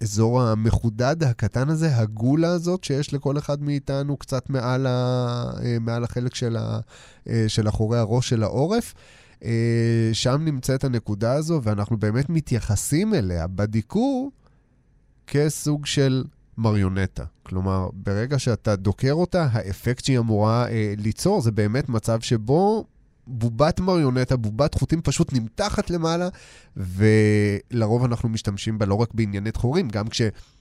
האזור 0.00 0.42
המחודד 0.42 1.22
הקטן 1.22 1.68
הזה, 1.68 1.96
הגולה 1.96 2.48
הזאת 2.48 2.84
שיש 2.84 3.14
לכל 3.14 3.38
אחד 3.38 3.62
מאיתנו 3.62 4.16
קצת 4.16 4.50
מעל, 4.50 4.86
ה, 4.86 5.44
אה, 5.62 5.76
מעל 5.80 6.04
החלק 6.04 6.34
של, 6.34 6.56
ה, 6.56 6.80
אה, 7.28 7.44
של 7.48 7.68
אחורי 7.68 7.98
הראש 7.98 8.28
של 8.28 8.42
העורף. 8.42 8.94
אה, 9.44 10.10
שם 10.12 10.42
נמצאת 10.44 10.84
הנקודה 10.84 11.32
הזו, 11.32 11.60
ואנחנו 11.62 11.96
באמת 11.96 12.30
מתייחסים 12.30 13.14
אליה 13.14 13.46
בדיקור 13.46 14.30
כסוג 15.26 15.86
של 15.86 16.24
מריונטה. 16.58 17.24
כלומר, 17.42 17.88
ברגע 17.92 18.38
שאתה 18.38 18.76
דוקר 18.76 19.12
אותה, 19.12 19.48
האפקט 19.52 20.04
שהיא 20.04 20.18
אמורה 20.18 20.66
ליצור 20.96 21.40
זה 21.40 21.50
באמת 21.50 21.88
מצב 21.88 22.20
שבו 22.20 22.84
בובת 23.26 23.80
מריונטה, 23.80 24.36
בובת 24.36 24.74
חוטים 24.74 25.02
פשוט 25.02 25.32
נמתחת 25.32 25.90
למעלה, 25.90 26.28
ולרוב 26.76 28.04
אנחנו 28.04 28.28
משתמשים 28.28 28.78
בה 28.78 28.86
לא 28.86 28.94
רק 28.94 29.14
בענייני 29.14 29.50
תחורים, 29.50 29.88
גם 29.88 30.04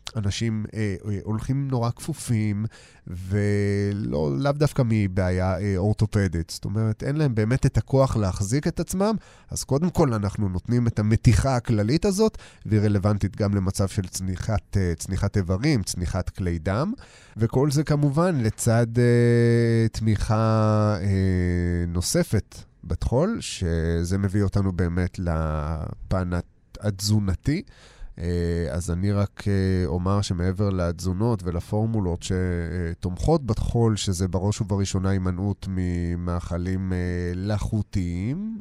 כשאנשים 0.06 0.66
אה, 0.74 0.96
אה, 1.06 1.20
הולכים 1.24 1.68
נורא 1.68 1.90
כפופים, 1.96 2.66
ולאו 3.08 4.36
לאו 4.36 4.52
דווקא 4.52 4.84
מבעיה 4.86 5.60
אה, 5.60 5.74
אורתופדית. 5.78 6.50
זאת 6.50 6.66
אומרת, 6.66 7.04
אין 7.04 7.16
להם 7.16 7.36
באמת 7.36 7.66
את 7.66 7.78
הכוח 7.78 8.16
להחזיק 8.16 8.68
את 8.68 8.80
עצמם, 8.80 9.16
אז 9.52 9.64
קודם 9.64 9.90
כל 9.90 10.14
אנחנו 10.14 10.50
נותנים 10.50 10.88
את 10.88 11.00
המתיחה 11.00 11.56
הכללית 11.56 12.06
הזאת, 12.06 12.38
והיא 12.66 12.82
רלוונטית 12.82 13.36
גם 13.36 13.56
למצב 13.56 13.88
של 13.88 14.08
צניחת, 14.08 14.78
אה, 14.78 14.94
צניחת 14.98 15.38
איברים, 15.38 15.84
צניחת 15.84 16.30
כלי 16.30 16.60
דם, 16.60 16.94
וכל 17.38 17.72
זה 17.72 17.84
כמובן 17.84 18.36
לצד 18.40 18.88
אה, 18.98 19.88
תמיכה 19.92 20.96
אה, 21.02 21.86
נוספת 21.88 22.56
בטחול, 22.84 23.38
שזה 23.42 24.18
מביא 24.18 24.44
אותנו 24.44 24.72
באמת 24.72 25.20
לפן 25.20 26.30
התזונתי. 26.80 27.64
אה, 28.20 28.68
אז 28.72 28.92
אני 28.92 29.12
רק 29.12 29.44
אה, 29.48 29.86
אומר 29.86 30.22
שמעבר 30.22 30.70
לתזונות 30.70 31.44
ולפורמולות 31.44 32.24
שתומכות 32.24 33.46
בטחול, 33.46 33.96
שזה 33.96 34.28
בראש 34.28 34.62
ובראשונה 34.62 35.10
הימנעות 35.10 35.66
ממאכלים 35.70 36.94
אה, 36.94 36.98
לחוטיים, 37.36 38.58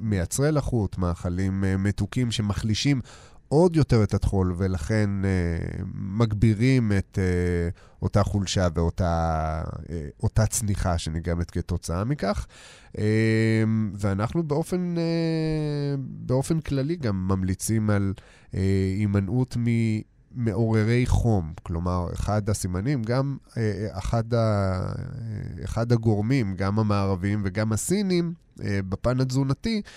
מייצרי 0.00 0.52
לחות, 0.52 0.98
מאכלים 0.98 1.64
מתוקים 1.78 2.30
שמחלישים 2.30 3.00
עוד 3.52 3.76
יותר 3.76 4.02
את 4.02 4.14
הטחול, 4.14 4.54
ולכן 4.56 5.10
אה, 5.24 5.82
מגבירים 5.94 6.92
את 6.98 7.18
אה, 7.18 7.68
אותה 8.02 8.22
חולשה 8.22 8.68
ואותה 8.74 9.62
אה, 9.90 10.08
אותה 10.22 10.46
צניחה 10.46 10.98
שנגרמת 10.98 11.50
כתוצאה 11.50 12.04
מכך. 12.04 12.46
אה, 12.98 13.04
ואנחנו 13.94 14.42
באופן, 14.42 14.94
אה, 14.98 15.94
באופן 15.98 16.60
כללי 16.60 16.96
גם 16.96 17.28
ממליצים 17.28 17.90
על 17.90 18.12
אה, 18.54 18.60
הימנעות 18.98 19.56
ממעוררי 20.36 21.06
חום. 21.06 21.52
כלומר, 21.62 22.06
אחד 22.12 22.50
הסימנים, 22.50 23.02
גם 23.02 23.36
אה, 23.56 23.88
אחד, 23.98 24.34
ה, 24.34 24.38
אה, 24.38 25.64
אחד 25.64 25.92
הגורמים, 25.92 26.54
גם 26.56 26.78
המערביים 26.78 27.42
וגם 27.44 27.72
הסינים, 27.72 28.32
אה, 28.64 28.80
בפן 28.88 29.20
התזונתי, 29.20 29.82
אה, 29.84 29.90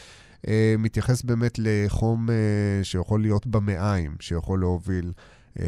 מתייחס 0.80 1.22
באמת 1.22 1.60
לחום 1.60 2.30
אה, 2.30 2.84
שיכול 2.84 3.22
להיות 3.22 3.48
במעיים, 3.48 4.16
שיכול 4.20 4.60
להוביל, 4.60 5.12
אה, 5.60 5.66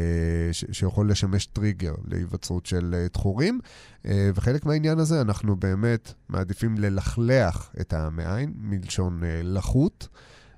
שיכול 0.52 1.10
לשמש 1.10 1.46
טריגר 1.46 1.94
להיווצרות 2.04 2.66
של 2.66 2.94
אה, 2.98 3.08
תחורים. 3.08 3.60
אה, 4.06 4.30
וחלק 4.34 4.66
מהעניין 4.66 4.98
הזה, 4.98 5.20
אנחנו 5.20 5.56
באמת 5.56 6.12
מעדיפים 6.28 6.78
ללכלח 6.78 7.72
את 7.80 7.92
המעיים, 7.92 8.52
מלשון 8.56 9.24
אה, 9.24 9.40
לחות, 9.44 10.08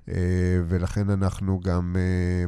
אה, 0.09 0.13
ולכן 0.67 1.09
אנחנו 1.09 1.59
גם 1.59 1.95
אה, 1.99 2.45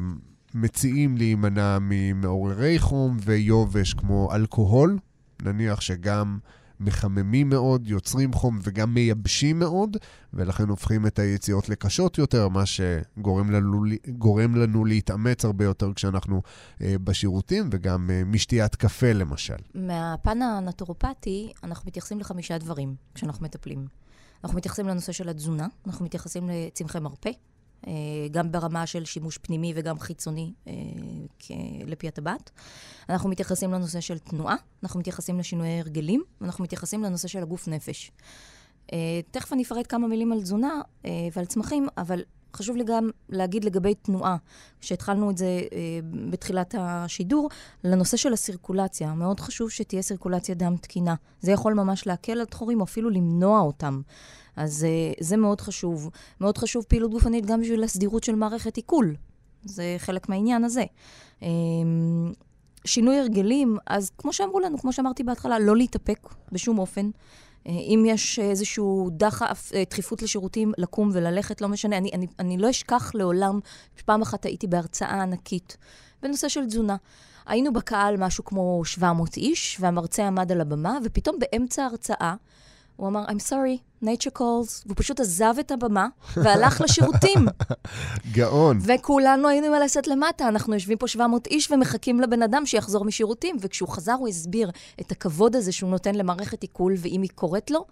מציעים 0.54 1.16
להימנע 1.16 1.78
ממעוררי 1.80 2.78
חום 2.78 3.16
ויובש 3.24 3.94
כמו 3.94 4.34
אלכוהול. 4.34 4.98
נניח 5.42 5.80
שגם 5.80 6.38
מחממים 6.80 7.48
מאוד, 7.48 7.88
יוצרים 7.88 8.32
חום 8.32 8.58
וגם 8.62 8.94
מייבשים 8.94 9.58
מאוד, 9.58 9.96
ולכן 10.34 10.68
הופכים 10.68 11.06
את 11.06 11.18
היציאות 11.18 11.68
לקשות 11.68 12.18
יותר, 12.18 12.48
מה 12.48 12.66
שגורם 12.66 13.50
לנו, 13.50 13.84
לנו 14.56 14.84
להתאמץ 14.84 15.44
הרבה 15.44 15.64
יותר 15.64 15.92
כשאנחנו 15.92 16.42
אה, 16.82 16.94
בשירותים, 17.04 17.68
וגם 17.72 18.10
אה, 18.10 18.22
משתיית 18.24 18.74
קפה 18.74 19.12
למשל. 19.12 19.56
מהפן 19.74 20.42
הנטורופטי, 20.42 21.52
אנחנו 21.64 21.86
מתייחסים 21.86 22.20
לחמישה 22.20 22.58
דברים 22.58 22.94
כשאנחנו 23.14 23.44
מטפלים. 23.44 23.86
אנחנו 24.44 24.56
מתייחסים 24.56 24.88
לנושא 24.88 25.12
של 25.12 25.28
התזונה, 25.28 25.66
אנחנו 25.86 26.04
מתייחסים 26.04 26.50
לצמחי 26.52 26.98
מרפא, 26.98 27.30
גם 28.30 28.52
ברמה 28.52 28.86
של 28.86 29.04
שימוש 29.04 29.38
פנימי 29.38 29.72
וגם 29.76 29.98
חיצוני 29.98 30.52
אה, 30.66 30.72
לפי 31.86 32.08
הטבעת. 32.08 32.50
אנחנו 33.08 33.30
מתייחסים 33.30 33.72
לנושא 33.72 34.00
של 34.00 34.18
תנועה, 34.18 34.56
אנחנו 34.82 35.00
מתייחסים 35.00 35.38
לשינויי 35.38 35.80
הרגלים, 35.80 36.22
ואנחנו 36.40 36.64
מתייחסים 36.64 37.02
לנושא 37.02 37.28
של 37.28 37.42
הגוף 37.42 37.68
נפש. 37.68 38.10
אה, 38.92 39.20
תכף 39.30 39.52
אני 39.52 39.62
אפרט 39.62 39.86
כמה 39.88 40.08
מילים 40.08 40.32
על 40.32 40.42
תזונה 40.42 40.80
ועל 41.32 41.44
צמחים, 41.44 41.86
אבל 41.96 42.22
חשוב 42.56 42.76
לי 42.76 42.84
גם 42.84 43.10
להגיד 43.28 43.64
לגבי 43.64 43.94
תנועה, 43.94 44.36
שהתחלנו 44.80 45.30
את 45.30 45.38
זה 45.38 45.46
אה, 45.46 45.78
בתחילת 46.30 46.74
השידור, 46.78 47.48
לנושא 47.84 48.16
של 48.16 48.32
הסירקולציה. 48.32 49.14
מאוד 49.14 49.40
חשוב 49.40 49.70
שתהיה 49.70 50.02
סירקולציה 50.02 50.54
דם 50.54 50.76
תקינה. 50.76 51.14
זה 51.40 51.52
יכול 51.52 51.74
ממש 51.74 52.06
להקל 52.06 52.40
על 52.40 52.44
תחורים 52.44 52.80
או 52.80 52.84
אפילו 52.84 53.10
למנוע 53.10 53.60
אותם. 53.60 54.00
אז 54.56 54.84
אה, 54.84 55.12
זה 55.20 55.36
מאוד 55.36 55.60
חשוב. 55.60 56.10
מאוד 56.40 56.58
חשוב 56.58 56.84
פעילות 56.88 57.10
גופנית 57.10 57.46
גם 57.46 57.60
בשביל 57.60 57.84
הסדירות 57.84 58.24
של 58.24 58.34
מערכת 58.34 58.76
עיכול. 58.76 59.14
זה 59.64 59.96
חלק 59.98 60.28
מהעניין 60.28 60.64
הזה. 60.64 60.84
אה, 61.42 61.48
שינוי 62.84 63.18
הרגלים, 63.18 63.76
אז 63.86 64.10
כמו 64.18 64.32
שאמרו 64.32 64.60
לנו, 64.60 64.78
כמו 64.78 64.92
שאמרתי 64.92 65.22
בהתחלה, 65.22 65.58
לא 65.58 65.76
להתאפק 65.76 66.28
בשום 66.52 66.78
אופן. 66.78 67.10
אה, 67.66 67.72
אם 67.72 68.04
יש 68.06 68.38
איזשהו 68.38 69.08
דחף, 69.12 69.70
אה, 69.74 69.82
דחיפות 69.90 70.22
לשירותים, 70.22 70.72
לקום 70.78 71.10
וללכת, 71.12 71.60
לא 71.60 71.68
משנה. 71.68 71.96
אני, 71.96 72.10
אני, 72.12 72.26
אני 72.38 72.58
לא 72.58 72.70
אשכח 72.70 73.10
לעולם, 73.14 73.60
פעם 74.04 74.22
אחת 74.22 74.44
הייתי 74.44 74.66
בהרצאה 74.66 75.22
ענקית 75.22 75.76
בנושא 76.22 76.48
של 76.48 76.66
תזונה. 76.66 76.96
היינו 77.46 77.72
בקהל 77.72 78.16
משהו 78.16 78.44
כמו 78.44 78.84
700 78.84 79.36
איש, 79.36 79.76
והמרצה 79.80 80.26
עמד 80.26 80.52
על 80.52 80.60
הבמה, 80.60 80.98
ופתאום 81.04 81.36
באמצע 81.38 81.82
ההרצאה 81.82 82.34
הוא 82.96 83.08
אמר, 83.08 83.24
I'm 83.26 83.48
sorry, 83.50 84.04
nature 84.04 84.38
calls, 84.38 84.82
והוא 84.86 84.96
פשוט 84.96 85.20
עזב 85.20 85.54
את 85.60 85.70
הבמה 85.70 86.08
והלך 86.36 86.80
לשירותים. 86.84 87.46
גאון. 88.32 88.78
וכולנו 88.82 89.48
היינו 89.48 89.66
עם 89.66 89.74
הלסת 89.74 90.06
למטה, 90.06 90.48
אנחנו 90.48 90.74
יושבים 90.74 90.98
פה 90.98 91.08
700 91.08 91.46
איש 91.46 91.70
ומחכים 91.70 92.20
לבן 92.20 92.42
אדם 92.42 92.66
שיחזור 92.66 93.04
משירותים, 93.04 93.56
וכשהוא 93.60 93.88
חזר 93.88 94.12
הוא 94.12 94.28
הסביר 94.28 94.70
את 95.00 95.12
הכבוד 95.12 95.56
הזה 95.56 95.72
שהוא 95.72 95.90
נותן 95.90 96.14
למערכת 96.14 96.62
עיכול, 96.62 96.94
ואם 96.98 97.22
היא 97.22 97.30
קוראת 97.34 97.70
לו, 97.70 97.84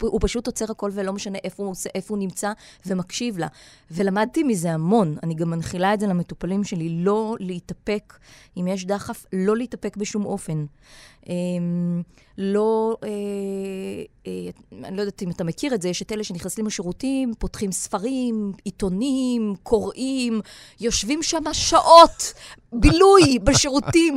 הוא 0.00 0.20
פשוט 0.22 0.46
עוצר 0.46 0.64
הכל 0.70 0.90
ולא 0.94 1.12
משנה 1.12 1.38
איפה 1.44 1.62
הוא, 1.62 1.74
איפה 1.94 2.14
הוא 2.14 2.18
נמצא 2.18 2.52
ומקשיב 2.86 3.38
לה. 3.38 3.46
ולמדתי 3.90 4.42
מזה 4.42 4.72
המון. 4.72 5.16
אני 5.22 5.34
גם 5.34 5.50
מנחילה 5.50 5.94
את 5.94 6.00
זה 6.00 6.06
למטופלים 6.06 6.64
שלי, 6.64 6.88
לא 6.88 7.36
להתאפק. 7.40 8.18
אם 8.56 8.66
יש 8.66 8.86
דחף, 8.86 9.24
לא 9.32 9.56
להתאפק 9.56 9.96
בשום 9.96 10.24
אופן. 10.24 10.66
אה, 11.28 11.34
לא, 12.38 12.96
אה, 13.04 13.08
אה, 14.26 14.50
אני 14.84 14.96
לא 14.96 15.02
יודעת 15.02 15.22
אם 15.22 15.30
אתה 15.30 15.44
מכיר 15.44 15.74
את 15.74 15.82
זה, 15.82 15.88
יש 15.88 16.02
את 16.02 16.12
אלה 16.12 16.24
שנכנסים 16.24 16.66
לשירותים, 16.66 17.32
פותחים 17.38 17.72
ספרים, 17.72 18.52
עיתונים, 18.64 19.54
קוראים, 19.62 20.40
יושבים 20.80 21.22
שם 21.22 21.42
שעות, 21.52 22.32
בילוי 22.72 23.38
בשירותים. 23.44 24.16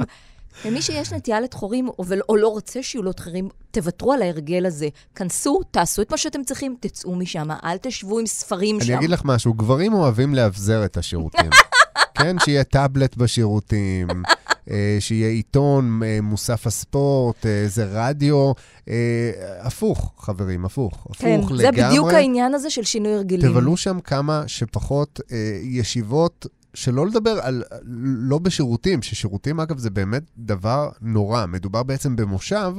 ומי 0.66 0.82
שיש 0.82 1.14
נטייה 1.14 1.40
לתחורים, 1.40 1.88
או, 1.88 2.04
או 2.30 2.36
לא 2.36 2.48
רוצה 2.48 2.84
שיהיו 2.84 3.04
לו 3.04 3.14
תחרים, 3.14 3.50
תוותרו 3.72 4.14
על 4.14 4.22
ההרגל 4.22 4.66
הזה. 4.66 4.88
כנסו, 5.16 5.62
תעשו 5.72 6.02
את 6.02 6.12
מה 6.12 6.18
שאתם 6.18 6.44
צריכים, 6.44 6.76
תצאו 6.80 7.16
משם. 7.16 7.48
אל 7.64 7.78
תשבו 7.78 8.20
עם 8.20 8.26
ספרים 8.26 8.76
אני 8.76 8.86
שם. 8.86 8.92
אני 8.92 9.00
אגיד 9.00 9.10
לך 9.10 9.22
משהו, 9.26 9.54
גברים 9.54 9.94
אוהבים 9.94 10.36
לאבזר 10.36 10.86
את 10.86 10.98
השירותים. 10.98 11.50
כן, 12.18 12.36
שיהיה 12.40 12.64
טאבלט 12.64 13.16
בשירותים, 13.18 14.08
אה, 14.72 14.98
שיהיה 15.00 15.30
עיתון, 15.30 16.04
אה, 16.04 16.20
מוסף 16.22 16.68
הספורט, 16.68 17.46
איזה 17.46 17.84
אה, 17.84 18.08
רדיו. 18.10 18.52
הפוך, 19.62 20.14
חברים, 20.18 20.66
הפוך. 20.66 21.08
הפוך 21.10 21.18
כן, 21.18 21.40
לגמרי. 21.40 21.58
זה 21.58 21.72
בדיוק 21.72 22.08
העניין 22.08 22.54
הזה 22.54 22.70
של 22.70 22.84
שינוי 22.84 23.14
הרגלים. 23.14 23.52
תבלו 23.52 23.78
שם 23.78 24.00
כמה 24.00 24.44
שפחות 24.48 25.20
ישיבות 25.64 26.46
שלא 26.74 27.08
לדבר 27.08 27.40
על, 27.42 27.64
לא 28.04 28.40
בשירותים, 28.40 29.02
ששירותים, 29.02 29.60
אגב, 29.60 29.78
זה 29.78 29.90
באמת 29.90 30.24
דבר 30.38 30.90
נורא. 31.02 31.46
מדובר 31.46 31.84
בעצם 31.84 32.16
במושב 32.16 32.74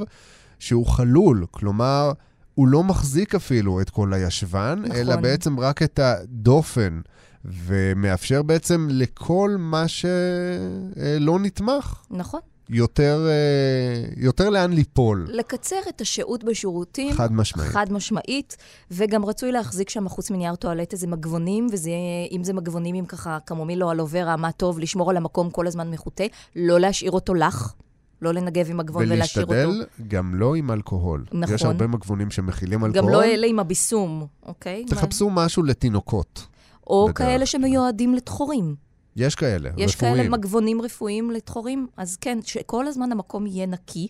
שהוא 0.59 0.85
חלול, 0.85 1.45
כלומר, 1.51 2.11
הוא 2.55 2.67
לא 2.67 2.83
מחזיק 2.83 3.35
אפילו 3.35 3.81
את 3.81 3.89
כל 3.89 4.13
הישבן, 4.13 4.79
נכון. 4.83 4.95
אלא 4.95 5.15
בעצם 5.15 5.59
רק 5.59 5.83
את 5.83 5.99
הדופן, 5.99 7.01
ומאפשר 7.45 8.43
בעצם 8.43 8.87
לכל 8.91 9.55
מה 9.59 9.87
שלא 9.87 11.39
נתמך. 11.39 11.95
נכון. 12.11 12.39
יותר, 12.69 13.27
אה, 13.27 14.05
יותר 14.17 14.49
לאן 14.49 14.73
ליפול. 14.73 15.27
לקצר 15.29 15.79
את 15.89 16.01
השהות 16.01 16.43
בשירותים. 16.43 17.13
חד 17.13 17.33
משמעית. 17.33 17.71
חד 17.71 17.93
משמעית, 17.93 18.57
וגם 18.91 19.25
רצוי 19.25 19.51
להחזיק 19.51 19.89
שם 19.89 20.09
חוץ 20.09 20.31
מנייר 20.31 20.55
טואלט 20.55 20.93
איזה 20.93 21.07
מגבונים, 21.07 21.67
ואם 21.71 22.43
זה 22.43 22.53
מגבונים 22.53 22.95
עם 22.95 23.05
ככה 23.05 23.37
קמומיל 23.45 23.83
או 23.83 23.91
אלוברה, 23.91 24.35
מה 24.35 24.51
טוב, 24.51 24.79
לשמור 24.79 25.09
על 25.09 25.17
המקום 25.17 25.49
כל 25.49 25.67
הזמן 25.67 25.91
מחוטא, 25.91 26.25
לא 26.55 26.79
להשאיר 26.79 27.11
אותו 27.11 27.33
לך. 27.33 27.73
לא 28.21 28.33
לנגב 28.33 28.69
עם 28.69 28.77
מגבון 28.77 29.03
ולהשאיר 29.03 29.45
אותו. 29.45 29.53
ולהשתדל 29.53 29.85
גם 30.07 30.35
לא 30.35 30.55
עם 30.55 30.71
אלכוהול. 30.71 31.25
נכון. 31.31 31.55
יש 31.55 31.63
הרבה 31.63 31.87
מגבונים 31.87 32.31
שמכילים 32.31 32.85
אלכוהול. 32.85 33.07
גם 33.07 33.13
לא 33.13 33.23
אלה 33.23 33.47
עם 33.47 33.59
הביסום, 33.59 34.25
אוקיי? 34.45 34.85
תחפשו 34.85 35.29
מה... 35.29 35.45
משהו 35.45 35.63
לתינוקות. 35.63 36.47
או 36.87 37.09
כאלה 37.15 37.45
שמיועדים 37.45 38.13
לדחורים. 38.13 38.75
יש 39.15 39.35
כאלה, 39.35 39.69
יש 39.77 39.95
רפואיים. 39.95 40.15
יש 40.15 40.21
כאלה 40.21 40.29
מגבונים 40.29 40.81
רפואיים 40.81 41.31
לדחורים, 41.31 41.87
אז 41.97 42.17
כן, 42.17 42.39
שכל 42.43 42.87
הזמן 42.87 43.11
המקום 43.11 43.47
יהיה 43.47 43.65
נקי. 43.65 44.07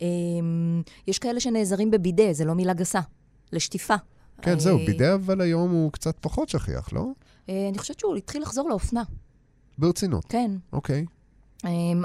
אמ, 0.00 0.82
יש 1.06 1.18
כאלה 1.18 1.40
שנעזרים 1.40 1.90
בבידה, 1.90 2.32
זה 2.32 2.44
לא 2.44 2.54
מילה 2.54 2.72
גסה, 2.72 3.00
לשטיפה. 3.52 3.94
כן, 4.42 4.58
זהו, 4.58 4.78
אה, 4.78 4.86
בידה 4.86 5.14
אבל 5.14 5.40
היום 5.40 5.70
הוא 5.70 5.92
קצת 5.92 6.16
פחות 6.20 6.48
שכיח, 6.48 6.92
לא? 6.92 7.06
אה, 7.48 7.68
אני 7.68 7.78
חושבת 7.78 8.00
שהוא 8.00 8.16
התחיל 8.16 8.42
לחזור 8.42 8.68
לאופנה. 8.68 9.02
ברצינות? 9.78 10.24
כן. 10.28 10.50
אוקיי. 10.72 10.98
אמ, 11.00 11.06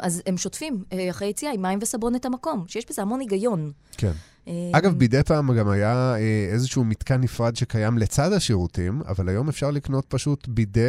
אז 0.01 0.21
הם 0.25 0.37
שוטפים 0.37 0.83
אה, 0.93 1.09
אחרי 1.09 1.27
יציאה 1.27 1.51
עם 1.51 1.61
מים 1.61 1.79
וסבון 1.81 2.15
את 2.15 2.25
המקום, 2.25 2.63
שיש 2.67 2.85
בזה 2.89 3.01
המון 3.01 3.19
היגיון. 3.19 3.71
כן. 3.97 4.11
אמ, 4.47 4.53
אגב, 4.71 4.93
בידי 4.93 5.23
פעם 5.23 5.57
גם 5.57 5.69
היה 5.69 6.15
אה, 6.15 6.47
איזשהו 6.51 6.83
מתקן 6.83 7.21
נפרד 7.21 7.55
שקיים 7.55 7.97
לצד 7.97 8.33
השירותים, 8.33 9.01
אבל 9.07 9.29
היום 9.29 9.49
אפשר 9.49 9.71
לקנות 9.71 10.05
פשוט 10.07 10.47
בידי 10.47 10.81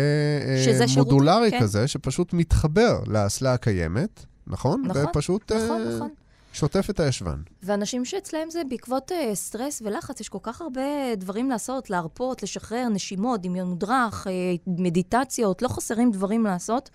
אה, 0.80 0.86
מודולרי 0.96 1.50
כן. 1.50 1.60
כזה, 1.60 1.88
שפשוט 1.88 2.32
מתחבר 2.32 3.00
לאסלה 3.06 3.52
הקיימת, 3.52 4.24
נכון? 4.46 4.82
נכון, 4.86 5.04
ופשוט, 5.04 5.52
נכון, 5.52 5.82
uh, 5.82 5.94
נכון. 5.94 6.10
שוטף 6.52 6.90
את 6.90 7.00
הישבן. 7.00 7.36
ואנשים 7.62 8.04
שאצלם 8.04 8.50
זה 8.50 8.62
בעקבות 8.70 9.10
uh, 9.10 9.34
סטרס 9.34 9.82
ולחץ, 9.84 10.20
יש 10.20 10.28
כל 10.28 10.38
כך 10.42 10.60
הרבה 10.60 11.14
דברים 11.16 11.50
לעשות, 11.50 11.90
להרפות, 11.90 12.42
לשחרר, 12.42 12.88
נשימות, 12.88 13.42
דמיון 13.42 13.68
מודרך, 13.68 14.26
uh, 14.26 14.30
מדיטציות, 14.66 15.62
לא 15.62 15.68
חסרים 15.68 16.10
דברים 16.10 16.44
לעשות. 16.44 16.90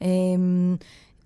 Uh, 0.00 0.04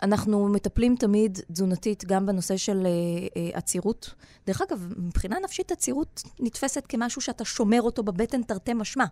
אנחנו 0.02 0.48
מטפלים 0.48 0.96
תמיד 0.96 1.38
תזונתית 1.52 2.04
גם 2.04 2.26
בנושא 2.26 2.56
של 2.56 2.86
uh, 2.86 3.38
עצירות. 3.56 4.14
דרך 4.46 4.62
אגב, 4.68 4.86
מבחינה 4.96 5.36
נפשית 5.44 5.72
עצירות 5.72 6.22
נתפסת 6.40 6.84
כמשהו 6.88 7.20
שאתה 7.20 7.44
שומר 7.44 7.82
אותו 7.82 8.02
בבטן 8.02 8.42
תרתי 8.42 8.74
משמע. 8.74 9.04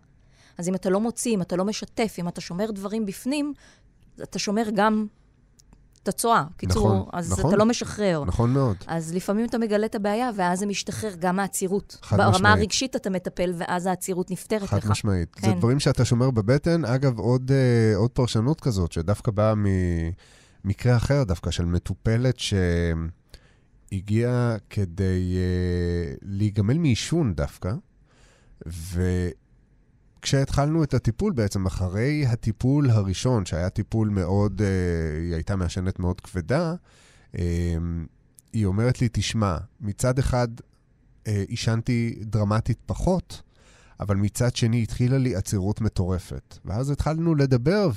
אז 0.59 0.69
אם 0.69 0.75
אתה 0.75 0.91
לא 0.91 1.01
מוציא, 1.01 1.35
אם 1.35 1.43
אתה 1.43 1.57
לא 1.57 1.65
משתף, 1.65 2.17
אם 2.19 2.29
אתה 2.29 2.41
שומר 2.41 2.71
דברים 2.71 3.07
בפנים, 3.07 3.53
אתה 4.23 4.39
שומר 4.39 4.65
גם 4.75 5.07
את 6.03 6.09
הצואה. 6.09 6.45
קיצור, 6.57 6.95
נכון, 6.95 7.09
אז 7.13 7.33
נכון. 7.33 7.51
אתה 7.51 7.57
לא 7.57 7.67
משחרר. 7.67 8.25
נכון 8.25 8.53
מאוד. 8.53 8.77
אז 8.87 9.15
לפעמים 9.15 9.47
אתה 9.47 9.59
מגלה 9.59 9.87
את 9.87 9.95
הבעיה, 9.95 10.31
ואז 10.35 10.59
זה 10.59 10.67
משתחרר 10.67 11.15
גם 11.19 11.37
מהעצירות. 11.37 11.99
חד 12.03 12.17
ברמה 12.17 12.31
משמעית. 12.31 12.43
ברמה 12.43 12.61
הרגשית 12.61 12.97
אתה 12.97 13.11
מטפל, 13.11 13.53
ואז 13.57 13.87
העצירות 13.87 14.31
נפתרת 14.31 14.69
חד 14.69 14.77
לך. 14.77 14.85
חד 14.85 14.91
משמעית. 14.91 15.35
כן. 15.35 15.49
זה 15.49 15.55
דברים 15.55 15.81
שאתה 15.81 16.05
שומר 16.05 16.31
בבטן. 16.31 16.85
אגב, 16.85 17.19
עוד, 17.19 17.51
uh, 17.51 17.97
עוד 17.97 18.11
פרשנות 18.11 18.61
כזאת, 18.61 18.93
שדווקא 18.93 19.31
באה 19.31 19.55
מ... 19.55 19.67
מקרה 20.67 20.97
אחר 20.97 21.25
דווקא, 21.25 21.51
של 21.51 21.65
מטופלת 21.65 22.39
שהגיעה 23.89 24.57
כדי 24.71 25.37
uh, 25.37 25.39
להיגמל 26.23 26.79
מעישון 26.79 27.35
דווקא, 27.35 27.75
וכשהתחלנו 30.23 30.85
את 30.85 30.95
הטיפול 30.95 31.33
בעצם, 31.33 31.67
אחרי 31.67 32.27
הטיפול 32.27 32.91
הראשון, 32.91 33.47
שהיה 33.47 33.71
טיפול 33.71 34.09
מאוד, 34.09 34.61
uh, 34.61 34.65
היא 35.21 35.35
הייתה 35.35 35.57
מעשנת 35.57 35.99
מאוד 35.99 36.21
כבדה, 36.21 36.75
uh, 37.33 37.39
היא 38.53 38.67
אומרת 38.67 39.01
לי, 39.01 39.09
תשמע, 39.13 39.57
מצד 39.81 40.19
אחד 40.19 40.49
עישנתי 41.25 42.19
דרמטית 42.21 42.79
פחות, 42.87 43.43
אבל 44.01 44.17
מצד 44.17 44.57
שני 44.57 44.83
התחילה 44.83 45.19
לי 45.19 45.37
עצירות 45.37 45.81
מטורפת. 45.81 46.59
ואז 46.65 46.91
התחלנו 46.91 47.35
לדבר, 47.35 47.91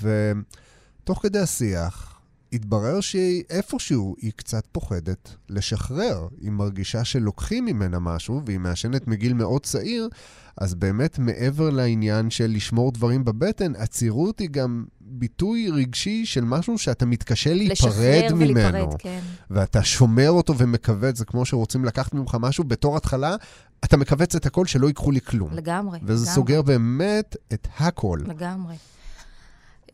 ותוך 1.03 1.19
כדי 1.23 1.39
השיח, 1.39 2.18
התברר 2.53 2.99
שאיפשהו 3.01 4.15
היא 4.21 4.31
קצת 4.35 4.63
פוחדת 4.71 5.35
לשחרר. 5.49 6.27
היא 6.41 6.51
מרגישה 6.51 7.03
שלוקחים 7.03 7.65
ממנה 7.65 7.99
משהו, 7.99 8.41
והיא 8.45 8.59
מעשנת 8.59 9.07
מגיל 9.07 9.33
מאוד 9.33 9.63
צעיר, 9.63 10.09
אז 10.57 10.75
באמת, 10.75 11.19
מעבר 11.19 11.69
לעניין 11.69 12.29
של 12.29 12.51
לשמור 12.51 12.91
דברים 12.91 13.25
בבטן, 13.25 13.75
עצירות 13.75 14.39
היא 14.39 14.49
גם 14.49 14.85
ביטוי 15.01 15.69
רגשי 15.69 16.25
של 16.25 16.43
משהו 16.43 16.77
שאתה 16.77 17.05
מתקשה 17.05 17.53
להיפרד 17.53 17.89
לשחרר 17.89 18.35
ממנו. 18.35 18.53
ולהיפרד, 18.53 18.93
כן. 18.99 19.19
ואתה 19.49 19.83
שומר 19.83 20.29
אותו 20.29 20.57
ומכווץ, 20.57 21.17
זה 21.17 21.25
כמו 21.25 21.45
שרוצים 21.45 21.85
לקחת 21.85 22.13
ממך 22.13 22.37
משהו, 22.39 22.63
בתור 22.63 22.97
התחלה, 22.97 23.35
אתה 23.83 23.97
מכווץ 23.97 24.35
את 24.35 24.45
הכל 24.45 24.65
שלא 24.65 24.87
ייקחו 24.87 25.11
לי 25.11 25.21
כלום. 25.21 25.53
לגמרי. 25.53 25.99
וזה 26.03 26.23
לגמרי, 26.23 26.35
סוגר 26.35 26.61
באמת 26.61 27.35
את 27.53 27.67
הכל. 27.77 28.19
לגמרי. 28.27 28.75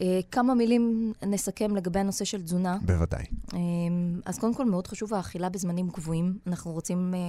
אה, 0.02 0.20
כמה 0.32 0.54
מילים 0.54 1.14
נסכם 1.26 1.76
לגבי 1.76 2.00
הנושא 2.00 2.26
של 2.26 2.42
תזונה. 2.42 2.78
בוודאי. 2.82 3.24
אה, 3.54 3.60
אז 4.26 4.40
קודם 4.40 4.54
כל, 4.54 4.66
מאוד 4.66 4.88
חשוב 4.88 5.14
האכילה 5.14 5.50
בזמנים 5.50 5.90
קבועים. 5.90 6.38
אנחנו 6.48 6.72
רוצים 6.72 7.14
אה, 7.14 7.20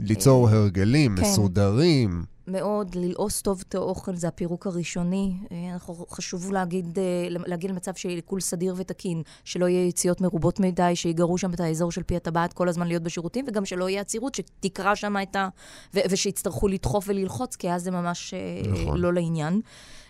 ליצור 0.00 0.48
הרגלים 0.48 1.16
כן. 1.16 1.22
מסודרים. 1.22 2.24
מאוד 2.46 2.94
ללעוס 2.94 3.42
טוב 3.42 3.62
את 3.68 3.74
האוכל, 3.74 4.16
זה 4.16 4.28
הפירוק 4.28 4.66
הראשוני. 4.66 5.32
אנחנו, 5.72 5.94
חשוב 6.10 6.52
להגיד, 6.52 6.98
להגיע 7.30 7.70
למצב 7.70 7.94
של 7.94 8.08
עיכול 8.08 8.40
סדיר 8.40 8.74
ותקין, 8.76 9.22
שלא 9.44 9.68
יהיה 9.68 9.86
יציאות 9.86 10.20
מרובות 10.20 10.60
מדי, 10.60 10.96
שיגרו 10.96 11.38
שם 11.38 11.54
את 11.54 11.60
האזור 11.60 11.92
של 11.92 12.02
פי 12.02 12.16
הטבעת 12.16 12.52
כל 12.52 12.68
הזמן 12.68 12.86
להיות 12.86 13.02
בשירותים, 13.02 13.44
וגם 13.48 13.64
שלא 13.64 13.88
יהיה 13.88 14.00
עצירות, 14.00 14.34
שתקרא 14.34 14.94
שם 14.94 15.16
את 15.22 15.36
ה... 15.36 15.48
ו- 15.94 15.98
ושיצטרכו 16.10 16.68
לדחוף 16.68 17.04
וללחוץ, 17.08 17.56
כי 17.56 17.70
אז 17.70 17.82
זה 17.82 17.90
ממש 17.90 18.34
נכון. 18.72 19.00
לא 19.00 19.14
לעניין. 19.14 19.60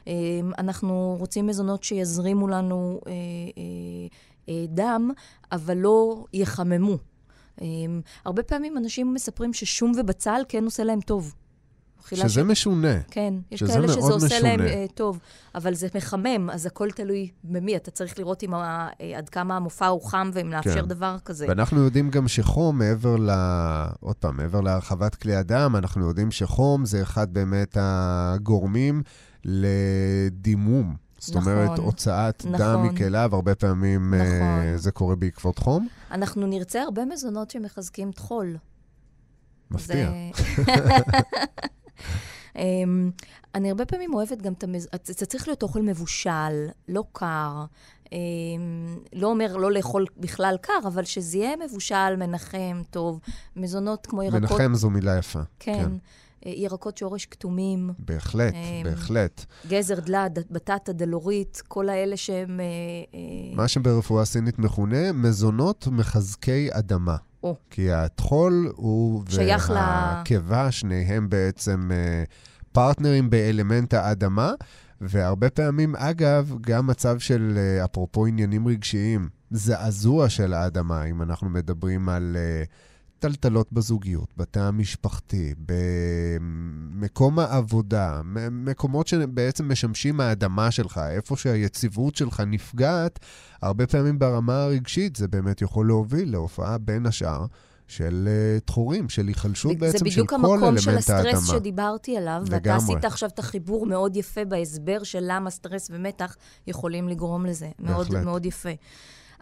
אה, 0.09 0.13
אנחנו 0.59 1.17
רוצים 1.19 1.47
מזונות 1.47 1.85
שיזרימו 1.85 2.49
לנו 2.49 3.01
אה, 3.07 3.13
אה, 3.13 3.15
אה, 4.49 4.67
דם, 4.69 5.11
אבל 5.53 5.77
לא 5.77 6.25
יחממו. 6.33 6.99
אה, 7.63 7.67
הרבה 8.25 8.43
פעמים 8.43 8.77
אנשים 8.77 9.15
מספרים 9.15 9.53
ששום 9.53 9.93
ובצל 9.99 10.41
כן 10.49 10.65
עושה 10.65 10.85
להם 10.85 11.01
טוב. 11.01 11.35
שזה 12.11 12.45
משונה. 12.45 13.01
כן, 13.11 13.35
יש 13.51 13.63
כאלה 13.63 13.89
שזה 13.89 14.13
עושה 14.13 14.41
להם 14.41 14.61
משונה. 14.61 14.85
uh, 14.85 14.93
טוב, 14.95 15.19
אבל 15.55 15.75
זה 15.75 15.89
מחמם, 15.95 16.51
אז 16.53 16.67
הכל 16.67 16.91
תלוי 16.91 17.31
במי. 17.45 17.77
אתה 17.77 17.91
צריך 17.91 18.19
לראות 18.19 18.43
עם 18.43 18.55
ה, 18.55 18.89
uh, 18.89 19.03
עד 19.17 19.29
כמה 19.29 19.57
המופע 19.57 19.87
הוא 19.87 20.03
חם 20.03 20.31
ואם 20.33 20.53
לאפשר 20.53 20.83
כן. 20.83 20.89
דבר 20.89 21.17
כזה. 21.25 21.47
ואנחנו 21.49 21.85
יודעים 21.85 22.11
גם 22.11 22.29
שחום, 22.29 22.79
מעבר 22.79 23.17
ל... 23.17 23.31
עוד 24.01 24.17
פעם, 24.17 24.37
מעבר 24.37 24.61
להרחבת 24.61 25.15
כלי 25.15 25.35
הדם, 25.35 25.75
אנחנו 25.79 26.09
יודעים 26.09 26.31
שחום 26.31 26.85
זה 26.85 27.03
אחד 27.03 27.35
באמת 27.35 27.77
הגורמים 27.81 29.03
לדימום. 29.45 30.97
זאת 31.19 31.37
נכון, 31.37 31.53
אומרת, 31.53 31.79
הוצאת 31.79 32.45
דם 32.47 32.53
נכון. 32.53 32.87
מכליו, 32.87 33.31
הרבה 33.33 33.55
פעמים 33.55 34.15
אה, 34.15 34.19
נכון. 34.19 34.77
זה 34.77 34.91
קורה 34.91 35.17
בעקבות 35.17 35.59
חום. 35.59 35.89
אנחנו 36.11 36.47
נרצה 36.47 36.83
הרבה 36.83 37.05
מזונות 37.05 37.51
שמחזקים 37.51 38.13
טחול. 38.13 38.57
מפתיע. 39.71 40.11
זה... 40.37 40.65
אמ, 42.57 43.11
אני 43.55 43.71
הרבה 43.71 43.85
פעמים 43.85 44.15
אוהבת 44.15 44.43
גם 44.43 44.53
את 44.53 44.65
המז... 44.65 44.89
זה 45.05 45.27
צריך 45.27 45.49
להיות 45.49 45.63
אוכל 45.63 45.83
מבושל, 45.83 46.69
לא 46.89 47.05
קר. 47.13 47.65
אמ, 48.13 48.19
לא 49.13 49.27
אומר 49.27 49.57
לא 49.57 49.73
לאכול 49.73 50.07
בכלל 50.17 50.57
קר, 50.61 50.73
אבל 50.87 51.05
שזה 51.05 51.39
יהיה 51.39 51.57
מבושל, 51.57 52.17
מנחם, 52.17 52.83
טוב. 52.91 53.21
מזונות 53.57 54.07
כמו 54.07 54.23
ירקות... 54.23 54.41
מנחם 54.41 54.75
זו 54.75 54.91
מילה 54.91 55.19
יפה. 55.19 55.41
כן. 55.59 55.73
אה, 55.73 55.87
ירקות 56.45 56.99
שורש 56.99 57.27
כתומים, 57.27 57.91
בהחלט, 57.99 58.55
אמ, 58.55 58.85
בהחלט. 58.85 59.45
גזר 59.69 60.01
דלת, 60.01 60.51
בטטה 60.51 60.93
דלורית, 60.93 61.63
כל 61.69 61.89
האלה 61.89 62.17
שהם... 62.17 62.61
אה, 62.61 62.65
אה, 63.15 63.57
מה 63.57 63.69
שברפואה 63.69 64.25
סינית 64.25 64.59
מכונה 64.59 65.13
מזונות 65.13 65.89
מחזקי 65.93 66.69
אדמה. 66.73 67.17
או. 67.43 67.57
כי 67.71 67.93
הטחול 67.93 68.73
הוא 68.77 69.23
שייך 69.29 69.71
ל- 69.71 69.75
והקיבה, 69.75 70.71
שניהם 70.71 71.29
בעצם 71.29 71.91
אה, 71.93 72.25
פרטנרים 72.73 73.31
באלמנט 73.31 73.95
האדמה, 73.95 74.53
והרבה 75.01 75.51
פעמים, 75.51 75.97
אגב, 75.97 76.55
גם 76.61 76.87
מצב 76.87 77.19
של, 77.19 77.55
אה, 77.57 77.85
אפרופו 77.85 78.27
עניינים 78.27 78.69
רגשיים, 78.69 79.29
זעזוע 79.51 80.29
של 80.29 80.55
האדמה, 80.55 81.05
אם 81.05 81.23
אנחנו 81.23 81.49
מדברים 81.51 82.09
על 82.09 82.37
אה, 82.39 82.63
טלטלות 83.25 83.73
בזוגיות, 83.73 84.29
בתא 84.37 84.59
המשפחתי, 84.59 85.55
במקום 86.41 87.39
העבודה, 87.39 88.21
מקומות 88.51 89.07
שבעצם 89.07 89.73
משמשים 89.73 90.21
האדמה 90.21 90.71
שלך, 90.71 91.01
איפה 91.11 91.37
שהיציבות 91.37 92.17
שלך 92.17 92.43
נפגעת, 92.47 93.19
הרבה 93.63 93.87
פעמים 93.87 94.19
ברמה 94.19 94.63
הרגשית 94.63 95.17
זה 95.17 95.29
באמת 95.29 95.63
יכול 95.63 95.87
להוביל 95.87 96.33
להופעה 96.33 96.79
בין 96.79 97.07
השאר 97.07 97.47
של 97.89 98.29
uh, 98.29 98.61
תחורים, 98.65 99.09
של 99.09 99.27
היחלשות 99.29 99.79
בעצם 99.79 99.93
זה 99.93 99.99
של 99.99 100.05
בדיוק 100.05 100.31
כל 100.31 100.37
המקום 100.37 100.65
אלמנט 100.65 100.81
של 100.81 100.97
הסטרס 100.97 101.25
האדמה. 101.25 101.41
שדיברתי 101.41 102.17
עליו, 102.17 102.43
ואתה 102.45 102.57
לגמרי. 102.57 102.77
עשית 102.77 103.05
עכשיו 103.05 103.29
את 103.29 103.39
החיבור 103.39 103.87
מאוד 103.87 104.17
יפה 104.17 104.45
בהסבר 104.45 105.03
של 105.03 105.21
למה 105.23 105.51
סטרס 105.51 105.89
ומתח 105.91 106.37
יכולים 106.67 107.09
לגרום 107.09 107.47
לזה. 107.47 107.71
מאוד 107.79 108.07
בהחלט. 108.07 108.25
מאוד 108.25 108.47
יפה. 108.47 108.73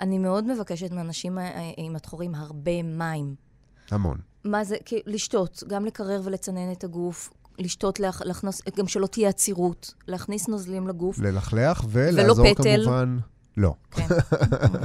אני 0.00 0.18
מאוד 0.18 0.52
מבקשת 0.52 0.92
מאנשים 0.92 1.38
אה, 1.38 1.70
עם 1.76 1.96
התחורים 1.96 2.34
הרבה 2.34 2.82
מים. 2.82 3.51
המון. 3.92 4.18
מה 4.44 4.64
זה? 4.64 4.76
לשתות, 5.06 5.62
גם 5.68 5.84
לקרר 5.84 6.20
ולצנן 6.24 6.72
את 6.72 6.84
הגוף, 6.84 7.30
לשתות, 7.58 8.00
להכ- 8.00 8.24
להכנוס, 8.24 8.62
גם 8.76 8.88
שלא 8.88 9.06
תהיה 9.06 9.28
עצירות, 9.28 9.94
להכניס 10.08 10.48
נוזלים 10.48 10.88
לגוף. 10.88 11.18
ללכלך 11.18 11.84
ולעזור 11.88 12.46
ולא 12.46 12.54
פטל. 12.54 12.82
כמובן... 12.84 13.18
לא. 13.56 13.74
כן, 13.90 14.06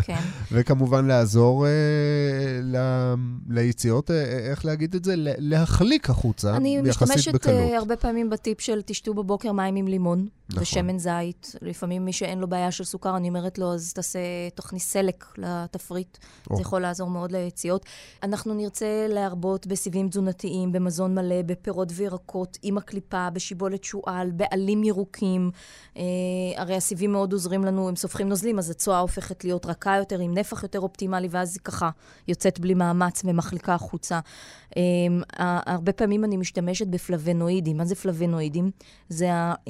כן. 0.04 0.22
וכמובן 0.52 1.06
לעזור 1.06 1.66
אה, 1.66 1.72
ל, 2.64 2.78
ליציאות, 3.50 4.12
אה, 4.12 4.24
איך 4.24 4.66
להגיד 4.66 4.96
את 4.96 5.06
זה? 5.06 5.14
להחליק 5.18 6.10
החוצה, 6.10 6.56
אני 6.56 6.78
יחסית 6.86 7.02
משתמשת 7.04 7.34
בקלות. 7.34 7.74
uh, 7.74 7.78
הרבה 7.78 7.96
פעמים 7.96 8.30
בטיפ 8.30 8.62
של 8.62 8.82
תשתו 8.86 9.14
בבוקר 9.14 9.52
מים 9.52 9.76
עם 9.76 9.88
לימון, 9.88 10.28
נכון. 10.50 10.64
ושמן 10.64 11.00
זית. 11.00 11.56
לפעמים 11.62 12.06
מי 12.06 12.14
שאין 12.14 12.40
לו 12.40 12.48
בעיה 12.48 12.72
של 12.72 12.84
סוכר, 12.84 13.18
אני 13.18 13.30
אומרת 13.30 13.58
לו, 13.58 13.74
אז 13.74 13.94
תעשה, 13.94 14.20
תכניס 14.56 14.92
סלק 14.92 15.26
לתפריט. 15.38 16.18
או. 16.50 16.56
זה 16.56 16.62
יכול 16.62 16.82
לעזור 16.82 17.10
מאוד 17.10 17.32
ליציאות. 17.32 17.86
אנחנו 18.24 18.54
נרצה 18.54 19.06
להרבות 19.10 19.68
בסיבים 19.68 20.10
תזונתיים, 20.10 20.72
במזון 20.72 21.16
מלא, 21.16 21.42
בפירות 21.46 21.92
וירקות, 21.96 22.58
עם 22.64 22.78
הקליפה, 22.78 23.30
בשיבולת 23.30 23.84
שועל, 23.84 24.32
בעלים 24.32 24.84
ירוקים. 24.84 25.52
Uh, 25.94 26.00
הרי 26.56 26.76
הסיבים 26.76 27.12
מאוד 27.12 27.34
עוזרים 27.34 27.66
לנו, 27.66 27.90
הם 27.90 27.96
סופחים 27.96 28.30
נוזלים, 28.30 28.57
אז 28.60 28.70
הצואה 28.70 29.00
הופכת 29.00 29.44
להיות 29.44 29.66
רכה 29.66 29.98
יותר, 29.98 30.20
עם 30.20 30.34
נפח 30.34 30.64
יותר 30.64 30.80
אופטימלי, 30.80 31.28
ואז 31.32 31.56
היא 31.56 31.62
ככה 31.64 31.90
יוצאת 32.28 32.60
בלי 32.60 32.74
מאמץ 32.74 33.22
ומחליקה 33.26 33.74
החוצה. 33.74 34.20
Um, 34.70 34.76
הרבה 35.38 35.92
פעמים 35.92 36.24
אני 36.24 36.38
משתמשת 36.38 36.88
בפלבנואידים. 36.88 37.78
מה 37.78 37.86
זה 37.86 37.96
פלבנואידים? 37.96 38.72
זה 39.10 39.34
ה... 39.34 39.54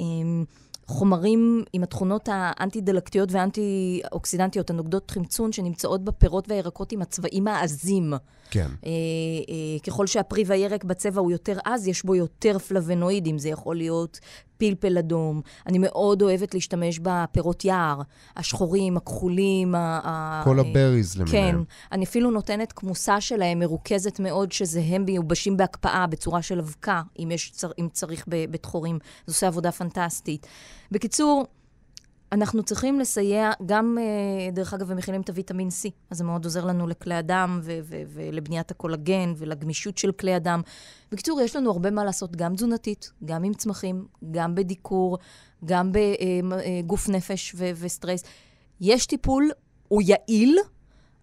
חומרים 0.88 1.64
עם 1.72 1.82
התכונות 1.82 2.28
האנטי-דלקתיות 2.32 3.32
והאנטי-אוקסידנטיות, 3.32 4.70
הנוגדות 4.70 5.10
חמצון, 5.10 5.52
שנמצאות 5.52 6.04
בפירות 6.04 6.48
והירקות 6.48 6.92
עם 6.92 7.02
הצבעים 7.02 7.48
העזים. 7.48 8.12
כן. 8.50 8.68
אה, 8.86 8.90
אה, 9.48 9.78
ככל 9.86 10.06
שהפרי 10.06 10.44
והירק 10.46 10.84
בצבע 10.84 11.20
הוא 11.20 11.30
יותר 11.30 11.58
עז, 11.64 11.88
יש 11.88 12.04
בו 12.04 12.14
יותר 12.14 12.58
פלבנואידים. 12.58 13.38
זה 13.38 13.48
יכול 13.48 13.76
להיות 13.76 14.20
פלפל 14.56 14.98
אדום. 14.98 15.40
אני 15.66 15.78
מאוד 15.80 16.22
אוהבת 16.22 16.54
להשתמש 16.54 16.98
בפירות 17.02 17.64
יער, 17.64 18.00
השחורים, 18.36 18.96
הכחולים. 18.96 19.74
ה- 19.74 20.00
ה- 20.04 20.42
כל 20.44 20.60
אה, 20.60 20.64
הבריז 20.64 21.14
כן, 21.14 21.20
למיניהם. 21.20 21.64
אני 21.92 22.04
אפילו 22.04 22.30
נותנת 22.30 22.72
כמוסה 22.72 23.20
שלהם 23.20 23.58
מרוכזת 23.58 24.20
מאוד, 24.20 24.52
שזה 24.52 24.82
הם 24.86 25.04
מיובשים 25.04 25.56
בהקפאה 25.56 26.06
בצורה 26.06 26.42
של 26.42 26.58
אבקה, 26.58 27.02
אם, 27.18 27.30
יש, 27.30 27.52
אם 27.78 27.88
צריך 27.92 28.24
ב- 28.28 28.44
בתחורים. 28.50 28.98
זה 29.26 29.32
עושה 29.32 29.46
עבודה 29.46 29.72
פנטסטית. 29.72 30.46
בקיצור, 30.90 31.46
אנחנו 32.32 32.62
צריכים 32.62 33.00
לסייע, 33.00 33.50
גם, 33.66 33.98
אה, 34.00 34.50
דרך 34.50 34.74
אגב, 34.74 34.90
הם 34.90 34.96
מכינים 34.96 35.20
את 35.20 35.28
הוויטמין 35.28 35.68
C, 35.68 35.90
אז 36.10 36.18
זה 36.18 36.24
מאוד 36.24 36.44
עוזר 36.44 36.64
לנו 36.64 36.86
לכלי 36.86 37.14
הדם 37.14 37.60
ולבניית 38.08 38.70
הקולגן 38.70 39.32
ולגמישות 39.36 39.98
של 39.98 40.12
כלי 40.12 40.34
הדם. 40.34 40.62
בקיצור, 41.12 41.40
יש 41.40 41.56
לנו 41.56 41.70
הרבה 41.70 41.90
מה 41.90 42.04
לעשות, 42.04 42.36
גם 42.36 42.54
תזונתית, 42.54 43.12
גם 43.24 43.44
עם 43.44 43.54
צמחים, 43.54 44.06
גם 44.30 44.54
בדיקור, 44.54 45.18
גם 45.64 45.92
בגוף 45.92 47.08
נפש 47.08 47.54
ו- 47.56 47.70
וסטרס. 47.74 48.22
יש 48.80 49.06
טיפול, 49.06 49.50
הוא 49.88 50.02
יעיל, 50.04 50.58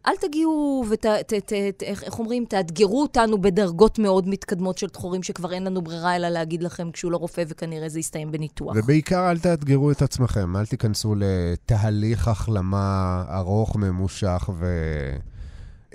אל 0.08 0.14
תגיעו 0.22 0.86
ות... 0.90 1.06
ת, 1.06 1.34
ת, 1.34 1.54
ת, 1.78 1.84
איך, 1.84 2.20
אומרים? 2.20 2.46
תאתגרו 2.46 3.02
אותנו 3.02 3.42
בדרגות 3.42 4.00
מאוד 4.00 4.28
מתקדמות 4.28 4.78
של 4.78 4.90
תחורים, 4.90 5.24
שכבר 5.24 5.54
אין 5.54 5.64
לנו 5.64 5.82
ברירה 5.82 6.16
אלא 6.16 6.30
להגיד 6.30 6.64
לכם 6.64 6.92
כשהוא 6.92 7.12
לא 7.12 7.18
רופא, 7.18 7.44
וכנראה 7.48 7.90
זה 7.90 8.00
יסתיים 8.00 8.32
בניתוח. 8.32 8.76
ובעיקר 8.76 9.32
אל 9.32 9.40
תאתגרו 9.40 9.92
את 9.92 10.02
עצמכם, 10.02 10.56
אל 10.56 10.66
תיכנסו 10.66 11.16
לתהליך 11.18 12.28
החלמה 12.28 13.24
ארוך, 13.30 13.76
ממושך 13.76 14.50
ו... 14.60 14.66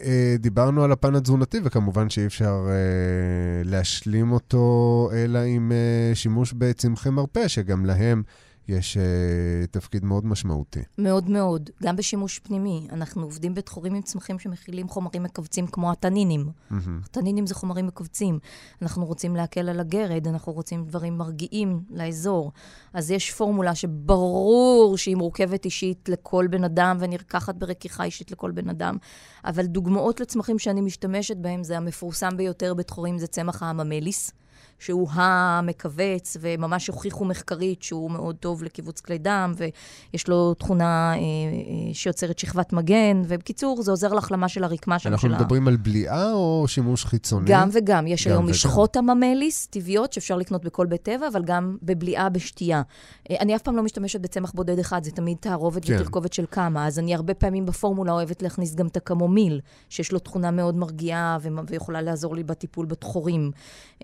אה, 0.05 0.37
דיברנו 0.39 0.85
על 0.85 0.93
הפן 0.93 1.15
התזונתי, 1.15 1.59
וכמובן 1.65 2.11
שאי 2.11 2.27
אפשר 2.27 2.67
אה, 2.69 3.63
להשלים 3.65 4.33
אותו 4.33 5.11
אלא 5.13 5.39
עם 5.39 5.73
אה, 5.73 6.15
שימוש 6.15 6.53
בצמחי 6.53 7.11
מרפא, 7.11 7.49
שגם 7.49 7.87
להם 7.87 8.23
יש 8.69 8.97
uh, 8.97 9.67
תפקיד 9.71 10.05
מאוד 10.05 10.27
משמעותי. 10.27 10.81
מאוד 10.99 11.31
מאוד, 11.31 11.71
גם 11.83 11.97
בשימוש 11.97 12.39
פנימי. 12.39 12.87
אנחנו 12.93 13.23
עובדים 13.23 13.55
בתחורים 13.55 13.95
עם 13.95 14.03
צמחים 14.03 14.39
שמכילים 14.39 14.89
חומרים 14.89 15.23
מכווצים 15.23 15.67
כמו 15.67 15.93
התנינים. 15.93 16.47
Mm-hmm. 16.47 16.75
התנינים 17.05 17.47
זה 17.47 17.55
חומרים 17.55 17.87
מכווצים. 17.87 18.39
אנחנו 18.83 19.07
רוצים 19.07 19.37
להקל 19.37 19.69
על 19.69 19.81
הגרד, 19.81 20.29
אנחנו 20.29 20.53
רוצים 20.53 20.85
דברים 20.85 21.19
מרגיעים 21.19 21.81
לאזור. 21.91 22.53
אז 22.93 23.11
יש 23.11 23.31
פורמולה 23.31 23.75
שברור 23.75 24.99
שהיא 24.99 25.17
מורכבת 25.17 25.65
אישית 25.65 26.09
לכל 26.09 26.47
בן 26.51 26.65
אדם 26.65 26.97
ונרקחת 27.01 27.55
ברקיחה 27.55 28.05
אישית 28.05 28.31
לכל 28.31 28.51
בן 28.51 28.69
אדם. 28.69 28.97
אבל 29.45 29.67
דוגמאות 29.67 30.21
לצמחים 30.21 30.59
שאני 30.59 30.81
משתמשת 30.81 31.37
בהם, 31.37 31.65
זה 31.65 31.77
המפורסם 31.77 32.37
ביותר 32.37 32.75
בתחורים, 32.75 33.19
זה 33.19 33.27
צמח 33.27 33.63
האממליס. 33.63 34.33
שהוא 34.81 35.09
המכווץ, 35.13 36.37
וממש 36.41 36.87
הוכיחו 36.87 37.25
מחקרית 37.25 37.83
שהוא 37.83 38.11
מאוד 38.11 38.37
טוב 38.37 38.63
לקיבוץ 38.63 39.01
כלי 39.01 39.19
דם, 39.19 39.53
ויש 39.57 40.29
לו 40.29 40.55
תכונה 40.55 41.13
אה, 41.13 41.19
אה, 41.19 41.95
שיוצרת 41.95 42.39
שכבת 42.39 42.73
מגן, 42.73 43.23
ובקיצור, 43.29 43.83
זה 43.83 43.91
עוזר 43.91 44.13
להחלמה 44.13 44.49
של 44.49 44.65
הרקמה 44.65 44.99
שם. 44.99 45.11
אנחנו 45.11 45.29
של 45.29 45.35
מדברים 45.35 45.69
ה... 45.69 45.71
על 45.71 45.77
בליעה 45.77 46.33
או 46.33 46.65
שימוש 46.69 47.05
חיצוני? 47.05 47.51
גם 47.51 47.69
וגם. 47.73 48.07
יש 48.07 48.27
גם 48.27 48.33
היום 48.33 48.45
וגם. 48.45 48.51
משחות 48.51 48.97
הממליס 48.97 49.67
טבעיות 49.67 50.13
שאפשר 50.13 50.37
לקנות 50.37 50.65
בכל 50.65 50.87
בית 50.87 51.03
טבע, 51.03 51.29
אבל 51.29 51.43
גם 51.45 51.77
בבליעה 51.83 52.29
בשתייה. 52.29 52.83
אה, 53.31 53.37
אני 53.41 53.57
אף 53.57 53.63
פעם 53.63 53.77
לא 53.77 53.83
משתמשת 53.83 54.21
בצמח 54.21 54.53
בודד 54.53 54.79
אחד, 54.79 55.05
זה 55.05 55.11
תמיד 55.11 55.37
תערובת 55.41 55.85
כן. 55.85 55.95
ותרכובת 55.95 56.33
של 56.33 56.45
כמה, 56.51 56.87
אז 56.87 56.99
אני 56.99 57.15
הרבה 57.15 57.35
פעמים 57.35 57.67
בפורמולה 57.67 58.13
אוהבת 58.13 58.43
להכניס 58.43 58.75
גם 58.75 58.87
את 58.87 58.97
הקמומיל, 58.97 59.61
שיש 59.89 60.13
לו 60.13 60.19
תכונה 60.19 60.51
מאוד 60.51 60.77
מרגיעה 60.77 61.39
ו- 61.43 61.49
ויכולה 61.69 62.03
לעזור 62.03 62.37
לי 62.37 62.43
בטיפול 62.43 62.87
בתחורים. 62.87 63.51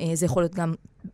אה, 0.00 0.10
זה 0.14 0.26
יכול 0.26 0.42
להיות 0.42 0.54
גם 0.54 0.65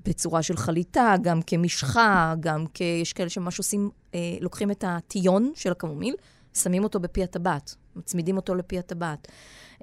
בצורה 0.05 0.42
של 0.42 0.57
חליטה, 0.57 1.14
גם 1.22 1.42
כמשחה, 1.42 2.34
גם 2.40 2.64
כ... 2.74 2.80
יש 2.80 3.12
כאלה 3.12 3.28
שממש 3.28 3.59
עושים, 3.59 3.90
אה, 4.14 4.36
לוקחים 4.40 4.70
את 4.70 4.84
הטיון 4.86 5.53
של 5.55 5.72
הקמומיל, 5.72 6.14
שמים 6.55 6.84
אותו 6.84 7.00
בפי 7.00 7.22
הטבעת, 7.22 7.74
מצמידים 7.96 8.36
אותו 8.36 8.55
לפי 8.55 8.78
הטבעת. 8.78 9.28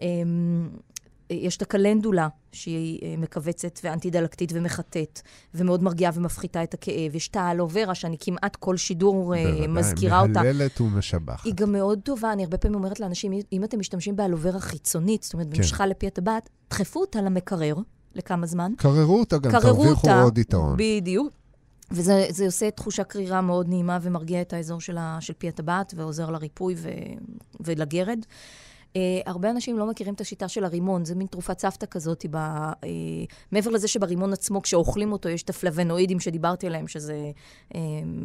אה, 0.01 0.07
יש 1.30 1.57
את 1.57 1.61
הקלנדולה, 1.61 2.28
שהיא 2.51 2.99
אה, 3.03 3.15
מכווצת 3.17 3.80
ואנטי-דלקתית 3.84 4.51
ומחטאת, 4.53 5.22
ומאוד 5.53 5.84
מרגיעה 5.84 6.11
ומפחיתה 6.15 6.63
את 6.63 6.74
הכאב. 6.74 7.15
יש 7.15 7.28
את 7.28 7.36
האלוברה, 7.36 7.95
שאני 7.95 8.17
כמעט 8.20 8.55
כל 8.55 8.78
שידור 8.78 9.36
אה, 9.36 9.43
בוודאי, 9.43 9.67
מזכירה 9.67 10.22
אותה. 10.22 10.41
מהללת 10.41 10.82
ומשבחת. 10.82 11.45
היא 11.45 11.53
גם 11.55 11.72
מאוד 11.72 11.99
טובה, 12.03 12.34
אני 12.34 12.43
הרבה 12.43 12.57
פעמים 12.57 12.76
אומרת 12.76 12.99
לאנשים, 12.99 13.32
אם 13.53 13.63
אתם 13.63 13.80
משתמשים 13.80 14.15
באלוברה 14.15 14.59
חיצונית, 14.59 15.24
זאת 15.24 15.34
אומרת, 15.34 15.47
כן. 15.51 15.57
במשחה 15.57 15.86
לפי 15.86 16.07
הטבעת, 16.07 16.49
דחפו 16.70 16.99
אותה 17.01 17.22
למקרר 17.22 17.76
לכמה 18.16 18.45
זמן. 18.45 18.72
קררו 18.78 19.20
אותה 19.20 19.38
גם, 19.38 19.51
תרוויחו 19.51 20.12
עוד 20.12 20.38
יתרון. 20.38 20.76
בדיוק. 20.78 21.34
וזה 21.91 22.26
זה 22.30 22.45
עושה 22.45 22.72
תחושה 22.72 23.03
קרירה 23.03 23.41
מאוד 23.41 23.70
נעימה 23.70 23.97
ומרגיע 24.01 24.41
את 24.41 24.53
האזור 24.53 24.82
של, 24.82 24.97
ה, 24.97 25.18
של 25.22 25.34
פי 25.38 25.47
הטבעת 25.47 25.93
ועוזר 25.97 26.30
לריפוי 26.30 26.76
ו, 26.78 26.89
ולגרד. 27.60 28.20
Uh, 28.94 28.98
הרבה 29.26 29.50
אנשים 29.50 29.80
לא 29.80 29.86
מכירים 29.90 30.14
את 30.14 30.22
השיטה 30.22 30.48
של 30.48 30.64
הרימון, 30.64 31.06
זה 31.06 31.16
מין 31.16 31.28
תרופת 31.28 31.60
סבתא 31.60 31.86
כזאת. 31.86 32.26
ב, 32.32 32.36
uh, 32.36 32.86
מעבר 33.52 33.72
לזה 33.72 33.88
שברימון 33.88 34.34
עצמו, 34.34 34.62
כשאוכלים 34.62 35.12
אותו, 35.12 35.30
יש 35.30 35.44
את 35.44 35.50
הפלבנואידים 35.50 36.20
שדיברתי 36.20 36.68
עליהם, 36.68 36.88
שזה 36.88 37.32
uh, 37.74 37.76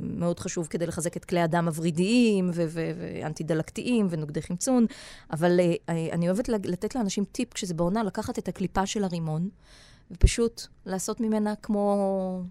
מאוד 0.02 0.40
חשוב 0.40 0.66
כדי 0.66 0.86
לחזק 0.86 1.16
את 1.16 1.24
כלי 1.24 1.40
הדם 1.40 1.66
הוורידיים 1.66 2.50
ואנטי-דלקתיים 2.52 4.06
ונוגדי 4.10 4.42
חמצון. 4.42 4.86
אבל 5.32 5.60
uh, 5.60 5.90
uh, 5.90 5.92
אני 6.12 6.28
אוהבת 6.28 6.48
לתת 6.48 6.94
לאנשים 6.94 7.24
טיפ 7.24 7.52
כשזה 7.52 7.74
בעונה, 7.74 8.02
לקחת 8.02 8.38
את 8.38 8.48
הקליפה 8.48 8.86
של 8.86 9.04
הרימון, 9.04 9.48
ופשוט 10.10 10.62
לעשות 10.86 11.20
ממנה 11.20 11.54
כמו... 11.62 12.42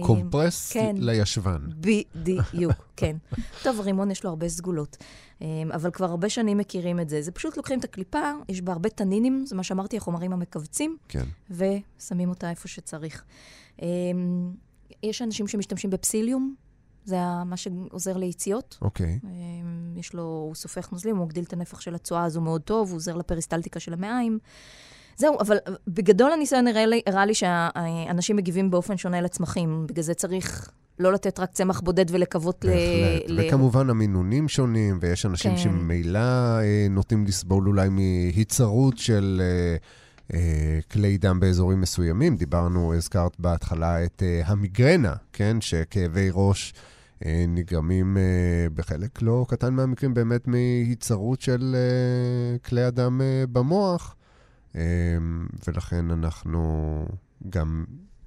קומפרס 0.00 0.72
כן. 0.72 0.96
לישבן. 0.98 1.66
בדיוק, 1.80 2.72
כן. 2.96 3.16
טוב, 3.62 3.80
הרימון 3.80 4.10
יש 4.10 4.24
לו 4.24 4.30
הרבה 4.30 4.48
סגולות, 4.48 4.96
אבל 5.74 5.90
כבר 5.90 6.06
הרבה 6.06 6.28
שנים 6.28 6.58
מכירים 6.58 7.00
את 7.00 7.08
זה. 7.08 7.22
זה 7.22 7.32
פשוט 7.32 7.56
לוקחים 7.56 7.78
את 7.78 7.84
הקליפה, 7.84 8.32
יש 8.48 8.60
בה 8.60 8.72
הרבה 8.72 8.88
תנינים, 8.88 9.44
זה 9.46 9.56
מה 9.56 9.62
שאמרתי, 9.62 9.96
החומרים 9.96 10.32
המכווצים, 10.32 10.96
כן. 11.08 11.24
ושמים 11.50 12.28
אותה 12.28 12.50
איפה 12.50 12.68
שצריך. 12.68 13.24
יש 15.02 15.22
אנשים 15.22 15.48
שמשתמשים 15.48 15.90
בפסיליום, 15.90 16.54
זה 17.04 17.16
מה 17.46 17.56
שעוזר 17.56 18.16
ליציאות. 18.16 18.78
אוקיי. 18.82 19.18
יש 19.96 20.14
לו, 20.14 20.22
הוא 20.22 20.54
סופח 20.54 20.90
נוזלים, 20.90 21.16
הוא 21.16 21.26
מגדיל 21.26 21.44
את 21.44 21.52
הנפח 21.52 21.80
של 21.80 21.94
הצואה, 21.94 22.24
אז 22.24 22.36
הוא 22.36 22.44
מאוד 22.44 22.60
טוב, 22.60 22.88
הוא 22.88 22.96
עוזר 22.96 23.16
לפריסטלטיקה 23.16 23.80
של 23.80 23.92
המעיים. 23.92 24.38
זהו, 25.16 25.40
אבל 25.40 25.56
בגדול 25.88 26.32
הניסיון 26.32 26.66
הראה 26.66 26.86
לי, 26.86 27.02
הראה 27.06 27.26
לי 27.26 27.34
שהאנשים 27.34 28.36
מגיבים 28.36 28.70
באופן 28.70 28.96
שונה 28.96 29.20
לצמחים. 29.20 29.86
בגלל 29.88 30.02
זה 30.02 30.14
צריך 30.14 30.70
לא 30.98 31.12
לתת 31.12 31.40
רק 31.40 31.52
צמח 31.52 31.80
בודד 31.80 32.04
ולקוות 32.10 32.64
ל... 32.64 32.70
ל... 33.28 33.40
וכמובן 33.40 33.90
המינונים 33.90 34.48
שונים, 34.48 34.98
ויש 35.00 35.26
אנשים 35.26 35.50
כן. 35.50 35.56
שממילא 35.56 36.18
אה, 36.18 36.86
נוטים 36.90 37.24
לסבול 37.26 37.68
אולי 37.68 37.88
מהיצרות 37.88 38.98
של 38.98 39.42
אה, 39.44 39.76
אה, 40.34 40.78
כלי 40.92 41.18
דם 41.18 41.40
באזורים 41.40 41.80
מסוימים. 41.80 42.36
דיברנו, 42.36 42.94
הזכרת 42.94 43.40
בהתחלה 43.40 44.04
את 44.04 44.22
אה, 44.22 44.42
המיגרנה, 44.46 45.14
כן? 45.32 45.60
שכאבי 45.60 46.28
ראש... 46.32 46.72
נגרמים 47.48 48.16
uh, 48.16 48.74
בחלק 48.74 49.22
לא 49.22 49.46
קטן 49.48 49.74
מהמקרים 49.74 50.14
באמת 50.14 50.48
מהיצרות 50.48 51.40
של 51.40 51.76
uh, 51.76 52.68
כלי 52.68 52.82
הדם 52.82 53.20
uh, 53.20 53.46
במוח, 53.46 54.16
ולכן 55.66 56.10
אנחנו 56.10 57.04
גם 57.48 57.84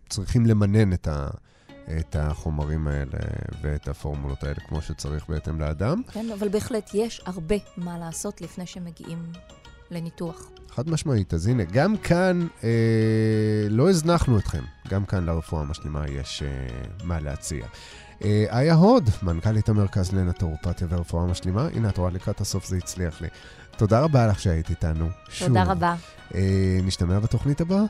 צריכים 0.09 0.45
למנן 0.45 0.93
את, 0.93 1.07
ה, 1.07 1.27
את 1.99 2.15
החומרים 2.15 2.87
האלה 2.87 3.19
ואת 3.61 3.87
הפורמולות 3.87 4.43
האלה 4.43 4.59
כמו 4.67 4.81
שצריך 4.81 5.29
בהתאם 5.29 5.61
לאדם. 5.61 6.01
כן, 6.11 6.25
אבל 6.39 6.49
בהחלט 6.49 6.89
יש 6.93 7.21
הרבה 7.25 7.55
מה 7.77 7.97
לעשות 7.97 8.41
לפני 8.41 8.65
שמגיעים 8.65 9.31
לניתוח. 9.91 10.49
חד 10.69 10.89
משמעית. 10.89 11.33
אז 11.33 11.47
הנה, 11.47 11.63
גם 11.63 11.97
כאן 11.97 12.47
אה, 12.63 12.69
לא 13.69 13.89
הזנחנו 13.89 14.39
אתכם. 14.39 14.63
גם 14.87 15.05
כאן 15.05 15.25
לרפואה 15.25 15.61
המשלימה 15.61 16.05
יש 16.09 16.43
אה, 16.43 16.67
מה 17.03 17.19
להציע. 17.19 17.65
איה 18.49 18.73
הוד, 18.73 19.09
מנכ"לית 19.23 19.69
המרכז 19.69 20.11
לנטורופתיה 20.11 20.87
ורפואה 20.89 21.25
משלימה. 21.25 21.67
הנה, 21.73 21.89
את 21.89 21.97
רואה, 21.97 22.11
לקראת 22.11 22.41
הסוף 22.41 22.65
זה 22.65 22.77
הצליח 22.77 23.21
לי. 23.21 23.27
תודה 23.77 23.99
רבה 23.99 24.27
לך 24.27 24.39
שהיית 24.39 24.69
איתנו. 24.69 25.05
תודה 25.39 25.63
שוב. 25.63 25.71
רבה. 25.71 25.95
אה, 26.35 26.79
נשתמע 26.83 27.19
בתוכנית 27.19 27.61
הבאה. 27.61 27.83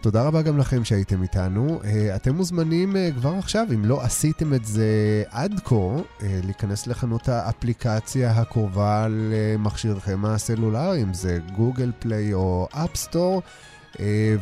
תודה 0.00 0.22
רבה 0.22 0.42
גם 0.42 0.58
לכם 0.58 0.84
שהייתם 0.84 1.22
איתנו. 1.22 1.80
אה, 1.84 2.16
אתם 2.16 2.34
מוזמנים 2.34 2.96
אה, 2.96 3.10
כבר 3.18 3.34
עכשיו, 3.34 3.66
אם 3.74 3.84
לא 3.84 4.02
עשיתם 4.02 4.54
את 4.54 4.64
זה 4.64 5.22
עד 5.30 5.60
כה, 5.64 5.96
להיכנס 6.20 6.86
לחנות 6.86 7.28
האפליקציה 7.28 8.30
הקרובה 8.30 9.06
למכשירכם 9.10 10.24
הסלולרי, 10.24 11.02
אם 11.02 11.14
זה 11.14 11.38
גוגל 11.56 11.92
פליי 11.98 12.34
או 12.34 12.68
אפסטור, 12.72 13.42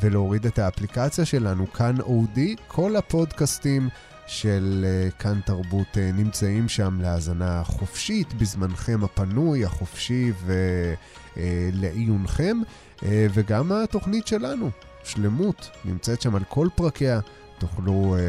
ולהוריד 0.01 0.47
את 0.47 0.59
האפליקציה 0.59 1.25
שלנו, 1.25 1.73
כאן 1.73 2.01
אודי. 2.01 2.57
כל 2.69 2.97
הפודקאסטים 2.97 3.89
של 4.27 4.87
כאן 5.19 5.41
תרבות 5.45 5.97
נמצאים 6.15 6.69
שם 6.69 7.01
להאזנה 7.01 7.65
חופשית, 7.65 8.35
בזמנכם 8.35 9.05
הפנוי, 9.05 9.65
החופשי 9.65 10.33
ולעיונכם, 11.37 12.59
וגם 13.03 13.73
התוכנית 13.73 14.27
שלנו. 14.27 14.71
שלמות 15.05 15.71
נמצאת 15.85 16.21
שם 16.21 16.37
על 16.37 16.45
כל 16.49 16.69
פרקיה. 16.75 17.21
תוכלו 17.59 18.17
אה, 18.19 18.21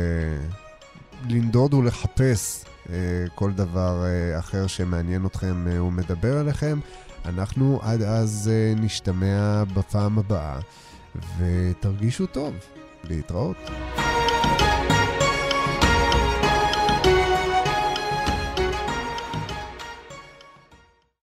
לנדוד 1.29 1.73
ולחפש 1.73 2.63
אה, 2.89 2.95
כל 3.35 3.51
דבר 3.51 4.03
אה, 4.05 4.39
אחר 4.39 4.67
שמעניין 4.67 5.25
אתכם 5.25 5.67
אה, 5.67 5.83
ומדבר 5.83 6.37
עליכם. 6.37 6.79
אנחנו 7.25 7.79
עד 7.83 8.01
אז 8.01 8.51
אה, 8.53 8.73
נשתמע 8.75 9.63
בפעם 9.73 10.19
הבאה, 10.19 10.59
ותרגישו 11.37 12.25
טוב. 12.25 12.53
להתראות. 13.03 13.57